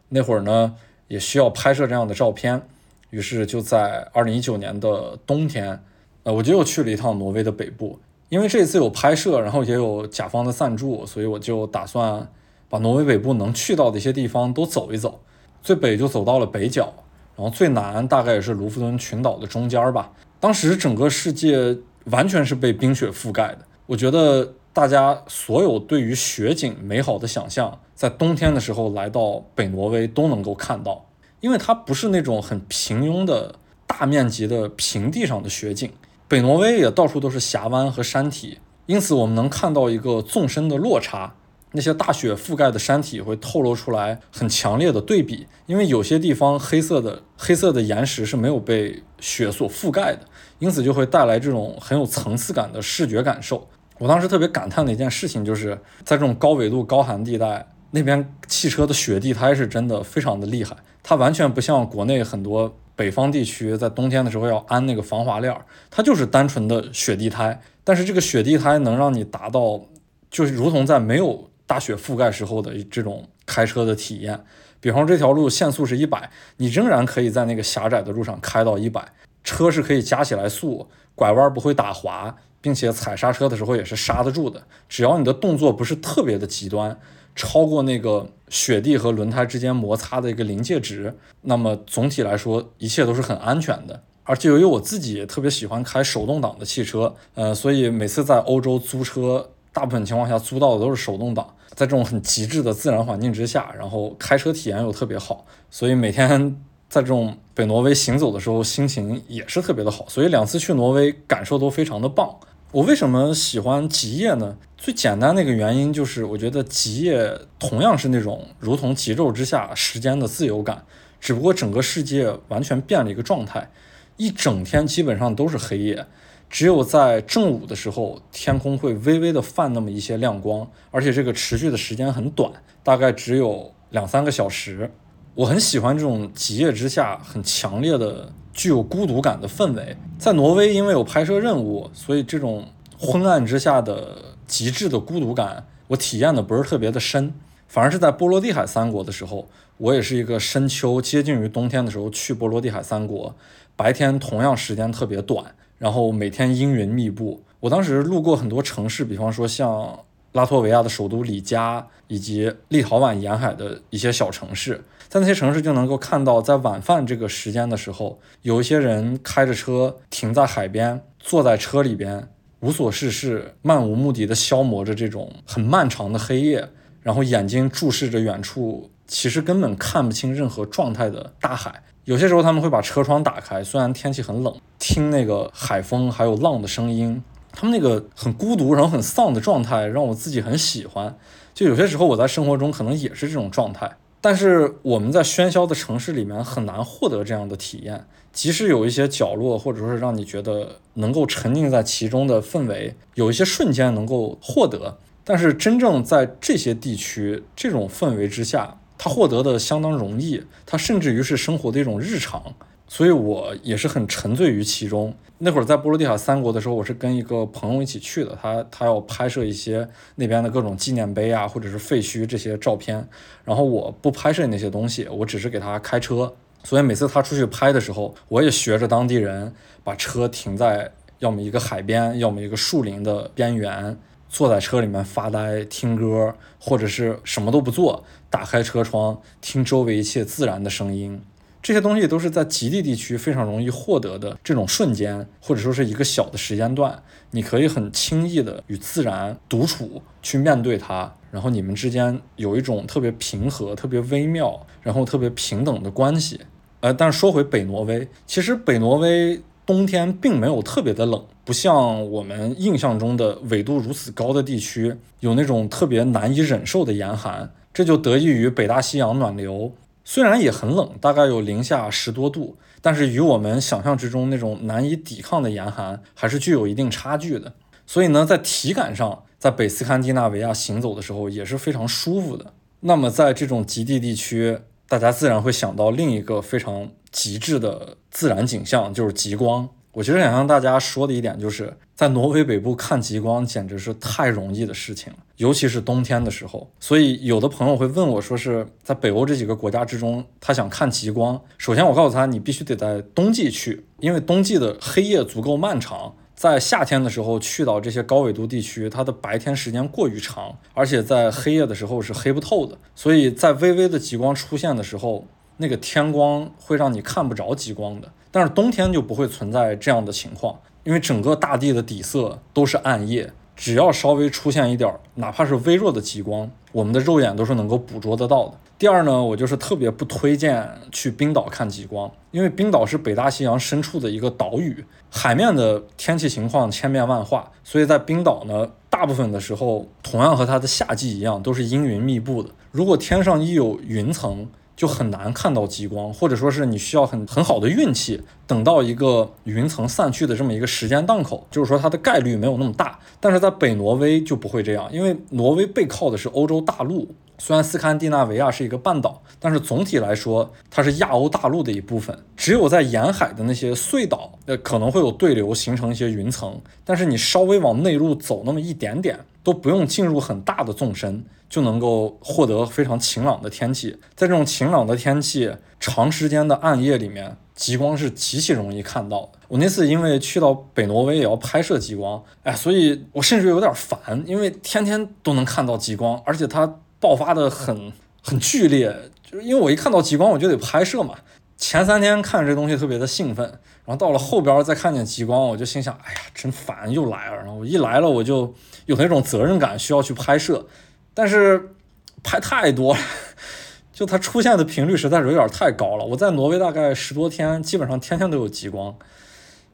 [0.09, 0.75] 那会儿呢，
[1.07, 2.61] 也需要拍摄这样的照片，
[3.09, 5.81] 于是就在二零一九年的冬天，
[6.23, 7.99] 呃，我就又去了一趟挪威的北部。
[8.31, 12.27] 因为这次有拍摄，然后也有甲方的赞助，所以我就打算
[12.67, 15.21] 把挪威北部能去到的一些地方都走一走。
[15.61, 16.93] 最北就走到了北角，
[17.35, 20.11] 然后最南大概也是卢浮敦群岛的中间吧。
[20.39, 21.77] 当时整个世界。
[22.05, 23.59] 完全是被冰雪覆盖的。
[23.85, 31.05] 我觉得大家所有对于雪景美好的想象，在冬天的时候来到北挪威都能够看到，
[31.41, 33.53] 因为它不是那种很平庸的
[33.85, 35.91] 大面积的平地上的雪景。
[36.31, 41.35] 北挪威也到处都是峡湾和山体，因此我们能看到一个纵深的落差。
[41.73, 50.19] 那些大雪覆盖的山体会透露出来很强烈的对比，因为有些地方黑色的黑色的岩石是没有被雪所覆盖的。
[50.59, 53.67] 因此就会带来这种很有层次感的视觉感受。
[53.97, 60.77] 我当时特别感叹的一件事情，就是在这种高纬度、高寒地带，那边汽车的雪地胎是真的非常的厉害。
[61.03, 65.51] 它完全不像国内很多北方地区在冬天的时候要安那个防滑链，
[65.89, 67.59] 它就是单纯的雪地胎。
[67.83, 69.81] 但是这个雪地胎能让你达到，
[70.29, 74.39] 就是如同在没有大雪覆盖时候的这种开车的体验。
[74.79, 79.03] 比方这条路限速是一百，你仍然可以在那个狭窄的路上开到一百。
[79.43, 84.61] 车是可以加起来速，拐弯不会打滑，并且踩刹车的时候也是刹得住的。
[84.87, 86.99] 只要你的动作不是特别的极端，
[87.35, 94.01] 超过那个雪地和轮胎之间摩擦的一个临界值，那么总体来说一切都是很安全的。
[94.23, 101.45] 而且由于我自己也特别喜欢开手动挡的汽车，呃，所以每次在欧洲租车，大部分情况下租到的都是手动挡。
[101.69, 106.61] 在这种很极致的自然环境之下，然后开车体验又特别好，所以每天。
[106.91, 112.35] 在这种北挪威行走的时候，心情也是特别的好，所以两次去挪威感受都非常的棒。
[112.71, 114.55] 我为什么喜欢极夜呢？
[114.77, 120.85] 最简单的一个原因就是，我觉得极夜同样是那种如同极昼之下时间的自由感，
[121.19, 123.69] 只不过整个世界完全变了一个状态，
[124.15, 126.05] 一整天基本上都是黑夜，
[126.49, 132.49] 只有在正午的时候，天空会微微的泛那么一些亮光，而且这个持续的时间很短，
[132.83, 134.89] 大概只有两三个小时。
[135.35, 139.95] 我很喜欢这种极夜之下很强烈的具有孤独感的氛围。
[140.17, 142.67] 在挪威，因为有拍摄任务，所以这种
[142.97, 144.31] 昏暗之下的。
[144.51, 147.33] 极致的孤独感，我体验的不是特别的深，
[147.69, 149.47] 反而是在波罗的海三国的时候，
[149.77, 153.33] 我也是一个深秋接近于冬天的时候去波罗的海三国，
[153.77, 157.41] 白天同样时间特别短，然后每天阴云密布。
[157.61, 159.97] 我当时路过很多城市，比方说像
[160.33, 172.29] 拉脱维亚的首都里加，以及立陶宛沿海的一些小城市，在那些城市就能够看到，在晚饭这个时间的时候，有一些人开着车停在海边，坐在车里边。
[172.61, 176.69] 无所事事，漫无目的的消磨着这种很漫长的黑夜，
[177.01, 181.83] 然后眼睛注视着远处，其实根本看不清任何状态的大海。
[182.05, 187.21] 有些时候他们会把车窗打开，虽然天气很冷，听那个海风还有浪的声音，
[187.51, 191.17] 他们那个很孤独然后很丧的状态让我自己很喜欢。
[191.53, 193.97] 就有些时候我在生活中可能也是这种状态。
[194.23, 212.53] 但是我们在喧嚣的城市里面很难获得这样的体验，即使有一些角落，或者说是让你觉得能够沉浸在其中的氛围，有一些瞬间能够获得，但是真正在这些地区这种氛围之下，它获得的相当容易，它甚至于是生活的一种日常。
[212.87, 215.15] 所以我也是很沉醉于其中。
[215.43, 223.09] 那会儿在波罗的海三国的时候，我是跟一个朋友一起去的，他他要拍摄一些那边的各种纪念碑啊，或者是废墟这些照片。
[223.43, 226.31] 然后我不拍摄那些东西，我只是给他开车。
[226.63, 229.51] 所以每次他出去拍的时候，我也学着当地人，
[229.83, 233.97] 把车停在要么一个海边，要么一个树林的边缘，
[234.29, 241.19] 坐在车里面发呆、听歌，或者是什么都不做，打开车窗听周围一切自然的声音。
[241.61, 256.39] 这些东西都是在极地地区非常容易获得的这种瞬间，或者说是一个小的时间段，你可以很轻易的与自然独处，去面对它，然后你们之间有一种特别平和、特别微妙，然后特别平等的关系。
[256.79, 269.71] 呃，但是说回北挪威，其实北挪威冬天并没有特别的冷，不像我们印象中的纬度如此高的地区有那种特别难以忍受的严寒，这就得益于北大西洋暖流。
[270.03, 277.53] 虽然也很冷，大概有零下十多度，但是与我们想象之中那种难以抵抗的严寒还是具有一定差距的。
[277.85, 282.53] 所以呢，在体感上，在北斯堪的纳维亚行走的时候也是非常舒服的。
[282.81, 289.69] 那么，在这种极地地区，大家自然会想到另一个非常极致的自然景象，就是极光。
[289.93, 296.71] 我其实想向大家说的一点，就是在挪威北部看极光简直是太容易的事情了，尤其是冬天的时候。
[296.79, 301.41] 所以有的朋友会问我，说是在北欧这几个国家之中，他想看极光。
[301.57, 306.13] 首先我告诉他，你必须得在冬季去，因为冬季的黑夜足够漫长。
[306.33, 312.75] 在夏天的时候去到这些高纬度地区，它的白天时间过于长，而且在黑夜的时候是黑不透的。
[312.95, 315.27] 所以在微微的极光出现的时候，
[315.57, 318.11] 那个天光会让你看不着极光的。
[318.31, 328.53] 但是冬天就不会存在这样的情况，因为整个大地的底色都是暗夜，只要稍微出现一点，哪怕是微弱的极光，我们的肉眼都是能够捕捉得到的。
[328.79, 342.49] 第二呢，我就是特别不推荐去冰岛看极光，因为冰岛是北大西洋深处的一个岛屿，海面的天气情况千变万化，所以在冰岛呢，大部分的时候同样和它的夏季一样，都是阴云密布的。
[342.71, 344.47] 如果天上一有云层，
[344.81, 352.97] 就很难看到极光，或者说是你需要很很好的运气，等到一个云层散去的这么一个时间档口，就是说它的概率没有那么大。
[353.19, 362.17] 但是在北挪威就不会这样，因为挪威背靠的是欧洲大陆，虽然斯堪的纳维亚是一个半岛，但是总体来说它是亚欧大陆的一部分。
[362.35, 371.25] 只有在沿海的那些碎岛，呃，可能会有对流形成一些云层，但是你稍微往内陆走那么一点点，都不用进入很大的纵深。
[371.51, 375.51] 就能够获得非常晴朗的天气，在这种晴朗的天气、
[375.81, 379.31] 长时间的暗夜里面，极光是极其容易看到的。
[379.49, 387.91] 我那次因为去到北挪威也要拍摄极光，哎，所以我甚至有点烦，因为天天都能看到极光，而且它爆发的很
[388.21, 391.15] 很剧烈，就是因为我一看到极光我就得拍摄嘛。
[391.61, 393.45] 前三天看这东西特别的兴奋，
[393.85, 397.35] 然后到了后边再看见极光，我就心想，哎呀，真烦，又来了。
[397.37, 398.51] 然后我一来了，我就
[398.87, 400.65] 有那种责任感，需要去拍摄。
[401.13, 401.75] 但是
[402.23, 402.99] 拍太多了，
[403.93, 406.03] 就它出现的频率实在是有点太高了。
[406.03, 408.95] 我在挪威大概十多天，基本上天天都有极光。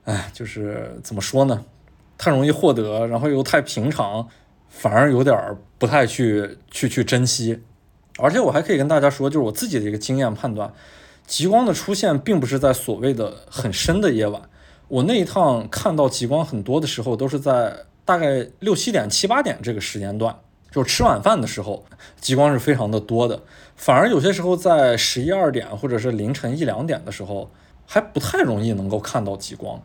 [0.03, 1.63] 哎，就是怎么说呢？
[2.17, 4.27] 太容易获得，然后又太平常，
[4.67, 7.63] 反而有点不太去去去珍惜。
[8.17, 10.73] 而且我还可以跟大家说，就是我自己的一个经验判断，
[11.27, 14.41] 极光的出现并不是在所谓的很深的夜晚。
[14.87, 20.33] 我那一趟看到极光很多的时候，都是在大概六七点、七八点这个时间段，
[20.71, 21.85] 就吃晚饭的时候，
[22.21, 23.43] 极光是非常的多的。
[23.75, 27.51] 反而有些时候在十一二点或者是凌晨一两点的时候，
[27.85, 29.83] 还不太容易能够看到极光。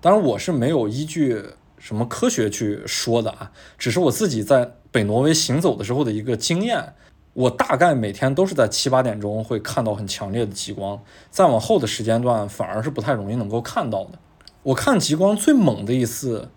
[0.00, 1.44] 当然，我是没有依据
[1.76, 6.94] 什么科学去说的啊，只是我自己在北挪威行走的时候的一个经验。
[7.38, 11.00] 我大概每天都是在七八点钟会看到很强烈的极光，
[11.30, 14.18] 再往后的时间段反而是不太容易能够看到的。
[14.64, 16.48] 我看极光最猛的一次，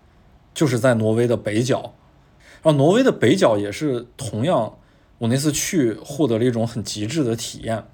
[0.52, 1.94] 就是在挪威的北角，
[2.64, 4.74] 然后挪威的北角也是同样，
[5.18, 7.84] 我那次去获得了一种很极致的体验，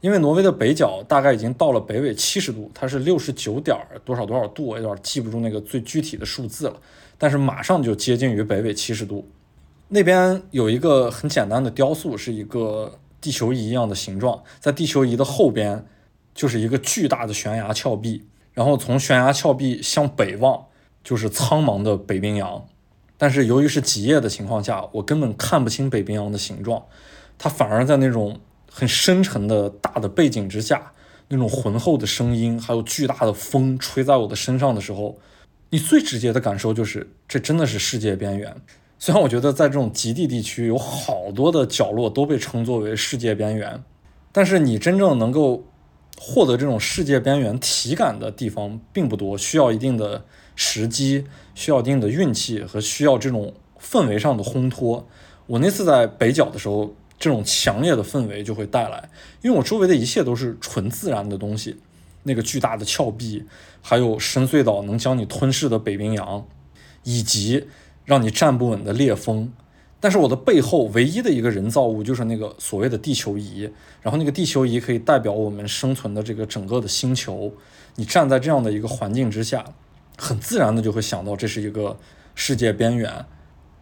[0.00, 6.76] 因为挪威的北角大概已经到了北纬七十度，它是六十九点多少多少度，我有点记不住那个最具体的数字了，
[7.18, 9.28] 但是马上就接近于北纬七十度，
[9.88, 15.86] 那边有一个很简单的雕塑，是一个地球仪一样的形状，在地球仪的后边
[16.34, 18.26] 就是一个巨大的悬崖峭壁。
[18.52, 20.64] 然后从悬崖峭壁向北望，
[21.04, 22.66] 就是苍茫的北冰洋。
[23.18, 26.84] 但是由于是极夜的情况下，我根本看不清北冰洋的形状。
[27.38, 28.40] 它反而在那种
[28.70, 30.92] 很深沉的大的背景之下，
[31.28, 35.18] 那种浑厚的声音，还有巨大的风吹在我的身上的时候，
[35.70, 38.56] 你最直接的感受就是，这真的是世界边缘。
[39.06, 43.80] 虽然我觉得在这种极地地区有好多的角落都被称作为世界边缘，
[44.32, 45.62] 但是你真正能够。
[46.18, 50.24] 获得这种世界边缘体感的地方并不多，需要一定的
[50.54, 55.06] 时机，需要一定的运气和需要这种氛围上的烘托。
[55.46, 59.10] 我那次在北角的时候，这种强烈的氛围就会带来，
[59.42, 61.76] 因为我周围的一切都是纯自然的东西，
[62.22, 63.44] 那个巨大的峭壁，
[63.82, 66.46] 还有深邃到能将你吞噬的北冰洋，
[67.02, 67.66] 以及
[68.06, 69.52] 让你站不稳的烈风。
[70.00, 73.70] 但是我的背后唯一的一个人造物就是那个所谓的地球仪，
[74.00, 77.52] 然后那个地球仪可以代表我们生存的这个整个的星球。
[77.96, 79.64] 你站在这样的一个环境之下，
[80.16, 81.98] 很自然的就会想到这是一个
[82.34, 83.24] 世界边缘。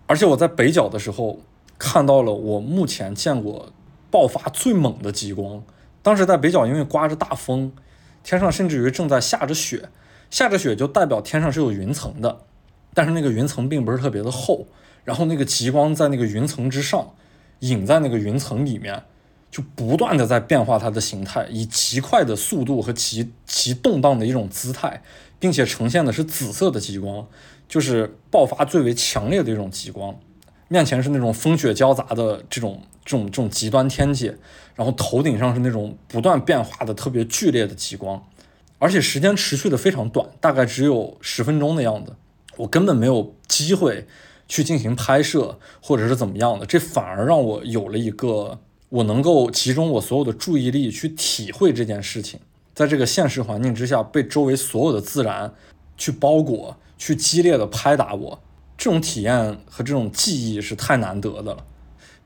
[0.07, 1.41] 而且我在北角的时候
[1.79, 3.73] 看到了我目前见过
[4.11, 5.63] 爆发最猛的极光。
[6.03, 7.73] 当时在北角，因为刮着大风，
[8.23, 9.89] 天上甚至于正在下着雪，
[10.31, 12.41] 下着雪就代表天上是有云层的，
[12.95, 14.66] 但是那个云层并不是特别的厚。
[15.05, 17.12] 然后那个极光在那个云层之上，
[17.59, 19.03] 隐在那个云层里面，
[19.51, 25.03] 就不断的在变化它的形态，以极快的速度和极极动荡的一种姿态，
[25.39, 27.27] 并且呈现的是紫色的极光，
[27.69, 30.19] 就是爆发最为强烈的一种极光。
[30.69, 34.35] 面前是那种风雪交杂的这种这种这种极端天气，
[34.75, 38.27] 然后头顶上是那种不断变化的特别剧烈的极光，
[38.79, 42.16] 而且时间持续的非常短，大概只有十分钟的样子，
[42.56, 44.06] 我根本没有机会。
[44.47, 48.59] 去进行拍摄，或者是怎么样的，这反而让我有了一个
[48.90, 52.39] 我能够集中我所有的注意力去体会这件事情。
[52.74, 55.55] 在这个现实环境之下，被周围所有的自然
[55.97, 58.39] 去包裹，去激烈的拍打我，
[58.76, 61.64] 这种体验和这种记忆是太难得的了。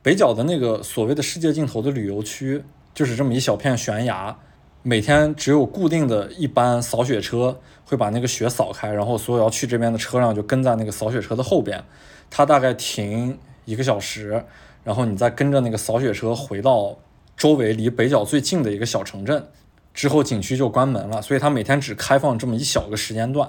[0.02, 4.36] 北角的那个所谓的世界尽头的旅游区，就是这么一小片悬崖。
[4.82, 11.82] 每天只有固定的一班扫雪车会把那个雪扫开，然后所有要去这边的车辆就跟在那个扫雪车的后边。
[12.28, 14.44] 它大概停一个小时，
[14.85, 16.98] 然后你再跟着那个扫雪车回到
[17.35, 19.48] 周围离北角最近的一个小城镇，
[19.94, 21.23] 之后景区就关门了。
[21.23, 23.48] 所以它每天只开放这么一小个时间段。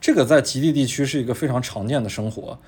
[0.00, 2.58] 这个在极地地区是一个非常常见的生活，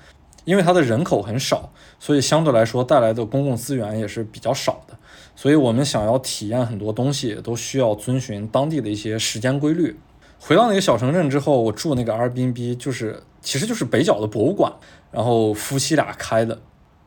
[0.45, 4.95] 因为它的人口很少，所以相对来说带来的公共资源也是比较少的。
[5.35, 9.99] 所以我们想要体验很多东西，都需要遵循当地的一些时间规律。
[10.39, 14.71] 回到那个小城镇之后，我住那个 Airbnb，就是其实就是北角的博物馆，
[15.11, 16.57] 然后夫妻俩开的。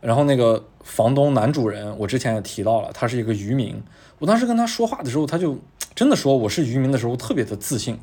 [0.00, 3.80] 然后那个房东男主人，我之前也提到了，他是一个渔民。
[4.18, 5.58] 我当时跟他说话的时候，他就
[5.94, 7.98] 真的说我是渔民的时候特别的自信。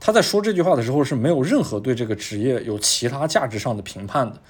[0.00, 4.40] 他在说这句话的时候是没有任何对这个职业有其他价值上的评判的。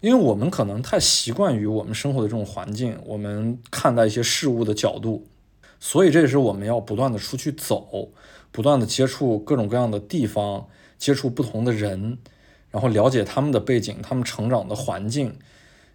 [0.00, 5.26] 因为我们可能太习惯于我们生活的这种环境，我们看待一些事物的角度，
[5.80, 8.08] 所以这也是我们要不断的出去走，
[8.58, 10.66] 不断的接触各种各样的地方，
[10.98, 12.18] 接触不同的人，
[12.72, 15.32] 然后了解他们的背景、他们成长的环境，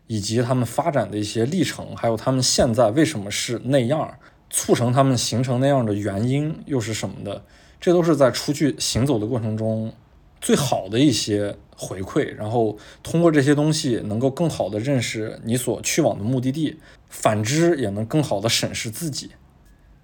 [0.07, 4.17] 以及他们发展的一些历程，还有他们现在为什么是那样，
[4.49, 7.43] 促成他们形成那样的原因又是什么的，
[7.81, 9.91] 这都是在出去行走的过程中
[10.39, 11.57] 最好的一些。
[11.75, 16.77] 回馈，然后通过这些东西，能够更好的认识你所去往的目的地，
[17.09, 19.31] 反之也能更好的审视自己。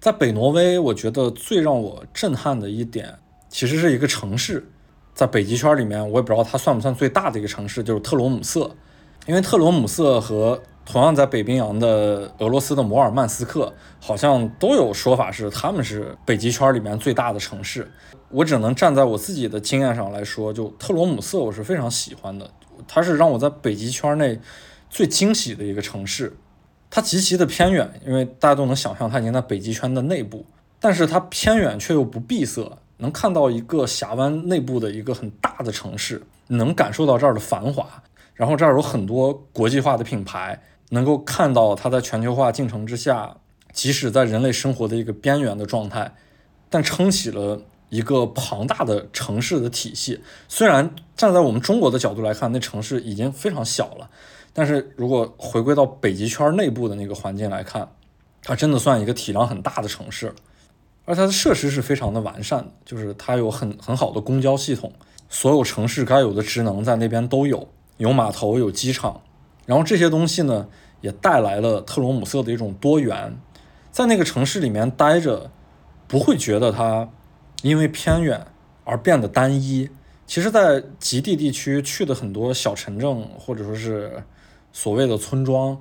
[0.00, 3.18] 在北挪威，我觉得最让我震撼的一点，
[3.50, 4.66] 其实是一个城市，
[5.12, 8.74] 在北极圈里面，我也不知道它算不算最大的一个城市，就是特罗姆瑟，
[9.26, 13.70] 因为特罗姆瑟和同样在北冰洋的俄罗斯的摩尔曼斯克，
[14.00, 17.86] 好像都有说法是他们是北极圈里面最大的城市。
[18.30, 22.50] 我只能站在我自己的经验上来说，就特罗姆瑟我是非常喜欢的，
[22.88, 24.40] 它是让我在北极圈内
[24.88, 26.34] 最惊喜的一个城市。
[26.90, 30.44] 它极其的偏远，因为大家都能想象它已经在北极圈的内部，
[30.78, 38.02] 但是它偏远却又不闭塞，能看到一个峡湾内部的一个很大的城市，能感受到这儿的繁华。
[38.34, 40.60] 然后这儿有很多国际化的品牌。
[40.92, 43.36] 能够看到它在全球化进程之下，
[43.72, 46.16] 即使在人类生活的一个边缘的状态，
[46.68, 50.20] 但撑起了一个庞大的城市的体系。
[50.48, 54.10] 虽然站在我们中国的角度来看，那城市已经非常小了，
[54.52, 57.88] 但是如果回归到北极圈内部的那个环境来看，
[58.42, 60.34] 它真的算一个体量很大的城市。
[61.06, 64.92] 而它的设施是非常的完善的，就是它有很很好的公交系统，
[65.28, 69.20] 所有城市该有的职能在那边都有，有码头，有机场。
[69.66, 70.68] 然后这些东西呢，
[71.00, 73.36] 也带来了特罗姆瑟的一种多元，
[73.90, 75.50] 在那个城市里面待着，
[76.06, 77.08] 不会觉得它
[77.62, 78.46] 因为偏远
[78.84, 79.88] 而变得单一。
[80.26, 84.22] 其实，在极地地区去的很多小城镇，或者说是
[84.72, 85.80] 所谓的村庄，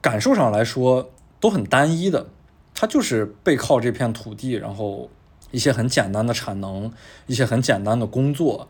[0.00, 2.26] 感受上来说都很单一的。
[2.74, 5.08] 它就是背靠这片土地，然后
[5.52, 6.92] 一些很简单的产能，
[7.26, 8.68] 一些很简单的工作，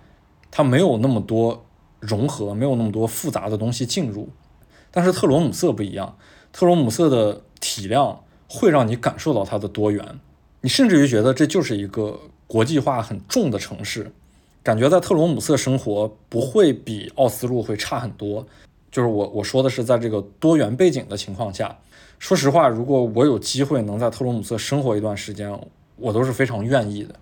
[0.51, 1.65] 它没有那么多
[2.01, 4.29] 融合，没有那么多复杂的东西进入。
[4.91, 6.19] 但是特罗姆瑟不一样，
[6.53, 10.21] 特罗姆瑟的体量会让你感受到它的多元，
[10.61, 14.13] 你甚至于觉得这就是一个国际化很重的城市，
[14.63, 18.47] 感觉在特罗姆瑟生活不会比奥斯陆会差很多。
[18.95, 21.77] 就是我我说的是在这个多元背景的情况下，
[22.21, 25.53] 说实话，如果我有机会能在特罗姆瑟生活一段时间，
[25.97, 27.13] 我都是非常愿意的。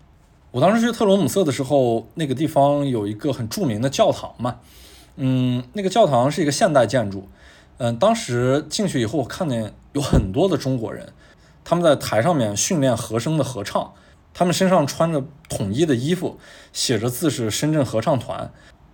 [0.50, 4.58] 我当时去特罗姆瑟的时候，那个地方有一个很著名的教堂嘛，
[5.16, 7.26] 嗯，那个教堂是一个现代建筑。
[7.78, 11.10] 嗯，当时进去以后，我看见有很多的中国人，
[11.64, 13.94] 他们在台上面训练和声的合唱，
[14.34, 16.38] 他们身上穿着统一的衣服，
[16.74, 18.52] 写着字是深圳合唱团。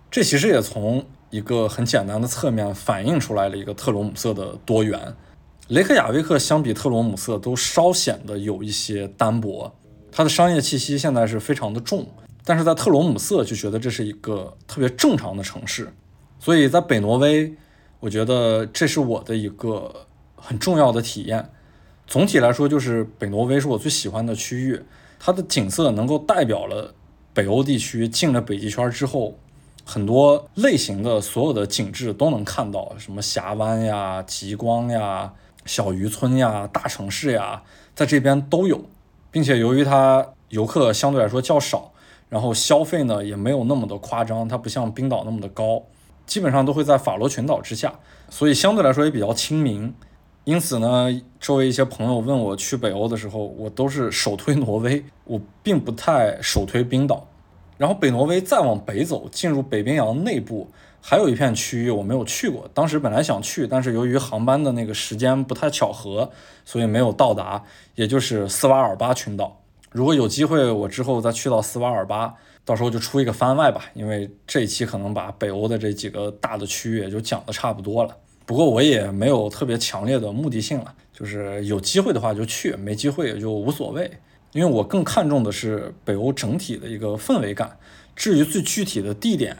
[0.09, 5.15] 这其实也从一个很简单的侧面反映出来了一个特罗姆瑟的多元。
[5.67, 9.71] 雷克雅未克相比特罗姆瑟都稍显得有一些单薄，
[10.11, 12.07] 它的商业气息现在是非常的重，
[12.43, 15.93] 但是在特罗姆瑟就觉得这是一个特别正常的城市，
[16.39, 17.53] 所以在北挪威。
[18.01, 19.93] 我觉得这是我的一个
[20.37, 21.49] 很重要的体验。
[22.07, 24.81] 总体来说，就是北挪威是我最喜欢的区域，
[25.19, 26.95] 它的景色能够代表了
[27.33, 29.37] 北欧地区进了北极圈之后
[29.89, 35.33] 很多类型的所有的景致都能看到，什么峡湾呀、极光呀、
[35.65, 37.63] 小渔村呀、大城市呀，
[37.95, 38.83] 在这边都有，
[39.31, 41.91] 并且由于它游客相对来说较少，
[42.29, 45.81] 然后消费呢也没有那么的夸张，它不像冰岛那么的高。
[46.27, 47.91] 基本上都会在法罗群岛之下，
[48.29, 49.91] 所以相对来说也比较亲民。
[50.43, 51.09] 因此呢，
[51.39, 57.25] 周围一些朋友问我去北欧的时候，我都是首推挪威，我并不太首推冰岛。
[57.79, 60.69] 然后北挪威再往北走，进入北冰洋内部，
[61.01, 62.69] 还有一片区域我没有去过。
[62.73, 66.29] 当时本来想去，但是由于航班的那个时间不太巧合，
[66.65, 67.63] 所以没有到达。
[67.95, 69.61] 也就是斯瓦尔巴群岛。
[69.91, 72.35] 如果有机会，我之后再去到斯瓦尔巴。
[72.65, 78.15] 到时候就出一个番外吧，因为这一期可能把北欧的这几个大的区域也就讲的差不多了。
[78.45, 84.11] 不过我也没有特别强烈的目的性了，就是有机会的话就去，没机会也就无所谓。
[84.51, 87.77] 因为我更看重的是北欧整体的一个氛围感。
[88.15, 89.55] 至于最具体的地点，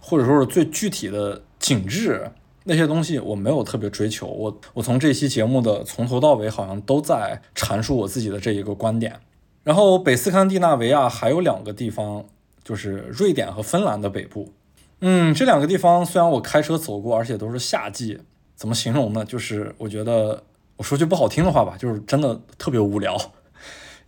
[0.00, 2.30] 或者说是最具体的景致
[2.64, 4.26] 那些东西，我没有特别追求。
[4.26, 9.20] 我我从这期节目的从头到尾好像都在阐述我自己的这一个观点。
[9.62, 12.24] 然后北斯堪的纳维亚还有两个地方。
[12.62, 14.52] 就是瑞典和芬兰的北部，
[15.00, 18.20] 嗯，这两个地方虽然我开车走过，而且都是夏季，
[18.54, 19.24] 怎么形容呢？
[19.24, 20.40] 就是我觉得
[20.76, 23.16] 我说句不好听的话吧，就是真的特别无聊，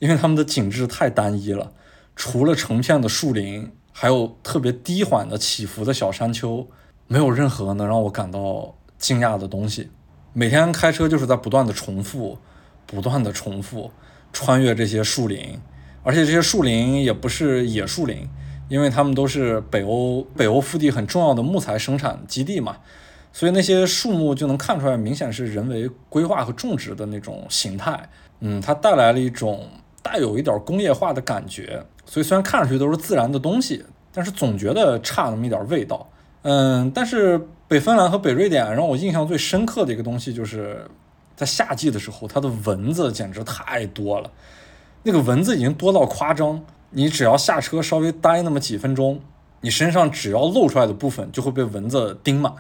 [0.02, 1.70] 因为他们的景致太单一了，
[2.16, 6.66] 除了成片的树林，还有特别低缓的起伏的小山丘，
[7.06, 9.90] 没有任何能让我感到惊讶的东西。
[10.32, 12.36] 每天开车就是在不断的重复，
[12.84, 13.92] 不断的重复，
[14.32, 15.56] 穿越这些树林，
[16.02, 18.28] 而且这些树林也不是野树林。
[18.68, 22.78] 因为他们都是北欧北欧腹地很重要的木材生产基地嘛，
[23.32, 28.08] 所以那些树木就能看出来，明显是人为规划和种植的那种形态。
[28.40, 29.68] 嗯，它带来了一种
[30.02, 31.84] 带有一点工业化的感觉。
[32.04, 36.06] 所以虽然看上去都是自然的东西，但是总觉得差那么一点味道。
[36.42, 40.84] 嗯，但是北芬兰和北瑞典让我印象最深刻的一个东西，就是
[41.36, 44.30] 在夏季的时候，它的蚊子简直太多了，
[45.04, 46.60] 那个蚊子已经多到夸张。
[46.90, 49.18] 你只要下车稍微待那么几分钟，
[49.62, 52.52] 你身上只要露出来的部分就会被蚊子叮满。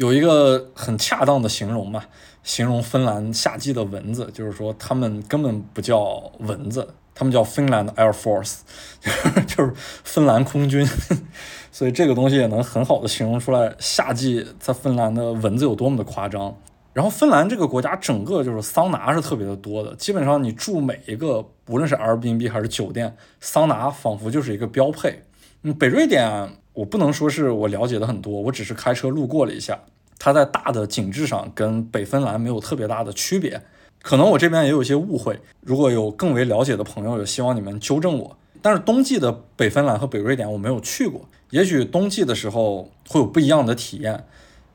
[0.00, 2.02] 有一个很恰当的形容嘛，
[2.42, 8.60] 形容芬兰夏季的蚊子，就是说他们根本不叫蚊子，他们叫 Finland Air Force，
[9.46, 10.88] 就是芬兰空军。
[11.70, 16.56] 所以这个东西也能很好的形容出来夏季在芬兰的蚊子有多么的夸张。
[16.94, 25.24] 然后芬兰这个国家整个就是桑拿是特别的多的，基本上你住每一个，无论是 Airbnb 还是酒店，桑拿仿佛就是一个标配。
[25.62, 29.78] 嗯，北瑞典我不能说是我了解的很多，我只是开车路过了一下，
[30.18, 33.62] 它在大的景致上跟北芬兰没有特别大的区别。
[34.02, 38.36] 可能我这边也有一些误会，如果有更为了解的朋友，也希望你们纠正我。
[38.62, 44.24] 但是冬季的北芬兰和北瑞典我没有去过，也许冬季的时候会有不一样的体验。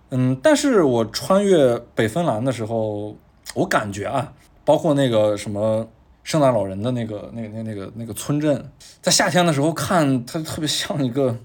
[0.10, 3.16] 嗯，但是我穿越北芬兰的时候，
[3.56, 5.88] 我感觉啊，包括那个什么
[6.24, 11.36] 圣诞老人的那个、那、那、那个、那个村镇，在夏天的时候看它特别像一个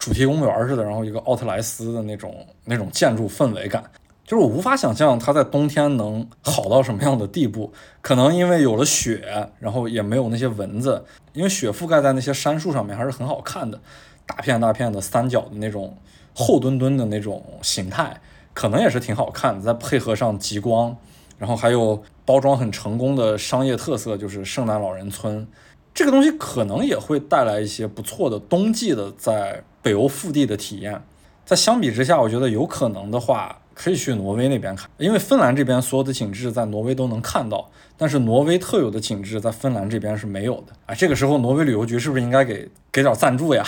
[0.00, 3.84] 主题公园似的，然后一个奥特莱斯的那种那种建筑氛围感，
[4.24, 7.72] 就是我无法想象它在冬天能好到什么样的地步。
[8.00, 11.04] 可能因为有了雪，然后也没有那些蚊子，
[11.34, 13.78] 因为雪覆盖在那些杉树上面还是很好看的，
[14.26, 15.96] 大片大片的三角的那种。
[16.32, 18.18] 厚墩墩的那种形态，
[18.54, 19.60] 可能也是挺好看的。
[19.60, 20.96] 再配合上极光，
[21.36, 25.46] 然后还有包装很成功的商业特色，就是圣诞老人村，
[25.92, 31.02] 这个东西可能也会带来一些不错的冬季的在北欧腹地的体验。
[31.44, 40.94] 在相比之下，我觉得有可能的话，可以去挪威那边看，因为芬兰这边所有的景致在挪威都能看到，但是挪威特有的景致在芬兰这边是没有的啊。
[40.94, 43.64] 这个时候，挪威旅游局是不是应该给给点赞助呀？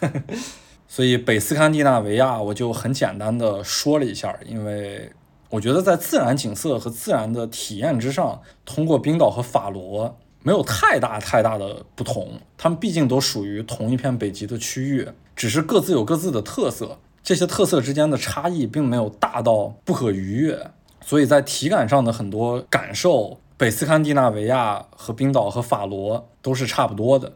[0.88, 5.10] 所以北斯堪的纳维亚我就很简单的说了一下，因为
[5.50, 15.06] 我觉得在自然景色和自然的体验之上，通过冰岛和法罗没有太大太大的不同，他们毕竟都属于同一片北极的区域，
[15.38, 27.32] 只是各自有各自的特色，这些特色之间的差异并没有大到不可逾越，所以在体感上的很多感受，北斯堪的纳维亚和冰岛和法罗都是差不多的。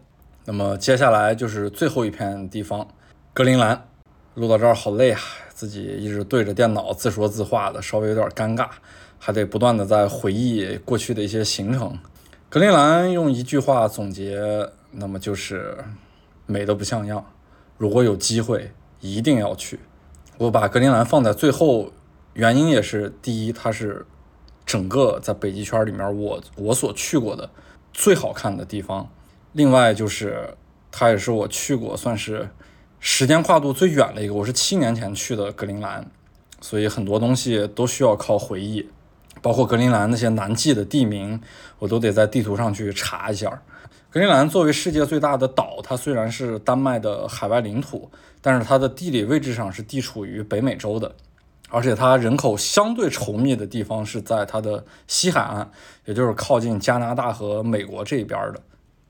[0.47, 2.89] 那么接下来就是最后一片地方。
[3.33, 3.87] 格陵兰，
[4.35, 5.20] 录到这儿好累啊！
[5.55, 8.66] 自己一直对着电脑自说自话的，稍微有点尴尬，
[9.20, 11.97] 还得不断的在回忆过去的一些行程。
[12.49, 14.41] 格陵兰用一句话总结，
[14.91, 15.79] 那么就是
[16.47, 17.24] 美的不像样。
[17.83, 19.81] 如果有机会，一定要去。
[20.39, 21.91] 我把格陵兰放在最后，
[22.35, 24.07] 原因也是第一，它是
[24.65, 27.51] 整个在北极圈里面我我所去过的
[27.93, 29.11] 最好看的地方。
[29.55, 30.55] 另外就是
[30.93, 32.49] 它也是我去过算是。
[33.01, 36.09] 时间跨度最远的一个，我是七年前去的格陵兰，
[36.61, 38.89] 所以很多东西都需要靠回忆，
[39.43, 41.41] 包括格陵兰那些难记的地名，
[41.81, 43.61] 我都得在地图上去查一下。
[44.13, 48.11] 格陵兰作为世界最大的岛，它虽然是丹麦的海外领土，
[48.43, 51.15] 但是它的地理位置上是地处于北美洲的，
[51.71, 55.71] 而且它人口相对稠密的地方是在它的西海岸，
[56.05, 58.61] 也就是靠近加拿大和美国这一边的。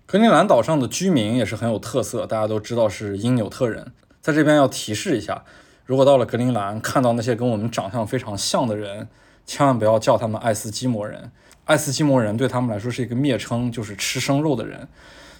[0.06, 3.92] 格陵兰岛上的居民也是很有特色，大家都知道是因纽特人。
[4.20, 5.42] 在这边要提示一下，
[5.84, 9.08] 如果到了格陵兰看到那些跟我们长相非常像的人，
[9.46, 11.32] 千万不要叫他们爱斯基摩人。
[11.64, 14.86] 爱斯基摩人对他们来说是一个蔑称，就是吃生肉的人。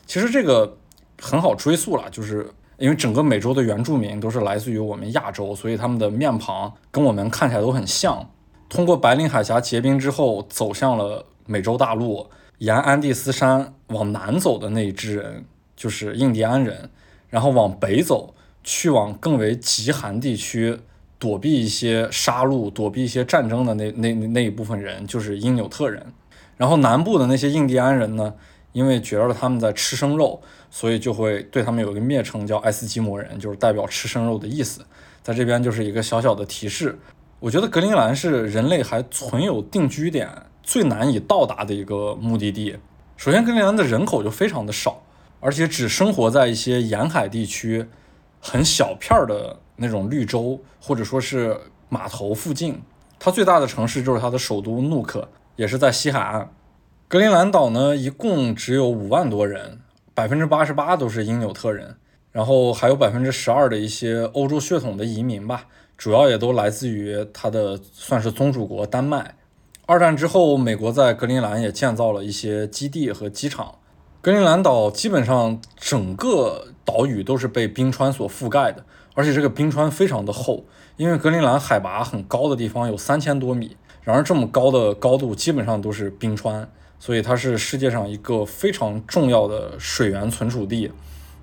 [0.07, 0.77] 其实这个
[1.21, 8.29] 很好追溯了，就是因为整个美洲的原住民都是来自于我们亚洲，所以他们的面庞跟我们看起来都很像。
[8.69, 12.29] 通过白令海峡结冰之后，走向了美洲大陆。
[12.59, 15.45] 沿安第斯山往南走的那一支人
[15.77, 16.89] 就是印第安人，
[17.29, 20.79] 然后往北走去往更为极寒地区
[21.23, 26.05] 躲避一些杀戮、躲避一些战争的那那那一部分人就是因纽特人。
[26.57, 28.35] 然后南部的那些印第安人呢，
[28.73, 34.85] 因为觉得他们在吃生肉，所以就会对他们有一个蔑称叫爱斯基摩人，就是代表吃生肉的意思。
[35.23, 36.99] 在这边就是一个小小的提示。
[37.39, 40.29] 我觉得格陵兰是人类还存有定居点。
[40.65, 42.77] 最难以到达的一个目的地。
[43.17, 45.03] 首先，格陵兰的人口就非常的少，
[45.41, 47.87] 而且只生活在一些沿海地区、
[48.41, 51.59] 很小片儿的那种绿洲，或者说是
[51.89, 52.81] 码头附近。
[53.19, 56.51] 它最大的城市就是它的首都努克，也是在西海岸。
[57.09, 59.81] 格陵兰岛呢，一共只有五万多人，
[60.15, 61.97] 百分之八十八都是因纽特人，
[62.31, 65.67] 然后还有百分之十二的一些欧洲血统的移民吧，
[65.97, 69.37] 主要也都来自于它的算是宗主国丹麦。
[69.85, 73.75] 二战之后，美国在格陵兰也建造了一些基地和机场。
[74.21, 78.85] 格陵兰岛基本上整个岛屿都是被冰川所覆盖的，
[79.15, 80.65] 而且这个冰川非常的厚，
[80.97, 86.69] 因为格陵兰海拔很高的地方有三千多米，然而这么高的高度基本上都是冰川，
[86.99, 90.91] 所以它是世界上一个非常重要的水源存储地。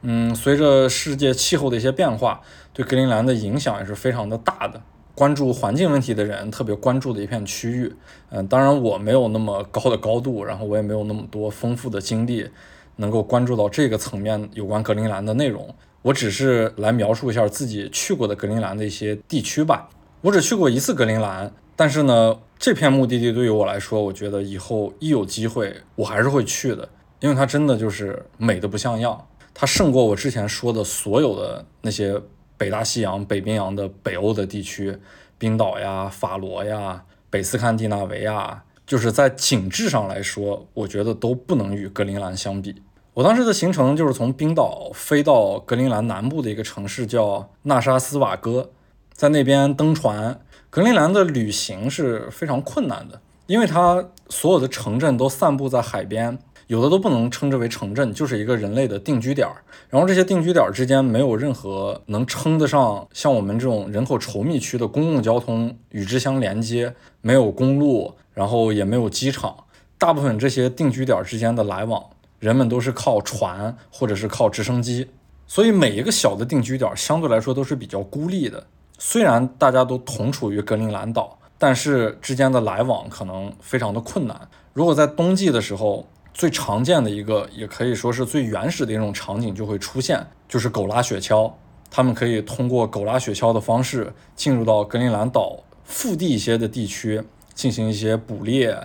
[0.01, 2.41] 嗯，随着世界气候的一些变化，
[2.73, 4.81] 对格陵兰的影响也是非常的大的。
[5.13, 7.93] 关注环境问题的人特别关注的一片区域。
[8.29, 12.49] 嗯，当然我没有那么高的高度，然后我也没有那么多丰富的经历，
[12.95, 15.75] 能够关注到这个层面有关格陵兰的内容。
[16.01, 19.89] 我只是来描述一下自己去过的格陵兰的一些地区吧。
[20.21, 26.87] 我只去过一次格陵兰，但是呢，这片目的地对于我来说，我觉得以后一有机会，我还是会去的，
[27.19, 29.27] 因为它真的就是美的不像样。
[29.53, 32.21] 它胜过我之前说的所有的那些
[32.57, 34.97] 北大西洋、北冰洋的北欧的地区，
[35.37, 42.75] 冰岛呀、法罗呀、北斯堪的纳维亚，就是在景致上来说，我觉得都不能与格陵兰相比。
[43.19, 48.69] 我当时的行程就是从冰岛飞到格陵兰南部的一个城市叫纳沙斯瓦戈，
[49.11, 50.39] 在那边登船。
[50.69, 56.39] 格陵兰的旅行是非常困难的，因为它所有的城镇都散布在海边。
[56.67, 59.45] 有的都不能称之为城镇，就是一个人类的定居点。
[59.89, 69.65] 然后这些定居点之间没有任何能称得上像我们这种人口稠密区的公共交通与之相连接，没有公路，然后也没有机场。
[69.97, 72.01] 大部分这些定居点之间的来往，
[72.39, 75.07] 人们都是靠船或者是靠直升机。
[75.45, 78.65] 所以每一个小的定居点相对来说都是比较孤立的。
[78.97, 84.47] 虽然大家都同处于格陵兰岛，但是之间的来往可能非常的困难。
[84.73, 91.51] 如果在冬季的时候，最常见的一个，也可以说是最原始的一种场景就会出现，就是狗拉雪橇。
[91.89, 97.23] 他们可以通过狗拉雪橇的方式进入到格陵兰岛腹地一些的地区，
[97.55, 98.77] 进行一些捕猎，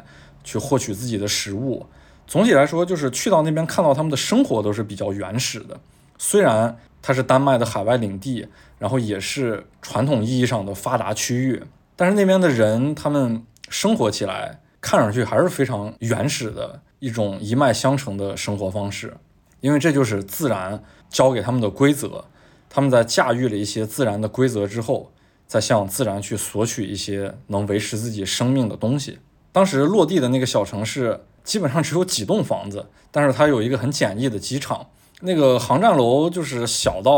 [0.42, 1.84] 去获取自己的食物。
[2.34, 5.78] 总体来说，就是去到那边看到他们的生活都是比较原始的。
[6.18, 11.62] 虽然它是丹麦的海外领地，然后也是传统意义上的发达区域，
[11.94, 16.80] 但是那边的人他们生活起来看上去还是非常原始的。
[16.98, 19.16] 一种一脉相承的生活方式，
[19.60, 22.24] 因为这就是自然教给他们的规则。
[22.68, 25.12] 他们在驾驭了一些自然的规则之后，
[25.46, 29.20] 再向自然去索取一些能维持自己生命的东西。
[29.52, 34.84] 当时落地的那个小城市基本上只有几栋房子，但是它有一个很简易的机场。
[35.20, 37.12] 那个航站楼就是小到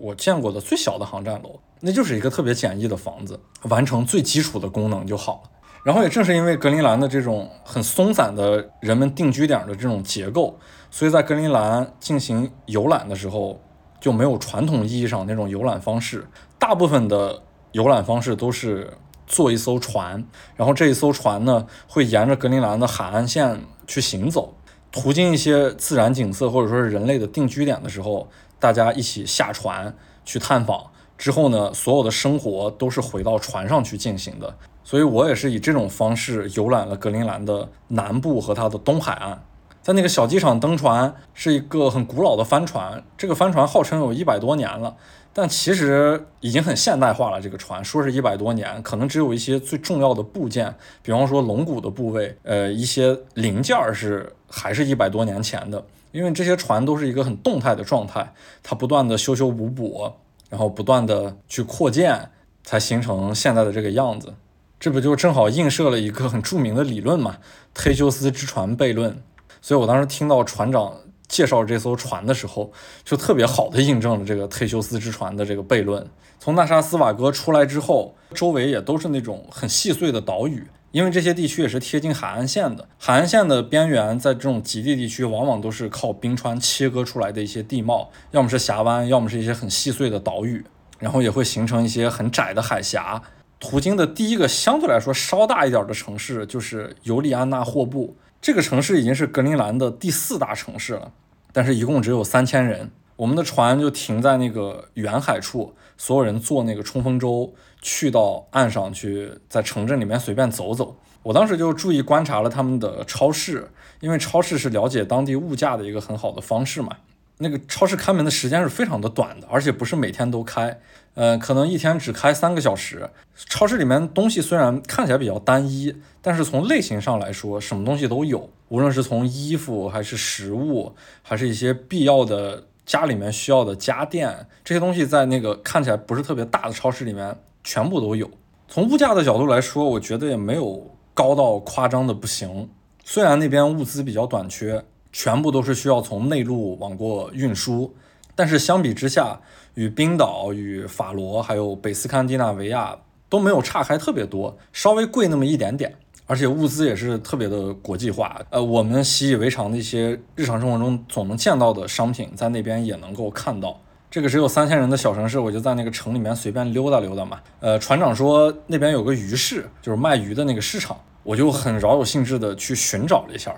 [0.00, 5.50] 我见过的最小的航站楼，那就是一个特别简易的房子，完成最基础的功能就好了。
[5.84, 10.56] 然后也正是因为格陵兰的这种很松散的人们定居点的这种结构，
[10.90, 13.60] 所以在格陵兰进行游览的时候
[14.00, 16.26] 就没有传统意义上那种游览方式。
[16.58, 17.42] 大部分的
[17.72, 18.96] 游览方式都是
[19.26, 20.24] 坐一艘船，
[20.56, 24.54] 然后这一艘船呢会沿着格陵兰的海岸线去行走，
[24.90, 28.28] 途经一些自然景色或者说是人类的定居点的时候，
[28.58, 29.94] 大家一起下船
[30.24, 30.86] 去探访。
[31.18, 34.56] 之后呢，所有的生活都是回到船上去进行的。
[34.84, 39.40] 所以我也是以这种方式游览了格陵兰的南部和它的东海岸，
[39.80, 44.96] 在那个小机场登船是一个很古老的帆船，这个帆船号称有一百多年了，
[45.34, 47.40] 但其实已经很现代化了。
[47.40, 58.32] 这个船说是一百多年，可能只有一些最重要的部件，比方说龙骨的部位，呃，一些零件是还是一百多年前的，因为这些船都是一个很动态的状态，
[58.62, 60.12] 它不断的修修补补，
[60.50, 62.30] 然后不断的去扩建，
[62.62, 64.34] 才形成现在的这个样子。
[64.78, 67.38] 这不就正好映射了一个很著名的理论嘛，
[67.74, 69.22] 忒修斯之船悖论。
[69.60, 70.92] 所以我当时听到船长
[71.32, 72.70] 介绍这艘船的时候，
[73.02, 76.06] 就特别好的印证了这个忒修斯之船的这个悖论。
[76.38, 82.86] 从纳沙斯瓦戈出来之后，周围也都是那种很细碎的岛屿，因为这些地区也是贴近海岸线的。
[82.98, 90.62] 海岸线的边缘，在这种极地地区，往往都是靠冰川切割出来的一些地貌，要么是峡湾，要么是一些很细碎的岛屿，
[90.98, 93.22] 然后也会形成一些很窄的海峡。
[93.58, 101.12] 途经的第一个相对来说稍大一点的城市就是尤利安娜霍布，这个城市已经是格陵兰的第四大城市了，
[101.52, 102.90] 但是一共只有三千人。
[103.14, 110.96] 我们的船就停在那个远海处，所有人坐那个冲锋舟去到岸上去，在城镇里面随便走走。
[111.22, 113.70] 我当时就注意观察了他们的超市，
[114.00, 116.96] 因为超市是了解当地物价的一个很好的方式嘛。
[117.38, 120.80] 那个超市开门的时间是非常的短的，而且不是每天都开，
[121.14, 123.08] 呃，可能一天只开三个小时。
[123.34, 128.48] 超市里面东西虽然看起来比较单一，但是从类型上来说，什么东西都有。
[128.68, 138.30] 无论是从衣服，还是食物，还是一些必要的家里面需要的家电，这些东西在那个看起来不是特别大的超市里面全部都有。
[138.68, 142.68] 从物价的角度来说，我觉得也没有高到夸张的不行。
[143.04, 144.84] 虽然那边物资比较短缺。
[145.14, 147.94] 全部都是需要从内陆往过运输，
[148.34, 149.38] 但是相比之下，
[149.74, 152.96] 与冰岛、与法罗还有北斯堪的纳维亚
[153.28, 155.94] 都没有差开特别多，稍微贵那么一点点。
[156.24, 158.40] 而且物资也是特别的国际化。
[158.48, 163.78] 呃，我们习以为常的一些日常生活中总能见到的商品，在那边也能够看到。
[164.10, 167.40] 这个只有三千人的小城市，我就在那个城里面随便溜达溜达嘛。
[167.60, 173.54] 呃，船长说那边有个鱼市，就是卖鱼的那个市场，我就很饶有兴致的去寻找了一下。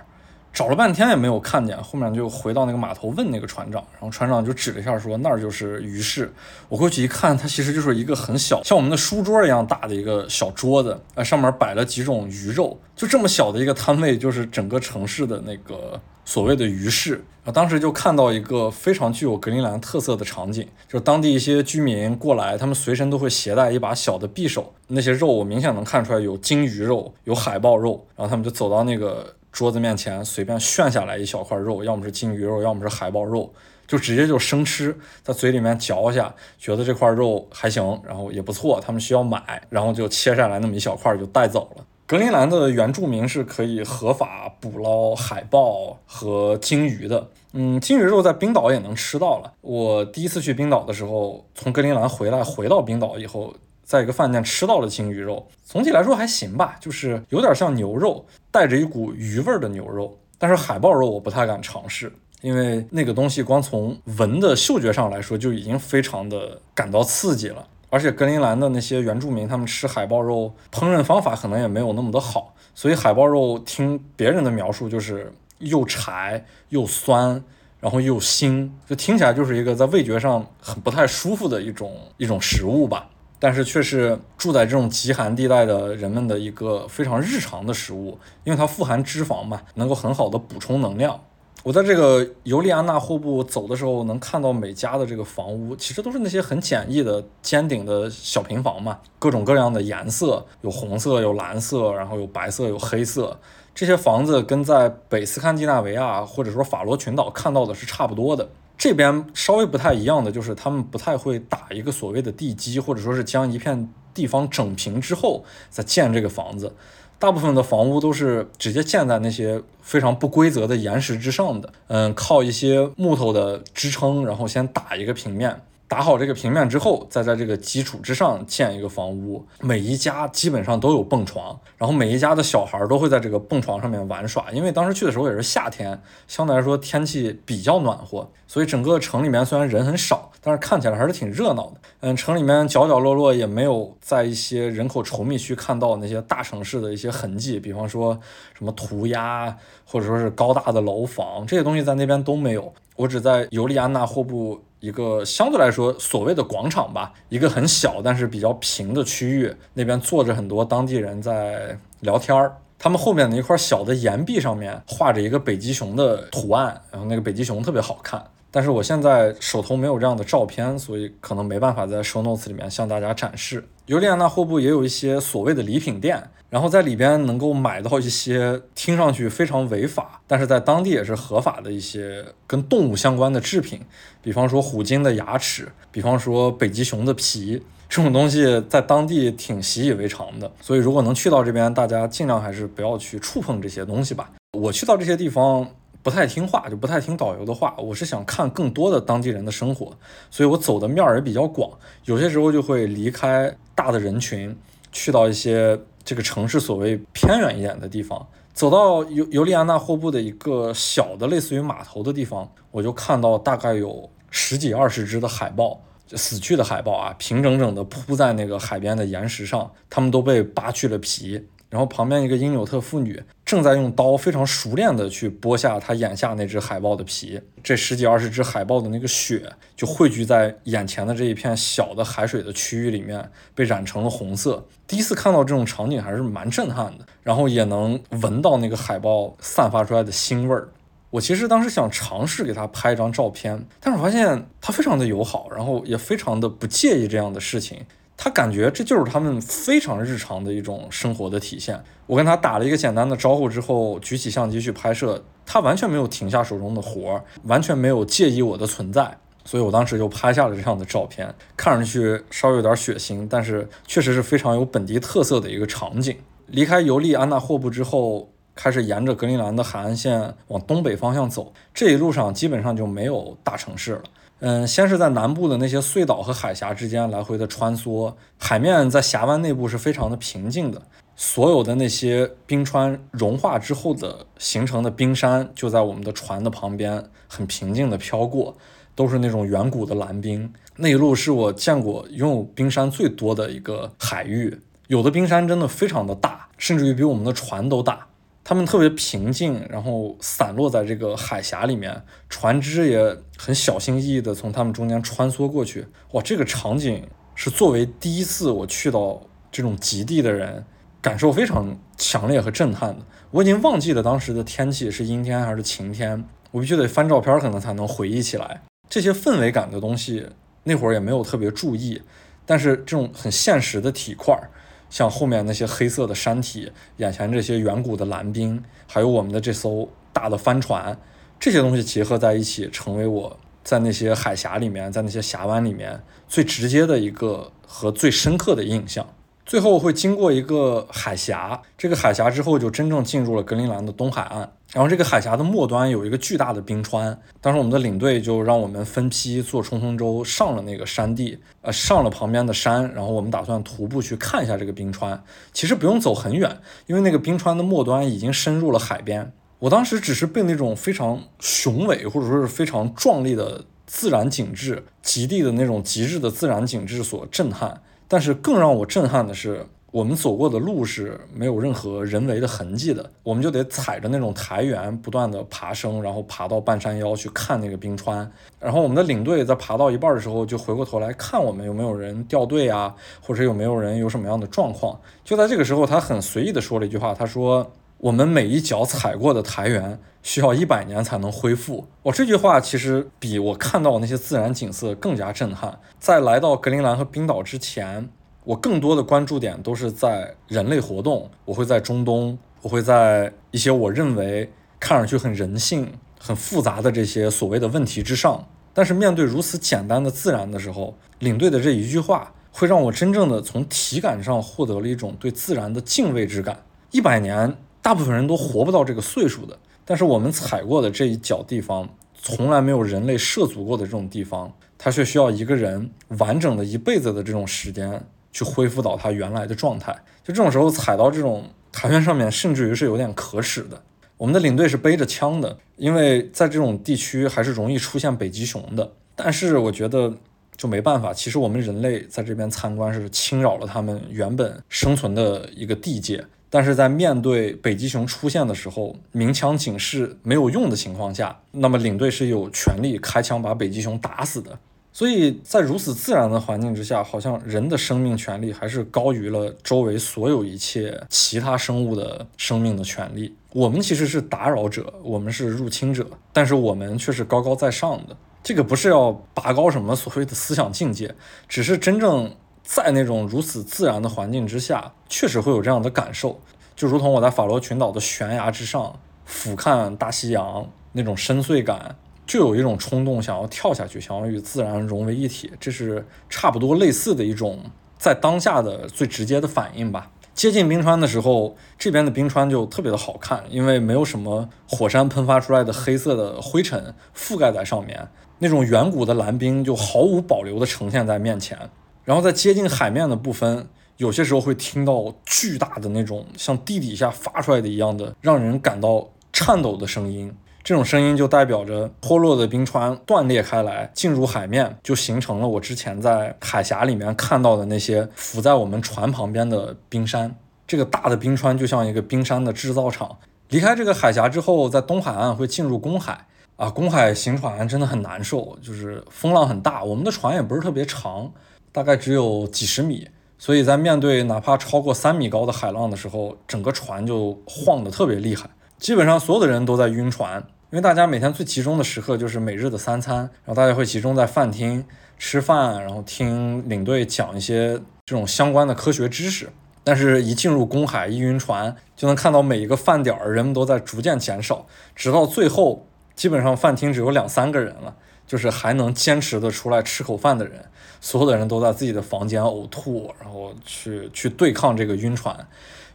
[0.54, 6.32] 找了半天也没有看见，后面就回到那个码头问那个船长，然后船长就指了一下说那儿就是鱼市。
[6.68, 17.24] 我过去一看，它其实就是一个很小，像我们的书桌一样大的一个小桌子，呃，上面摆了几种鱼肉，就这么小的一个摊位，就是整个城市的那个所谓的鱼市。
[17.44, 29.34] 啊，当时就看到一个非常具有格陵兰特色的场景，就是当地一些居民过来，他们随身都会携带一把小的匕首，那些肉我明显能看出来有鲸鱼肉，有海豹肉，然后他们就走到那个。
[29.54, 33.54] 桌子面前随便炫下来一小块肉，要么是金鱼肉，要么是海豹肉，
[33.86, 41.84] 就直接就生吃，在嘴里面嚼一下，觉得这块肉还行，然后也不错，他们需要买，然后就切下来那么一小块就带走了。
[42.04, 49.52] 格陵兰的原住民是可以合法捕捞海豹和鲸鱼的，嗯，鲸鱼肉在冰岛也能吃到了。
[49.60, 53.54] 我第一次去冰岛的时候，从格陵兰回来，回到冰岛以后。
[53.84, 60.18] 在一个饭店吃到了鲸鱼肉，总体来说还行吧，就是有点像牛肉，带着一股鱼味的牛肉。
[60.38, 67.66] 但是海豹肉我不太敢尝试，因为那个东西光从闻的嗅觉上来说就已经非常的感到刺激了。
[67.90, 77.40] 而且格陵兰的那些原住民他们吃海豹肉烹饪方法可能也没有那么的好，所以海豹肉听别人的描述就是又柴又酸，
[77.78, 83.08] 然后又腥，就听起来就是一个在味觉上很不太舒服的一种一种食物吧。
[83.44, 91.20] 但是却是住在这种极寒地带的人们的一个非常日常的食物，因为它富含脂肪嘛，能够很好的补充能量。
[91.62, 103.38] 我在这个尤利安娜霍布走的时候，能看到每家的这个房屋，其实都是那些很简易的尖顶的小平房嘛，各种各样的颜色，有红色，有蓝色，然后有白色，有黑色。
[103.74, 108.48] 这些房子跟在北斯堪的纳维亚或者说法罗群岛看到的是差不多的。
[108.76, 116.72] 这边稍微不太一样的就是，他们不太会打一个所谓的地基，或者说是将一片地方整平之后再建这个房子。
[117.18, 125.62] 大部分的房屋都是直接建在那些非常不规则的岩石之上的，嗯，靠一些木头的支撑，然后先打一个平面。
[125.94, 129.46] 打好这个平面之后，再在这个基础之上建一个房屋。
[129.60, 134.50] 每一家基本上都有蹦床，然后每一家的小孩都会在这个蹦床上面玩耍。
[134.50, 135.96] 因为当时去的时候也是夏天，
[136.26, 141.74] 相对来说天气比较暖和，所以整个城里面虽然人很少，但是看起来还是挺热闹的。
[142.00, 148.18] 嗯，城里面角角落落也没有在一些人口稠密区看到那些大城市的一些痕迹，比方说
[148.58, 152.74] 什么涂鸦，或者说是高大的楼房，这些东西在那边都没有。
[152.96, 154.60] 我只在尤利安娜霍布。
[154.84, 162.54] 一个相对来说所谓的广场吧，一个很小但是比较平的区域，那边坐着很多当地人在聊天儿。
[162.78, 168.22] 他们后面的一块小的岩壁上面画着一个北极熊的图案，然后那个北极熊特别好看。
[168.50, 173.66] 但是我现在手头没有这样的照片，所以可能没办法在 show notes 里面向大家展示。
[173.86, 176.22] 尤利安娜霍布也有一些所谓的礼品店。
[176.54, 183.80] 然后在里边能够买到一些听上去非常违法，但是在当地也是合法的一些跟动物相关的制品，
[184.22, 190.48] 比方说虎鲸的牙齿，比方说北极熊的皮，这种东西在当地挺习以为常的。
[190.60, 194.30] 所以如果能去到这边，大家尽量还是不要去触碰这些东西吧。
[194.56, 195.68] 我去到这些地方
[196.04, 197.74] 不太听话，就不太听导游的话。
[197.78, 199.90] 我是想看更多的当地人的生活，
[200.30, 201.68] 所以我走的面儿也比较广，
[202.04, 204.56] 有些时候就会离开大的人群，
[204.92, 205.76] 去到一些。
[206.04, 221.48] 这个城市所谓偏远一点的地方，走到尤尤利安纳霍布的一个小的类似于码头的地方，我就看到大概有十几二十只的海豹，就死去的海豹啊，平整整的铺在那个海边的岩石上，它们都被扒去了皮。
[221.74, 234.64] 然后旁边一个因纽特妇女正在用刀非常熟练的去剥下她眼下那只海豹的皮，这十几二十只海豹的那个血就汇聚在眼前的这一片小的海水的区域里面，被染成了红色。
[234.86, 240.68] 第一次看到这种场景还是蛮震撼的，然后也能闻到那个海豹散发出来的腥味儿。
[241.10, 247.84] 我其实当时想尝试给他拍一张照片，但是我发现他非常的友好，然后也非常的不介意这样的事情。
[248.16, 251.82] 他感觉这就是他们非常日常的一种生活的体现。
[252.06, 261.34] 我跟他打了一个简单的招呼之后，举起相机去拍摄，他完全没有停下手中的活儿，完全没有介意我的存在，所以我当时就拍下了这样的照片。
[261.56, 266.16] 看上去稍微有点血腥，但是确实是非常有本地特色的一个场景。
[266.46, 274.02] 离开尤利安娜霍布之后，开始沿着格陵兰的海岸线往东北方向走，这一路上基本上就没有大城市了。
[274.40, 280.82] 嗯，先是在南部的那些隧道和海峡之间来回的穿梭，海面在峡湾内部是非常的平静的。
[281.16, 288.56] 所有的那些冰川融化之后的形成的冰山，就在我们的船的旁边很平静地飘过，
[288.94, 290.52] 都是那种远古的蓝冰。
[290.76, 298.08] 那一路是我见过拥有冰山最多的一个海域，有的冰山真的非常的大，甚至于比我们的船都大。
[298.44, 305.86] 它们特别平静，然后散落在这个海峡里面，船只也很小心翼翼地从它们中间穿梭过去。
[306.12, 310.62] 哇，这个场景是作为第一次我去到这种极地的人，
[311.00, 313.06] 感受非常强烈和震撼的。
[313.30, 318.60] 我已经忘记了当时的天气是阴天还是晴天，我必须得翻照片可能才能回忆起来
[318.90, 320.28] 这些氛围感的东西。
[320.64, 322.00] 那会儿也没有特别注意，
[322.46, 324.50] 但是这种很现实的体块儿。
[324.94, 330.96] 像后面那些黑色的山体，眼前这些远古的蓝冰，还有我们的这艘大的帆船，
[331.40, 339.04] 这些东西结合在一起，成为我在那些海峡里面，在那些峡湾里面最直接的一个和最深刻的印象。
[339.46, 344.50] 最后会经过一个海峡，这个海峡之后就真正进入了格陵兰的东海岸。
[344.72, 355.22] 然后这个海峡的末端有一个巨大的冰川，当时我们的领队就让我们分批坐冲锋舟上了那个山地，呃，上了旁边的山，然后我们打算徒步去看一下这个冰川。
[355.52, 359.32] 其实不用走很远，因为那个冰川的末端已经深入了海边。
[359.60, 367.82] 我当时只是被那种非常雄伟或者说是非常壮丽的自然景致，极地的那种极致的自然景致所震撼。
[368.08, 378.28] 但是更让我震撼的是，我们走过的路是没有任何人为的痕迹的，我们就得踩着那种台原不断的爬升，然后爬到半山腰去看那个冰川。
[378.58, 384.98] 然后我们的领队在爬到一半的时候，就回过头来看我们有没有人掉队啊， 或者有没有人有什么样的状况。
[385.24, 395.78] 就在这个时候，他很随意的说了一句话，他说：“我们每一脚踩过的台原需要一百年才能恢复。”我这句话其实比我看到的那些自然景色更加震撼。
[396.00, 398.08] 在来到格陵兰和冰岛之前，
[398.42, 401.30] 我更多的关注点都是在人类活动。
[401.44, 408.44] 我会在中东，我会在一些我认为看上去很人性、很复杂的这些所谓的问题之上。
[408.72, 416.64] 但是面对如此简单的自然的时候，领队的这一句话会让我真正的从体感上获得了一种对自然的敬畏之感。
[416.90, 424.52] 一百年，大部分人都活不到这个岁数的，但是我们踩过的这一脚地方，从来没有人类涉足过的这种地方。
[424.76, 429.92] 它却需要一个人完整的一辈子的这种时间去恢复到它原来的状态。
[430.22, 433.80] 就这种时候踩到这种台原上面，甚至于是有点可耻的。
[434.18, 438.92] 我们的领队是背着枪的，因为在这种地区还是容易出现北极熊的。
[439.16, 440.12] 但是我觉得
[440.54, 446.22] 就没办法，其实我们人类在这边参观是侵扰了他们原本生存的一个地界。
[446.54, 454.56] 但是在面对北极熊出现的时候，鸣枪警示没有用的情况下，那么领队是有权利开枪把北极熊打死的。
[454.92, 463.34] 所以在如此自然的环境之下，好像人的生命权利还是高于了周围所有一切其他生物的生命的权利。
[463.52, 468.16] 我们其实是打扰者，我们是入侵者，但是我们却是高高在上的。
[468.44, 471.12] 这个不是要拔高什么所谓的思想境界，
[471.48, 472.32] 只是真正。
[472.64, 476.40] 在那种如此自然的环境之下，确实会有这样的感受，
[476.74, 481.94] 就如同我在法罗群岛的悬崖之上俯瞰大西洋那种深邃感，
[482.26, 485.52] 就有一种冲动想要跳下去，想要与自然融为一体。
[485.60, 487.60] 这是差不多类似的一种
[487.98, 490.10] 在当下的最直接的反应吧。
[490.32, 498.08] 接近冰川的时候，这边的冰川就特别的好看，因为没有什么火山喷发出来的黑色的灰尘覆盖在上面，
[498.38, 501.56] 那种远古的蓝冰就毫无保留地呈现在面前。
[502.04, 503.66] 然后在接近海面的部分，
[503.96, 510.34] 有些时候会听到巨大的那种像地底下发出来的一样的，让人感到颤抖的声音。
[510.62, 520.34] 这种声音就代表着脱落的冰川断裂开来，进入海面，就形成了我之前在海峡里面看到的那些浮在我们船旁边的冰山。
[520.66, 523.18] 这个大的冰川就像一个冰山的制造厂。
[523.50, 526.26] 离开这个海峡之后，在东海岸会进入公海
[526.56, 531.30] 啊，公海行船真的很难受，就是风浪很大，我们的船也不是特别长。
[531.74, 538.48] 大概只有几十米，所以在面对哪怕超过三米高的海浪的时候，整个船就晃得特别厉害。
[538.78, 540.38] 基本上所有的人都在晕船，
[540.70, 544.84] 因为大家每天最集中的时刻就是每日的三餐，然后大家会集中在饭厅
[545.18, 549.50] 吃饭，然后听领队讲一些这种相关的科学知识。
[549.82, 554.64] 但是，一进入公海，一晕船，就能看到每一个饭点儿人们都在逐渐减少，
[554.94, 557.96] 直到最后，基本上饭厅只有两三个人了。
[558.26, 560.64] 就是还能坚持的出来吃口饭的人，
[561.00, 565.46] 所有的人都在自己的房间呕吐，然后去去对抗这个晕船。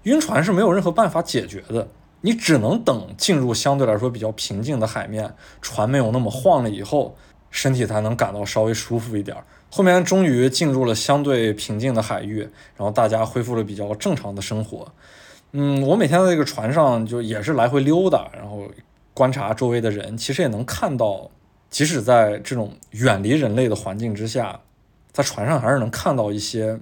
[0.04, 1.88] 晕船是没有任何办法解决的，
[2.22, 7.18] 你只能等进入相对来说比较平静的海面，船没有那么晃了以后，
[7.52, 9.36] 身体才能感到稍微舒服一点。
[9.72, 12.40] 后面终于进入了相对平静的海域，
[12.76, 14.92] 然后大家恢复了比较正常的生活。
[15.52, 18.64] 嗯，我每天在这个船上就也是来回溜达，然后
[19.14, 21.30] 观察周围的人，其实也能看到，
[21.70, 24.60] 即使在这种远离人类的环境之下，
[25.12, 26.80] 在船上还是能看到一些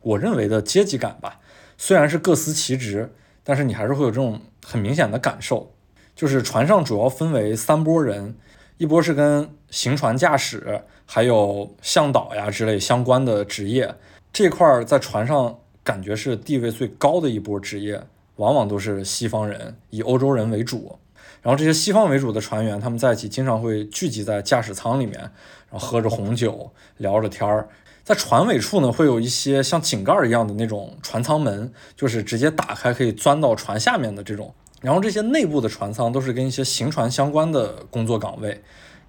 [0.00, 1.40] 我认为的阶级感吧。
[1.76, 3.12] 虽然是各司其职，
[3.42, 5.72] 但是你还是会有这种很明显的感受，
[6.14, 8.34] 就是船上主要分为三波人。
[8.76, 13.92] 一波是跟行船驾驶，还有向导呀之类相关的职业，
[14.32, 18.00] 这块儿在船上感觉是地位最高的一波职业，
[18.36, 20.96] 往往都是西方人，以欧洲人为主。
[21.42, 27.68] 然后这些西方为主的船员，他们在一起经常会聚集在驾驶舱里面，然后喝着红酒，聊着天儿。
[28.04, 34.54] 在船尾处呢，会有一些像井盖一样的那种船舱门，就是直接打开可以钻到船下面的这种。
[34.80, 38.62] 然后这些内部的船舱都是跟一些行船相关的工作岗位，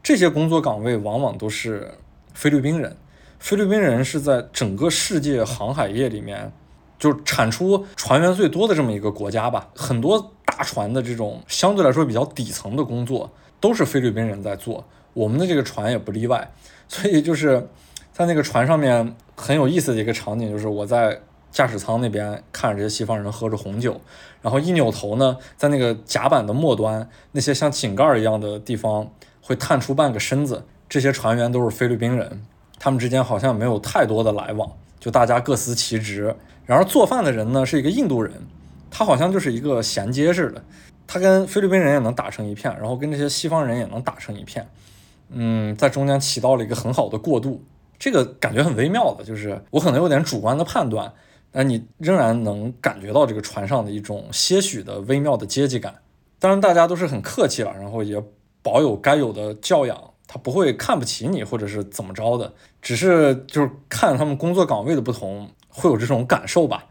[0.04, 1.94] 这些工作岗位往往都是
[2.34, 2.98] 菲律宾人。
[3.40, 6.52] 菲律宾人是在整个世界航海业里面，
[7.00, 9.70] 就产出船员最多的这么一个国家吧。
[9.76, 16.52] 很多大船的这种相对来说比较底层的工作都是菲律宾人在做，我们的这个船也不例外。
[16.88, 17.68] 所以就是
[18.14, 21.22] 在那个船上面很有意思的一个场景，就是我在。
[21.52, 24.00] 驾驶舱那边看着这些西方人喝着红酒，
[24.40, 29.10] 然后一扭头呢，在那个甲板的末端，那些像井盖一样的地方
[29.42, 30.64] 会探出半个身子。
[30.88, 32.46] 这些船员都是菲律宾人，
[32.78, 36.36] 他们之间好像没有太多的来往，就大家各司其职。
[36.70, 38.32] 然而做饭的人呢是一个印度人，
[38.92, 40.64] 他好像就是一个衔接似的，
[41.08, 44.70] 他跟菲律宾人也能打成一片，然后跟这些西方人也能打成一片。
[45.32, 47.64] 嗯，在中间起到了一个很好的过渡，
[47.98, 51.12] 这个感觉很微妙的，就是我可能有点主观的判断。
[51.52, 55.96] 但你仍然能感觉到这个船上的一种些许的微妙的阶级感。
[56.38, 58.24] 当然，大家都是很客气了，然后也
[58.62, 65.50] 保有该有的教养，他不会看不起你或者是怎么着的，只是就是看他们工作岗位的不同，
[65.80, 66.86] 会有这种感受吧。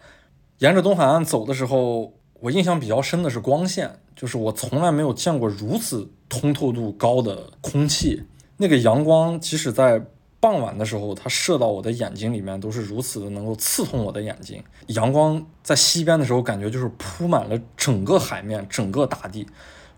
[0.59, 8.24] 沿着东海岸走的时候，我印象比较深的是光线，就是我从来没有见过如此通透度高的空气，
[8.56, 10.02] 那个阳光即使在。
[10.40, 14.62] 傍晚的时候，它射到我的眼睛里面，都是如此的能够刺痛我的眼睛。
[14.86, 19.44] 阳光在西边的时候，感觉就是铺满了整个海面、整个大地，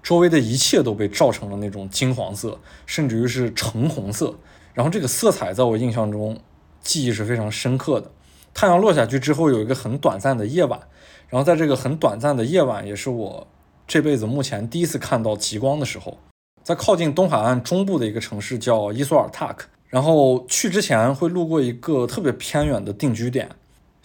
[0.03, 4.35] 周围的一切都被照成了那种金黄色，甚至于是橙红色。
[4.73, 6.41] 然后这个色彩在我印象中
[6.81, 8.11] 记忆是非常深刻的。
[8.55, 10.81] 太阳落下去之后，有一个很短暂的夜晚，
[11.29, 13.47] 然后在这个很短暂的夜晚，也是我
[13.87, 16.19] 这辈子目前第一次看到极光的时候，
[16.63, 19.67] 在靠近东海岸中部的一个城市叫伊索尔塔克。
[19.89, 23.51] 然后去之前会路过一个特别偏远的定居点，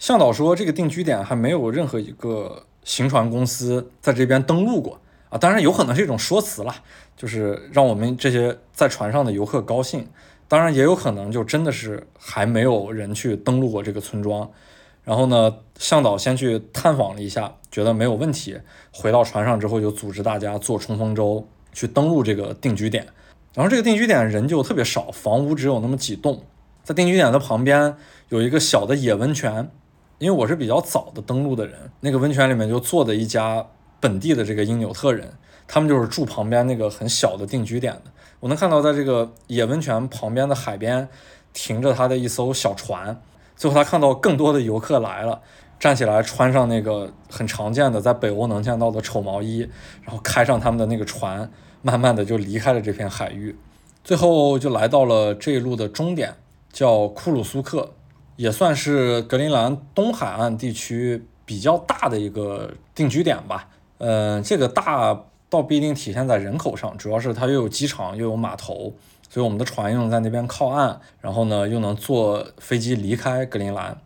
[0.00, 4.98] 向导说这个定居点还没有任何一个行船公司在这边登陆过
[5.28, 6.74] 啊，当然有可能是一种说辞啦，
[7.16, 10.08] 就是让我们这些在船上的游客高兴，
[10.48, 14.50] 当然也有可能就真的是还没有人去登陆过这个村庄。
[15.04, 18.58] 然后呢，向导先去探访了一下，觉得没有问题，
[18.92, 23.06] 回到船上之后就组织大家坐冲锋舟去登陆这个定居点。
[23.54, 26.42] 然后这个定居点人就特别少，房屋只有那么几栋。
[26.82, 27.96] 在定居点的旁边
[28.30, 29.70] 有一个小的野温泉，
[30.18, 33.64] 因为我是比较早的登陆的人，那个温泉里面就坐的一家
[34.00, 35.34] 本地的这个因纽特人，
[35.68, 38.02] 他们就是住旁边那个很小的定居点的。
[38.40, 41.08] 我能看到在这个野温泉旁边的海边
[41.52, 43.20] 停着他的一艘小船。
[43.56, 45.40] 最后他看到更多的游客来了，
[45.78, 49.68] 站起来穿上那个很常见的在北欧能见到的丑毛衣，
[50.04, 51.50] 然后开上他们的那个船。
[51.82, 53.54] 慢慢的就离开了这片海域，
[54.02, 56.34] 最后就来到了这一路的终点，
[56.72, 57.92] 叫库鲁苏克，
[58.34, 63.68] 也算是格陵兰东海岸地区比较大的一个定居点吧。
[63.98, 65.16] 嗯，这个大
[65.48, 68.94] 倒不一定体现在人口上，主要是它又有机场又有码头，
[69.28, 73.98] 所以我们的船又能在那边靠岸，然后呢又能坐飞机离开格陵兰。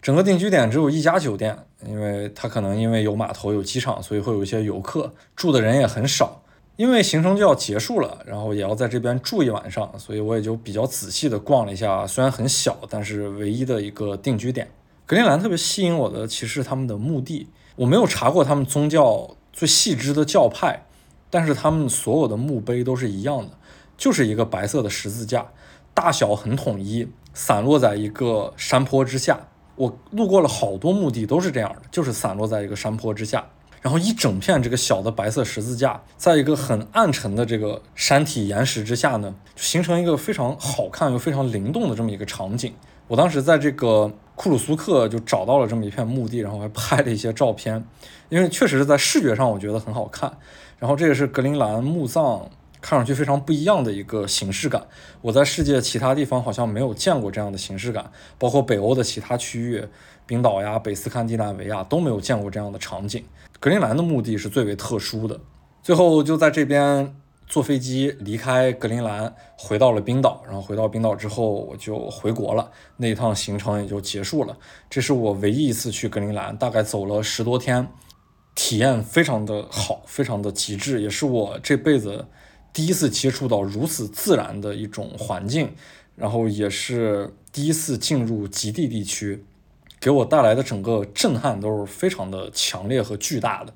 [0.00, 1.56] 整个定居点只有一家酒店，
[1.86, 6.42] 因为它可能因为有码头有机场，所以会有一些游客，住的人也很少。
[6.76, 14.68] 因为行程就要结束了，然后也要在这边住一晚上，所以我也就比较仔细的逛了一下，虽然很小，但是唯一的一个定居点。
[15.06, 17.46] 格陵兰特别吸引我的其实是他们的墓地，
[17.76, 20.84] 我没有查过他们宗教最细枝的教派，
[21.30, 23.52] 但是他们所有的墓碑都是一样的，
[23.96, 25.46] 就是一个白色的十字架，
[25.94, 29.48] 大小很统一，散落在一个山坡之下。
[29.76, 33.46] 我路过了好多墓地，都是这样的，就是散落在一个山坡之下。
[33.80, 42.72] 然后一整片这个小的白色十字架，在一个很暗沉的这个山体岩石之下呢，形成一个非常好看又非常灵动的这么一个场景。
[43.08, 47.84] 我当时在这个库鲁苏克就找到了这么一片墓地，然后还拍了一些照片，
[48.34, 50.36] 因为确实是在视觉上我觉得很好看。
[50.80, 52.50] 然后这个是格陵兰墓葬
[52.80, 54.84] 看上去非常不一样的一个形式感。
[55.20, 59.84] 我在世界其他地方好像没有见过这样的形式感，包括北欧的其他区域，
[60.26, 63.24] 冰岛呀、北斯堪的纳维亚都没有见过这样的场景。
[63.60, 65.38] 格陵兰的墓地是最为特殊的。
[65.80, 67.14] 最后就在这边
[67.46, 70.42] 坐飞机离开格陵兰，回到了冰岛。
[70.44, 74.58] 然后回到冰岛之后，我就回国了，那一趟行程也就结束了。
[74.90, 77.86] 这是我唯一一次去格陵兰，大概走了十多天。
[78.54, 82.26] 体验非常的好，非常的极致，也是我这辈子
[82.72, 85.72] 第一次接触到如此自然的一种环境，
[86.14, 89.44] 然后也是第一次进入极地地区，
[89.98, 93.74] 给我带来的整个震撼都是非常的强烈和巨大的，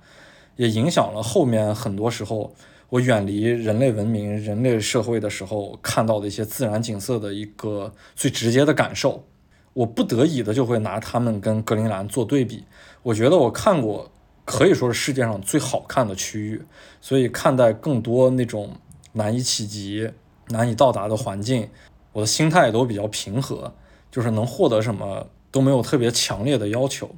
[0.55, 2.55] 也影响了后面很多时候
[2.91, 9.25] 我远离人类文明、人类社会的时候看到的一些自然景色的一个最直接的感受。
[9.75, 12.65] 我不得已的就会拿它们跟格陵兰做对比，
[13.03, 14.13] 我觉得我看过。
[14.51, 16.63] 可以说是世界上最好看的区域，
[17.03, 18.75] 所以看待更多那种
[19.13, 20.11] 难以企及、
[20.49, 21.69] 难以到达的环境，
[22.13, 23.71] 我的心态也都比较平和，
[24.11, 27.11] 就是能获得什么都没有特别强烈的要求，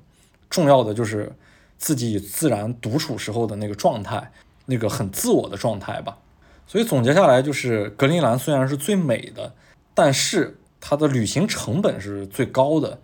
[0.50, 1.32] 重要的就是
[1.78, 4.32] 自己与自然独处时候的那个状态，
[4.66, 6.18] 那个很自我的状态吧。
[6.66, 9.54] 所以总结下来就是，格陵兰虽然是最美的，
[9.94, 12.98] 但是它的旅行成本是最高的。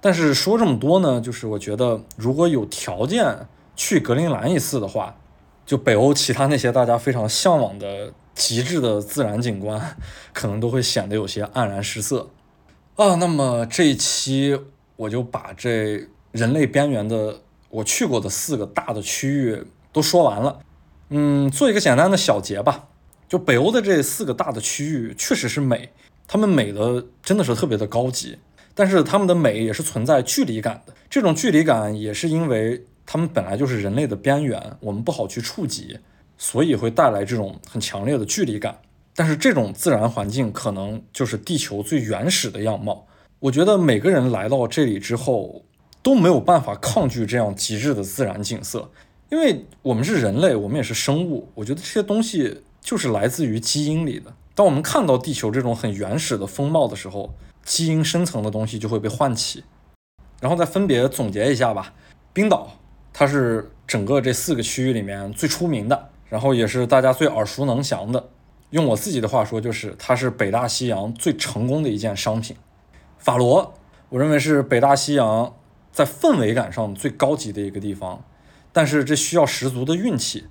[0.00, 3.48] 但是说这么多呢，就是我觉得如果有条件。
[3.76, 5.16] 去格陵兰一次的话，
[5.66, 9.96] 就北欧其他那些大家非常向往的极致的自然景观，
[10.32, 12.28] 可能都会显得有些黯然失色
[12.96, 13.14] 啊。
[13.16, 14.58] 那么这一期
[14.96, 17.40] 我就把这人类边缘的
[17.70, 20.60] 我去过的四个大的区域都说完了。
[21.08, 22.88] 嗯，做一个简单的小结吧。
[23.28, 25.90] 就北欧的这四个大的区域确实是美，
[26.28, 28.38] 他们美的真的是特别的高级，
[28.74, 30.94] 但是他们的美也是存在距离感的。
[31.08, 32.84] 这种距离感也是因为。
[33.06, 35.98] 它们本来就是人类的边缘，我们不好去触及，
[36.38, 38.78] 所以会带来这种很强烈的距离感。
[39.14, 43.06] 但是这种自然环境可能就是地球最原始的样貌。
[43.38, 45.64] 我觉得每个人来到这里之后
[46.02, 48.90] 都没有办法抗拒这样极致的自然景色，
[49.30, 51.48] 因为我们是人类，我们也是生物。
[51.54, 54.34] 我觉得这些东西就是来自于基因里的。
[54.54, 59.62] 当我们看到地球这种很原始的风貌的时候，基因深层的东西就会被唤起。
[60.40, 61.92] 然后再分别总结一下吧，
[62.32, 62.78] 冰岛。
[63.14, 68.28] 它是整个这四个区域里面最出名的，然后也是大家最耳熟能详的。
[68.70, 72.56] 用我自己的话说，就是它是北大西洋最成功的一件商品。
[73.18, 73.72] 法罗，
[74.08, 75.54] 我认为是北大西洋
[75.92, 78.24] 在氛围感上最高级的一个地方，
[78.72, 80.46] 但是这需要十足的运气。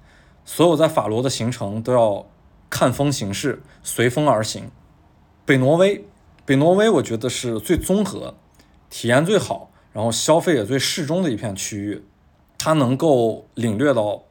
[0.45, 2.25] 所有在法罗的行程都要
[2.69, 4.71] 看风行事，随风而行。
[5.45, 6.05] 北挪威，
[6.45, 8.35] 北挪威我觉得是最综合、
[8.89, 12.05] 体验最好，然后消费也最适中的一片区域。
[12.63, 14.23] 它能够领略到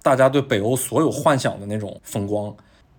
[0.00, 2.54] 大家对北欧所有幻想的那种风光，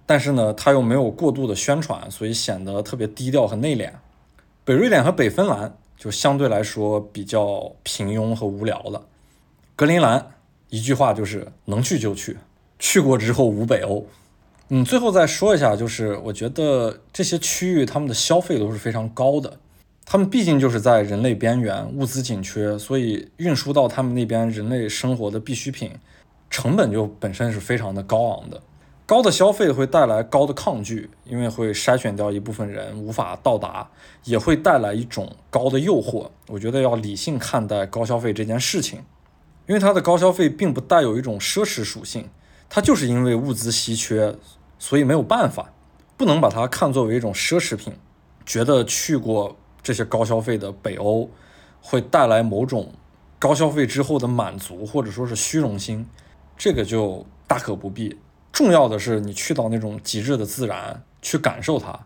[0.05, 3.89] 但是呢，它又没有过度的宣传，所以显得特别低调和内敛。
[4.65, 9.01] 北瑞典和北芬兰就相对来说比较平庸和无聊了。
[9.77, 10.33] 格陵兰
[10.67, 12.37] 一句话就是能去就去，
[12.77, 14.05] 去过之后无北欧。
[14.67, 19.57] 嗯，最后再说一下，就是我觉得这些区域他们的消费都是非常高的。
[20.11, 25.89] 他们毕竟就是在人类边缘，物资紧缺，所以运输到他们那边人类生活的必需品，
[26.49, 28.61] 成本就本身是非常的高昂的。
[29.05, 33.89] 高的消费会带来高的抗拒，因为会筛选掉一部分人无法到达，
[34.25, 36.29] 也会带来一种高的诱惑。
[36.49, 38.99] 我觉得要理性看待高消费这件事情，
[39.65, 42.27] 因为它的高消费并不带有一种奢侈属性，
[42.69, 44.35] 它就是因为物资稀缺，
[44.77, 45.71] 所以没有办法，
[46.17, 47.93] 不能把它看作为一种奢侈品，
[48.45, 49.55] 觉得去过。
[49.83, 51.29] 这些高消费的北欧
[51.81, 52.93] 会带来某种
[53.39, 56.05] 高消费之后的满足，或者说是虚荣心，
[56.57, 58.17] 这个就大可不必。
[58.51, 62.05] 重要的是你去到那种极致的自然去感受它，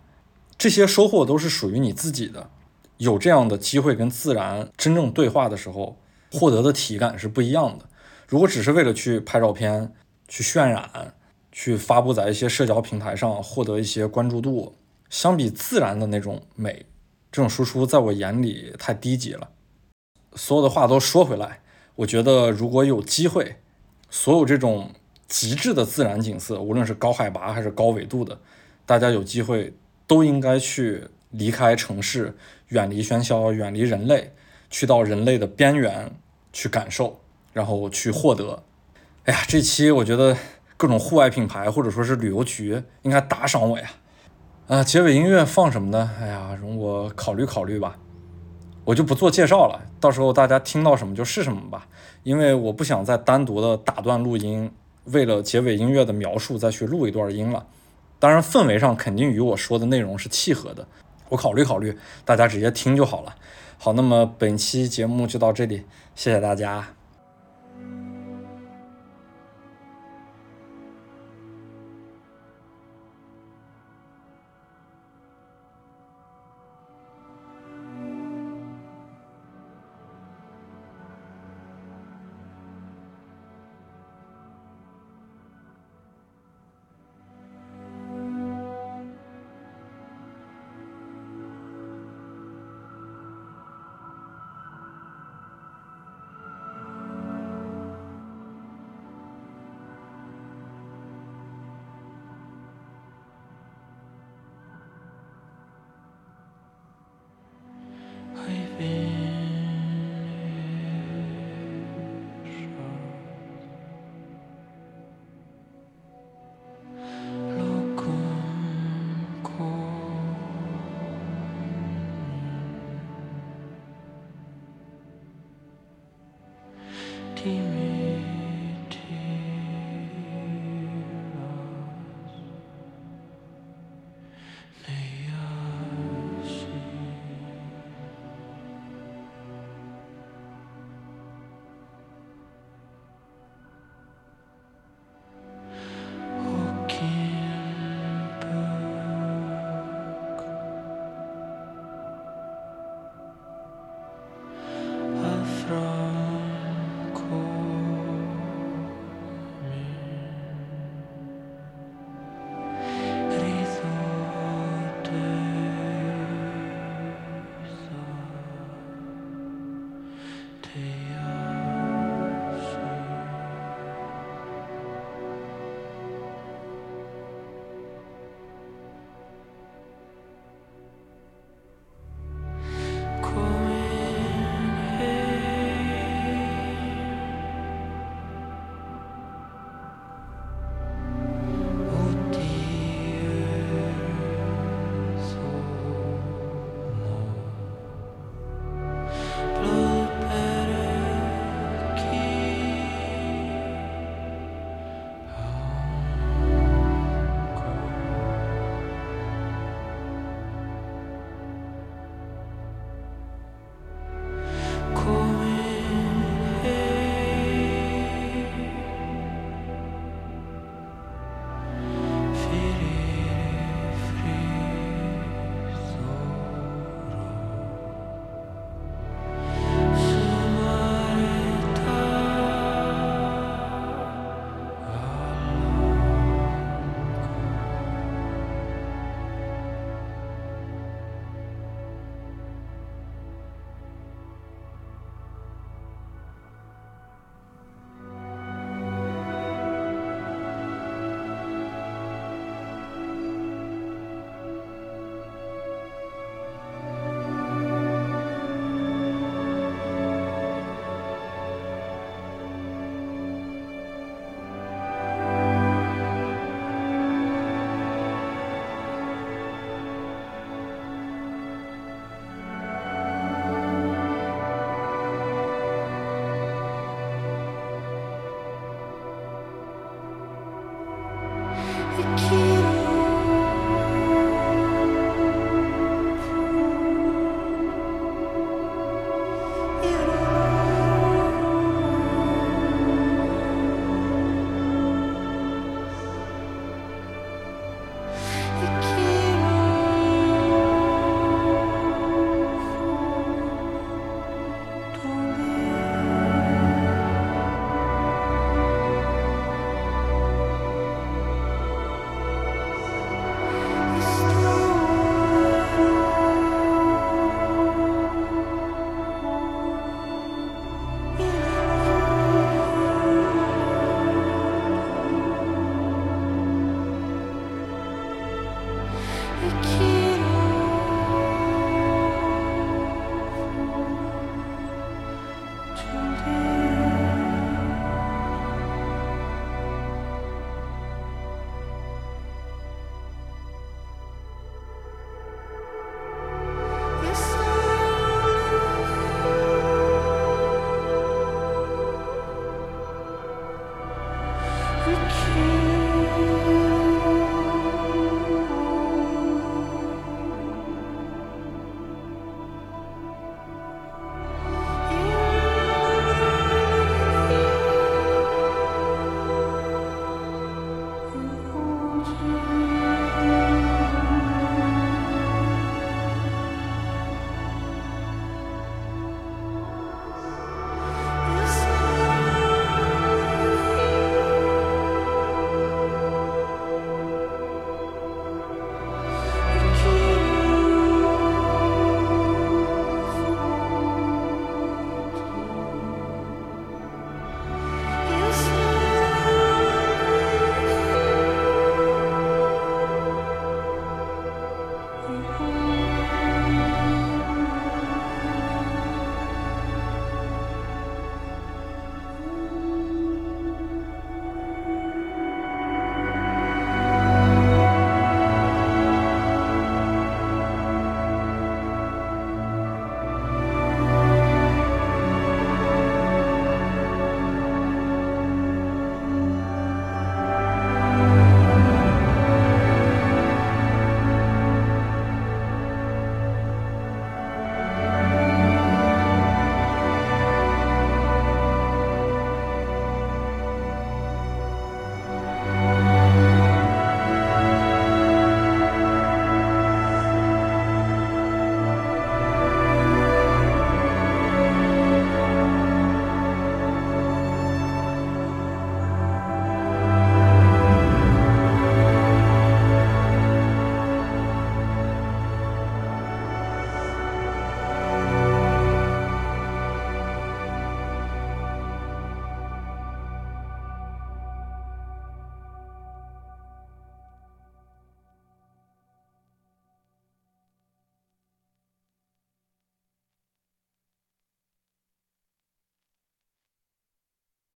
[0.58, 2.50] 这些收获都是属于你自己的。
[2.98, 5.98] 有这样的机会跟自然真正对话的时候，
[6.32, 7.86] 获得的体感是不一样的。
[8.28, 9.92] 如果只是为了去拍照片、
[10.30, 11.14] 去渲染、
[11.52, 14.76] 去发布在一些社交平台上获得一些关注度，
[15.10, 16.86] 相比自然的那种美。
[17.36, 19.50] 这种输出在我眼里太低级了。
[20.36, 21.60] 所有的话都说回来，
[21.96, 23.58] 我觉得如果有机会，
[24.10, 24.92] 所有这种
[25.28, 28.40] 极致的自然景色，无论是高海拔还是高纬度的，
[28.86, 29.74] 大家有机会
[30.08, 32.38] 都应该去离开城市，
[32.70, 34.32] 远离喧嚣，远离人类，
[34.70, 36.16] 去到人类的边缘
[36.54, 37.20] 去感受，
[37.52, 38.64] 然后去获得。
[39.26, 40.38] 哎呀，这期我觉得
[40.78, 43.92] 各种户外品牌或者说是旅游局应该打赏我呀。
[44.68, 46.10] 啊，结尾音乐放什么呢？
[46.20, 47.98] 哎呀，容我考虑考虑吧。
[48.84, 51.88] 我就不做介绍了，到时候大家听到什么就是什么吧。
[52.24, 54.72] 因为我不想再单独的打断录音，
[55.04, 57.68] 为了结尾音乐的描述再去录一段音了。
[58.18, 60.88] 当然氛围上肯定与我说的内容是契合的。
[61.30, 63.36] 我考虑考虑，大家直接听就好了。
[63.78, 65.86] 好，那么本期节目就到这里，
[66.16, 66.88] 谢谢大家。